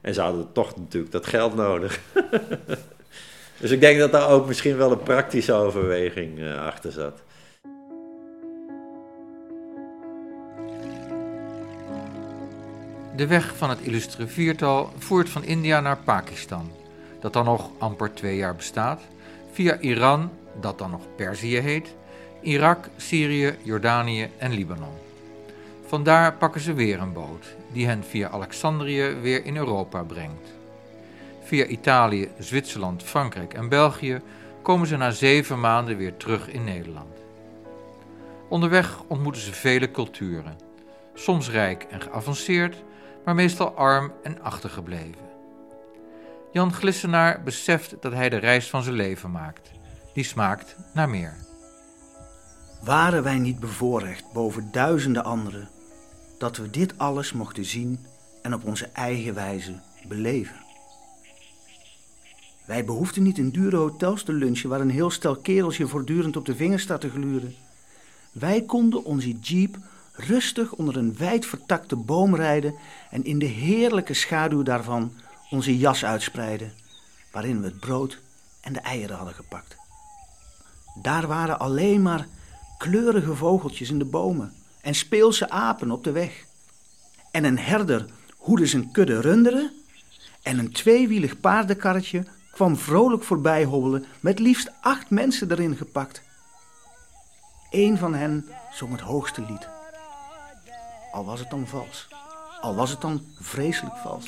En 0.00 0.14
ze 0.14 0.20
hadden 0.20 0.52
toch 0.52 0.76
natuurlijk 0.76 1.12
dat 1.12 1.26
geld 1.26 1.54
nodig. 1.54 2.00
dus 3.60 3.70
ik 3.70 3.80
denk 3.80 3.98
dat 3.98 4.12
daar 4.12 4.28
ook 4.28 4.46
misschien 4.46 4.76
wel 4.76 4.90
een 4.90 5.02
praktische 5.02 5.52
overweging 5.52 6.38
uh, 6.38 6.66
achter 6.66 6.92
zat. 6.92 7.22
De 13.16 13.26
weg 13.26 13.56
van 13.56 13.70
het 13.70 13.80
illustre 13.80 14.26
viertal 14.26 14.92
voert 14.98 15.28
van 15.28 15.44
India 15.44 15.80
naar 15.80 15.98
Pakistan, 16.04 16.70
dat 17.20 17.32
dan 17.32 17.44
nog 17.44 17.70
amper 17.78 18.14
twee 18.14 18.36
jaar 18.36 18.56
bestaat, 18.56 19.00
via 19.52 19.78
Iran, 19.78 20.30
dat 20.60 20.78
dan 20.78 20.90
nog 20.90 21.00
Perzië 21.16 21.58
heet, 21.58 21.94
Irak, 22.40 22.88
Syrië, 22.96 23.56
Jordanië 23.62 24.30
en 24.38 24.52
Libanon. 24.52 25.05
Vandaar 25.86 26.34
pakken 26.34 26.60
ze 26.60 26.72
weer 26.72 27.00
een 27.00 27.12
boot, 27.12 27.56
die 27.72 27.86
hen 27.86 28.04
via 28.04 28.28
Alexandrië 28.28 29.14
weer 29.20 29.44
in 29.44 29.56
Europa 29.56 30.02
brengt. 30.02 30.54
Via 31.42 31.64
Italië, 31.64 32.28
Zwitserland, 32.38 33.02
Frankrijk 33.02 33.54
en 33.54 33.68
België 33.68 34.20
komen 34.62 34.86
ze 34.86 34.96
na 34.96 35.10
zeven 35.10 35.60
maanden 35.60 35.96
weer 35.96 36.16
terug 36.16 36.48
in 36.48 36.64
Nederland. 36.64 37.16
Onderweg 38.48 39.02
ontmoeten 39.06 39.42
ze 39.42 39.52
vele 39.52 39.90
culturen, 39.90 40.56
soms 41.14 41.50
rijk 41.50 41.86
en 41.90 42.00
geavanceerd, 42.00 42.82
maar 43.24 43.34
meestal 43.34 43.76
arm 43.76 44.12
en 44.22 44.42
achtergebleven. 44.42 45.26
Jan 46.52 46.72
Glissenaar 46.72 47.42
beseft 47.42 47.96
dat 48.00 48.12
hij 48.12 48.28
de 48.28 48.36
reis 48.36 48.70
van 48.70 48.82
zijn 48.82 48.94
leven 48.94 49.30
maakt. 49.30 49.70
Die 50.12 50.24
smaakt 50.24 50.76
naar 50.94 51.08
meer. 51.08 51.36
Waren 52.82 53.22
wij 53.22 53.38
niet 53.38 53.60
bevoorrecht 53.60 54.24
boven 54.32 54.68
duizenden 54.72 55.24
anderen 55.24 55.68
dat 56.38 56.56
we 56.56 56.70
dit 56.70 56.98
alles 56.98 57.32
mochten 57.32 57.64
zien 57.64 58.06
en 58.42 58.54
op 58.54 58.64
onze 58.64 58.86
eigen 58.86 59.34
wijze 59.34 59.80
beleven? 60.08 60.56
Wij 62.66 62.84
behoefden 62.84 63.22
niet 63.22 63.38
in 63.38 63.50
dure 63.50 63.76
hotels 63.76 64.22
te 64.22 64.32
lunchen 64.32 64.68
waar 64.68 64.80
een 64.80 64.90
heel 64.90 65.10
stel 65.10 65.36
kerels 65.36 65.76
je 65.76 65.86
voortdurend 65.86 66.36
op 66.36 66.44
de 66.44 66.56
vingers 66.56 66.82
staat 66.82 67.00
te 67.00 67.10
gluren. 67.10 67.54
Wij 68.32 68.62
konden 68.62 69.04
onze 69.04 69.32
jeep 69.32 69.76
rustig 70.12 70.72
onder 70.72 70.96
een 70.96 71.16
wijd 71.16 71.46
vertakte 71.46 71.96
boom 71.96 72.34
rijden 72.34 72.74
en 73.10 73.24
in 73.24 73.38
de 73.38 73.46
heerlijke 73.46 74.14
schaduw 74.14 74.62
daarvan 74.62 75.12
onze 75.50 75.78
jas 75.78 76.04
uitspreiden, 76.04 76.72
waarin 77.32 77.60
we 77.60 77.66
het 77.66 77.80
brood 77.80 78.18
en 78.60 78.72
de 78.72 78.80
eieren 78.80 79.16
hadden 79.16 79.34
gepakt. 79.34 79.76
Daar 81.02 81.26
waren 81.26 81.58
alleen 81.58 82.02
maar 82.02 82.26
kleurige 82.78 83.34
vogeltjes 83.34 83.90
in 83.90 83.98
de 83.98 84.04
bomen 84.04 84.52
en 84.86 84.94
speelse 84.94 85.50
apen 85.50 85.90
op 85.90 86.04
de 86.04 86.12
weg. 86.12 86.44
En 87.30 87.44
een 87.44 87.58
herder 87.58 88.06
hoedde 88.36 88.66
zijn 88.66 88.90
kudde 88.90 89.20
runderen 89.20 89.72
en 90.42 90.58
een 90.58 90.72
tweewielig 90.72 91.40
paardenkarretje 91.40 92.24
kwam 92.50 92.76
vrolijk 92.76 93.22
voorbij 93.22 93.64
hobbelen 93.64 94.04
met 94.20 94.38
liefst 94.38 94.70
acht 94.80 95.10
mensen 95.10 95.50
erin 95.50 95.76
gepakt. 95.76 96.22
Eén 97.70 97.98
van 97.98 98.14
hen 98.14 98.48
zong 98.72 98.92
het 98.92 99.00
hoogste 99.00 99.40
lied. 99.40 99.68
Al 101.12 101.24
was 101.24 101.40
het 101.40 101.50
dan 101.50 101.66
vals. 101.66 102.08
Al 102.60 102.74
was 102.74 102.90
het 102.90 103.00
dan 103.00 103.24
vreselijk 103.40 103.96
vals. 103.96 104.26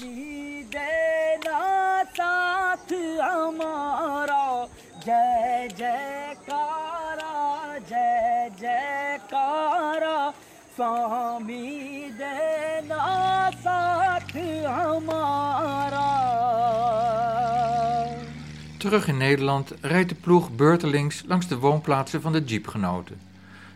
Terug 18.79 19.09
in 19.09 19.16
Nederland 19.16 19.74
rijdt 19.81 20.09
de 20.09 20.14
ploeg 20.14 20.51
beurtelings 20.51 21.22
langs 21.26 21.47
de 21.49 21.59
woonplaatsen 21.59 22.20
van 22.20 22.33
de 22.33 22.45
jeepgenoten, 22.45 23.20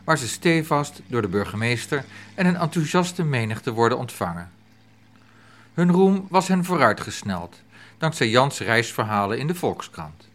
waar 0.05 0.19
ze 0.19 0.29
stevast 0.29 1.03
door 1.07 1.23
de 1.23 1.29
burgemeester 1.29 2.05
en 2.35 2.47
een 2.47 2.57
enthousiaste 2.57 3.25
menigte 3.25 3.73
worden 3.73 3.99
ontvangen. 3.99 4.51
Hun 5.75 5.91
roem 5.91 6.27
was 6.29 6.49
hen 6.49 6.65
vooruitgesneld, 6.65 7.61
dankzij 7.99 8.29
Jans 8.29 8.59
reisverhalen 8.59 9.39
in 9.39 9.47
de 9.47 9.55
Volkskrant. 9.55 10.29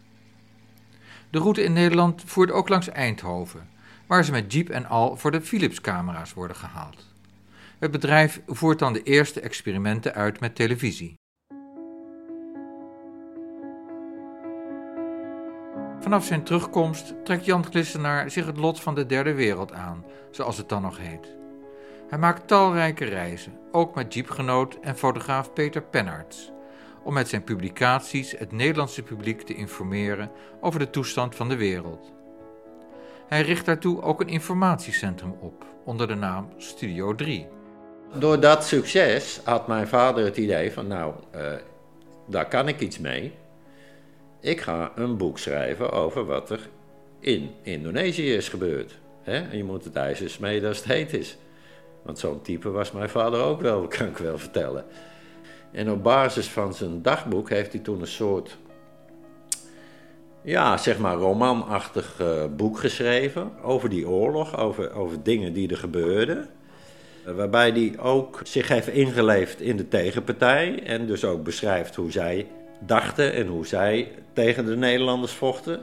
De 1.30 1.38
route 1.38 1.62
in 1.62 1.72
Nederland 1.72 2.22
voert 2.26 2.50
ook 2.50 2.68
langs 2.68 2.88
Eindhoven, 2.88 3.68
waar 4.08 4.24
ze 4.24 4.30
met 4.30 4.52
jeep 4.52 4.68
en 4.68 4.86
al 4.86 5.16
voor 5.16 5.30
de 5.30 5.40
Philips-camera's 5.40 6.34
worden 6.34 6.56
gehaald. 6.56 7.06
Het 7.78 7.90
bedrijf 7.90 8.40
voert 8.46 8.78
dan 8.78 8.92
de 8.92 9.02
eerste 9.02 9.40
experimenten 9.40 10.14
uit 10.14 10.40
met 10.40 10.54
televisie. 10.54 11.14
Vanaf 16.00 16.24
zijn 16.24 16.44
terugkomst 16.44 17.14
trekt 17.24 17.44
Jan 17.44 17.64
Glissenaar 17.64 18.30
zich 18.30 18.46
het 18.46 18.56
lot 18.56 18.80
van 18.80 18.94
de 18.94 19.06
derde 19.06 19.34
wereld 19.34 19.72
aan, 19.72 20.04
zoals 20.30 20.56
het 20.56 20.68
dan 20.68 20.82
nog 20.82 20.98
heet. 20.98 21.36
Hij 22.08 22.18
maakt 22.18 22.48
talrijke 22.48 23.04
reizen, 23.04 23.58
ook 23.72 23.94
met 23.94 24.14
jeepgenoot 24.14 24.78
en 24.80 24.96
fotograaf 24.96 25.52
Peter 25.52 25.82
Pennarts, 25.82 26.52
om 27.02 27.14
met 27.14 27.28
zijn 27.28 27.44
publicaties 27.44 28.30
het 28.38 28.52
Nederlandse 28.52 29.02
publiek 29.02 29.42
te 29.42 29.54
informeren 29.54 30.30
over 30.60 30.78
de 30.78 30.90
toestand 30.90 31.34
van 31.34 31.48
de 31.48 31.56
wereld. 31.56 32.17
Hij 33.28 33.42
richt 33.42 33.66
daartoe 33.66 34.02
ook 34.02 34.20
een 34.20 34.28
informatiecentrum 34.28 35.34
op, 35.40 35.64
onder 35.84 36.08
de 36.08 36.14
naam 36.14 36.48
Studio 36.56 37.14
3. 37.14 37.46
Door 38.18 38.40
dat 38.40 38.64
succes 38.64 39.40
had 39.44 39.66
mijn 39.66 39.88
vader 39.88 40.24
het 40.24 40.36
idee 40.36 40.72
van, 40.72 40.86
nou, 40.86 41.14
uh, 41.34 41.42
daar 42.26 42.48
kan 42.48 42.68
ik 42.68 42.80
iets 42.80 42.98
mee. 42.98 43.32
Ik 44.40 44.60
ga 44.60 44.92
een 44.94 45.16
boek 45.16 45.38
schrijven 45.38 45.90
over 45.90 46.24
wat 46.24 46.50
er 46.50 46.68
in 47.20 47.50
Indonesië 47.62 48.34
is 48.34 48.48
gebeurd. 48.48 48.98
En 49.24 49.56
je 49.56 49.64
moet 49.64 49.84
het 49.84 49.96
ijzer 49.96 50.30
smeden 50.30 50.68
als 50.68 50.78
het 50.78 50.86
heet 50.86 51.12
is. 51.12 51.36
Want 52.02 52.18
zo'n 52.18 52.42
type 52.42 52.70
was 52.70 52.92
mijn 52.92 53.08
vader 53.08 53.40
ook 53.40 53.60
wel, 53.60 53.86
kan 53.98 54.06
ik 54.06 54.18
wel 54.18 54.38
vertellen. 54.38 54.84
En 55.72 55.90
op 55.90 56.02
basis 56.02 56.48
van 56.48 56.74
zijn 56.74 57.02
dagboek 57.02 57.50
heeft 57.50 57.72
hij 57.72 57.80
toen 57.80 58.00
een 58.00 58.06
soort, 58.06 58.58
ja, 60.48 60.76
zeg 60.76 60.98
maar 60.98 61.14
romanachtig 61.14 62.20
uh, 62.20 62.44
boek 62.56 62.78
geschreven 62.78 63.50
over 63.62 63.88
die 63.88 64.08
oorlog, 64.08 64.58
over, 64.58 64.92
over 64.92 65.22
dingen 65.22 65.52
die 65.52 65.68
er 65.68 65.76
gebeurden. 65.76 66.48
Waarbij 67.24 67.70
hij 67.70 67.98
ook 67.98 68.40
zich 68.44 68.68
heeft 68.68 68.88
ingeleefd 68.88 69.60
in 69.60 69.76
de 69.76 69.88
tegenpartij 69.88 70.82
en 70.82 71.06
dus 71.06 71.24
ook 71.24 71.44
beschrijft 71.44 71.94
hoe 71.94 72.10
zij 72.10 72.46
dachten 72.80 73.32
en 73.32 73.46
hoe 73.46 73.66
zij 73.66 74.12
tegen 74.32 74.66
de 74.66 74.76
Nederlanders 74.76 75.32
vochten. 75.32 75.80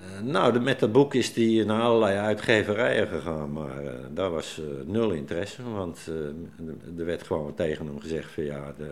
Uh, 0.00 0.32
nou, 0.32 0.60
met 0.60 0.80
dat 0.80 0.92
boek 0.92 1.14
is 1.14 1.34
hij 1.34 1.64
naar 1.66 1.82
allerlei 1.82 2.16
uitgeverijen 2.16 3.08
gegaan, 3.08 3.52
maar 3.52 3.82
daar 4.14 4.30
was 4.30 4.60
nul 4.84 5.10
interesse, 5.10 5.62
want 5.62 6.10
er 6.98 7.04
werd 7.04 7.22
gewoon 7.22 7.54
tegen 7.54 7.86
hem 7.86 8.00
gezegd 8.00 8.30
van 8.30 8.44
ja, 8.44 8.74
de, 8.78 8.90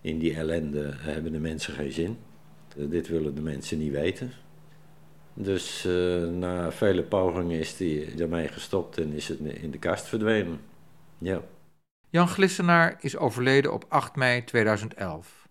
in 0.00 0.18
die 0.18 0.34
ellende 0.34 0.90
hebben 0.94 1.32
de 1.32 1.38
mensen 1.38 1.72
geen 1.72 1.92
zin. 1.92 2.16
Dit 2.76 3.08
willen 3.08 3.34
de 3.34 3.40
mensen 3.40 3.78
niet 3.78 3.92
weten. 3.92 4.32
Dus 5.34 5.88
na 6.32 6.72
vele 6.72 7.02
pogingen 7.02 7.58
is 7.58 7.78
hij 7.78 8.18
ermee 8.18 8.48
gestopt 8.48 8.98
en 8.98 9.12
is 9.12 9.28
het 9.28 9.38
in 9.38 9.70
de 9.70 9.78
kast 9.78 10.06
verdwenen. 10.06 10.60
Ja. 11.18 11.40
Jan 12.08 12.28
Glissenaar 12.28 12.96
is 13.00 13.16
overleden 13.16 13.72
op 13.72 13.84
8 13.88 14.16
mei 14.16 14.44
2011. 14.44 15.46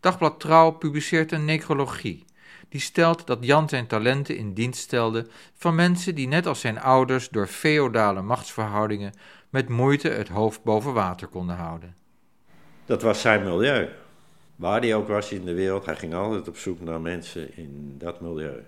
Dagblad 0.00 0.40
Trouw 0.40 0.70
publiceert 0.70 1.32
een 1.32 1.44
necrologie 1.44 2.24
die 2.68 2.80
stelt 2.80 3.26
dat 3.26 3.38
Jan 3.40 3.68
zijn 3.68 3.86
talenten 3.86 4.36
in 4.36 4.52
dienst 4.52 4.80
stelde 4.80 5.26
van 5.54 5.74
mensen 5.74 6.14
die 6.14 6.28
net 6.28 6.46
als 6.46 6.60
zijn 6.60 6.80
ouders 6.80 7.28
door 7.28 7.46
feodale 7.46 8.22
machtsverhoudingen 8.22 9.12
met 9.50 9.68
moeite 9.68 10.08
het 10.08 10.28
hoofd 10.28 10.62
boven 10.62 10.92
water 10.92 11.28
konden 11.28 11.56
houden. 11.56 11.96
Dat 12.84 13.02
was 13.02 13.20
zijn 13.20 13.44
milieu. 13.44 13.88
Waar 14.58 14.80
hij 14.80 14.94
ook 14.94 15.08
was 15.08 15.32
in 15.32 15.44
de 15.44 15.54
wereld, 15.54 15.86
hij 15.86 15.96
ging 15.96 16.14
altijd 16.14 16.48
op 16.48 16.56
zoek 16.56 16.80
naar 16.80 17.00
mensen 17.00 17.56
in 17.56 17.94
dat 17.98 18.20
milieu. 18.20 18.64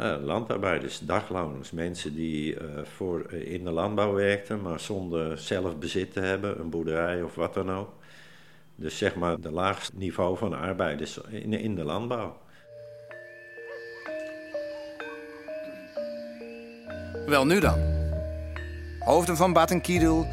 Uh, 0.00 0.16
landarbeiders, 0.22 0.98
dagloners, 0.98 1.70
mensen 1.70 2.14
die 2.14 2.54
uh, 2.54 2.60
voor, 2.82 3.26
uh, 3.32 3.52
in 3.52 3.64
de 3.64 3.70
landbouw 3.70 4.12
werkten, 4.12 4.62
maar 4.62 4.80
zonder 4.80 5.38
zelf 5.38 5.78
bezit 5.78 6.12
te 6.12 6.20
hebben, 6.20 6.60
een 6.60 6.70
boerderij 6.70 7.22
of 7.22 7.34
wat 7.34 7.54
dan 7.54 7.70
ook. 7.70 7.90
Dus 8.76 8.98
zeg 8.98 9.14
maar 9.14 9.40
de 9.40 9.50
laagste 9.50 9.92
niveau 9.96 10.36
van 10.36 10.54
arbeiders 10.54 11.20
in, 11.30 11.52
in 11.52 11.74
de 11.74 11.84
landbouw. 11.84 12.36
Wel 17.26 17.46
nu 17.46 17.60
dan. 17.60 17.78
Hoofden 18.98 19.36
van 19.36 19.52
Batenkiedel, 19.52 20.26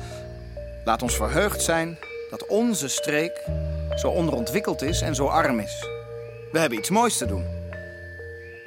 laat 0.86 1.01
ons 1.01 1.16
verheugd 1.16 1.62
zijn 1.62 1.97
dat 2.30 2.47
onze 2.47 2.88
streek 2.88 3.49
zo 3.96 4.08
onderontwikkeld 4.08 4.82
is 4.82 5.02
en 5.02 5.16
zo 5.16 5.26
arm 5.26 5.60
is. 5.60 5.88
We 6.52 6.60
hebben 6.60 6.78
iets 6.78 6.89
moois 6.89 7.18
te 7.18 7.26
doen. 7.26 7.46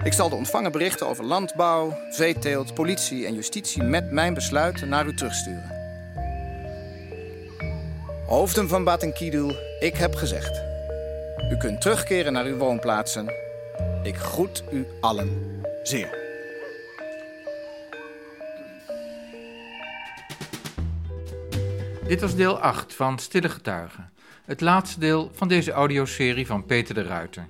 Ik 0.05 0.13
zal 0.13 0.29
de 0.29 0.35
ontvangen 0.35 0.73
berichten 0.73 1.07
over 1.07 1.25
landbouw, 1.25 1.97
veeteelt, 2.11 2.75
politie 2.75 3.27
en 3.27 3.35
justitie 3.35 3.83
met 3.83 4.11
mijn 4.11 4.35
besluiten 4.35 4.89
naar 4.89 5.07
u 5.07 5.15
terugsturen. 5.15 5.73
Hoofden 8.27 8.69
van 8.69 8.85
Batenkidul, 8.85 9.57
ik 9.81 9.97
heb 9.97 10.15
gezegd. 10.15 10.63
U 11.51 11.57
kunt 11.57 11.81
terugkeren 11.81 12.33
naar 12.33 12.45
uw 12.45 12.57
woonplaatsen. 12.57 13.33
Ik 14.03 14.17
groet 14.17 14.65
u 14.73 14.87
allen 15.01 15.61
zeer. 15.83 16.23
Dit 22.07 22.21
was 22.21 22.35
deel 22.35 22.59
8 22.59 22.95
van 22.95 23.19
Stille 23.19 23.49
Getuigen. 23.49 24.13
Het 24.45 24.61
laatste 24.61 25.01
deel 25.01 25.31
van 25.33 25.49
deze 25.49 25.73
audioserie 25.73 26.47
van 26.47 26.65
Peter 26.65 26.95
de 26.95 27.03
Ruiter. 27.03 27.47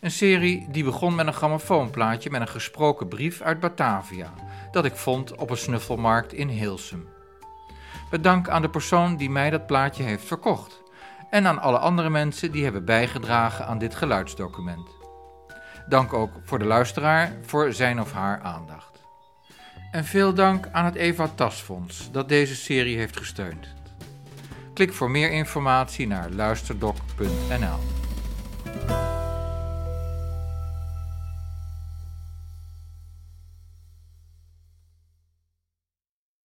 Een 0.00 0.10
serie 0.10 0.66
die 0.70 0.84
begon 0.84 1.14
met 1.14 1.26
een 1.26 1.32
grammofoonplaatje 1.32 2.30
met 2.30 2.40
een 2.40 2.48
gesproken 2.48 3.08
brief 3.08 3.40
uit 3.40 3.60
Batavia, 3.60 4.32
dat 4.70 4.84
ik 4.84 4.96
vond 4.96 5.34
op 5.34 5.50
een 5.50 5.56
snuffelmarkt 5.56 6.32
in 6.32 6.48
Hilsum. 6.48 7.08
Bedank 8.10 8.48
aan 8.48 8.62
de 8.62 8.70
persoon 8.70 9.16
die 9.16 9.30
mij 9.30 9.50
dat 9.50 9.66
plaatje 9.66 10.02
heeft 10.02 10.24
verkocht 10.24 10.82
en 11.30 11.46
aan 11.46 11.60
alle 11.60 11.78
andere 11.78 12.10
mensen 12.10 12.52
die 12.52 12.64
hebben 12.64 12.84
bijgedragen 12.84 13.66
aan 13.66 13.78
dit 13.78 13.94
geluidsdocument. 13.94 14.88
Dank 15.88 16.12
ook 16.12 16.30
voor 16.44 16.58
de 16.58 16.64
luisteraar 16.64 17.32
voor 17.42 17.72
zijn 17.72 18.00
of 18.00 18.12
haar 18.12 18.40
aandacht. 18.40 19.00
En 19.90 20.04
veel 20.04 20.34
dank 20.34 20.68
aan 20.72 20.84
het 20.84 20.94
Eva 20.94 21.28
Tasfonds 21.34 22.10
dat 22.12 22.28
deze 22.28 22.54
serie 22.54 22.96
heeft 22.96 23.16
gesteund. 23.16 23.74
Klik 24.76 24.92
voor 24.92 25.10
meer 25.10 25.30
informatie 25.30 26.06
naar 26.06 26.30
luisterdoc.nl. 26.30 27.78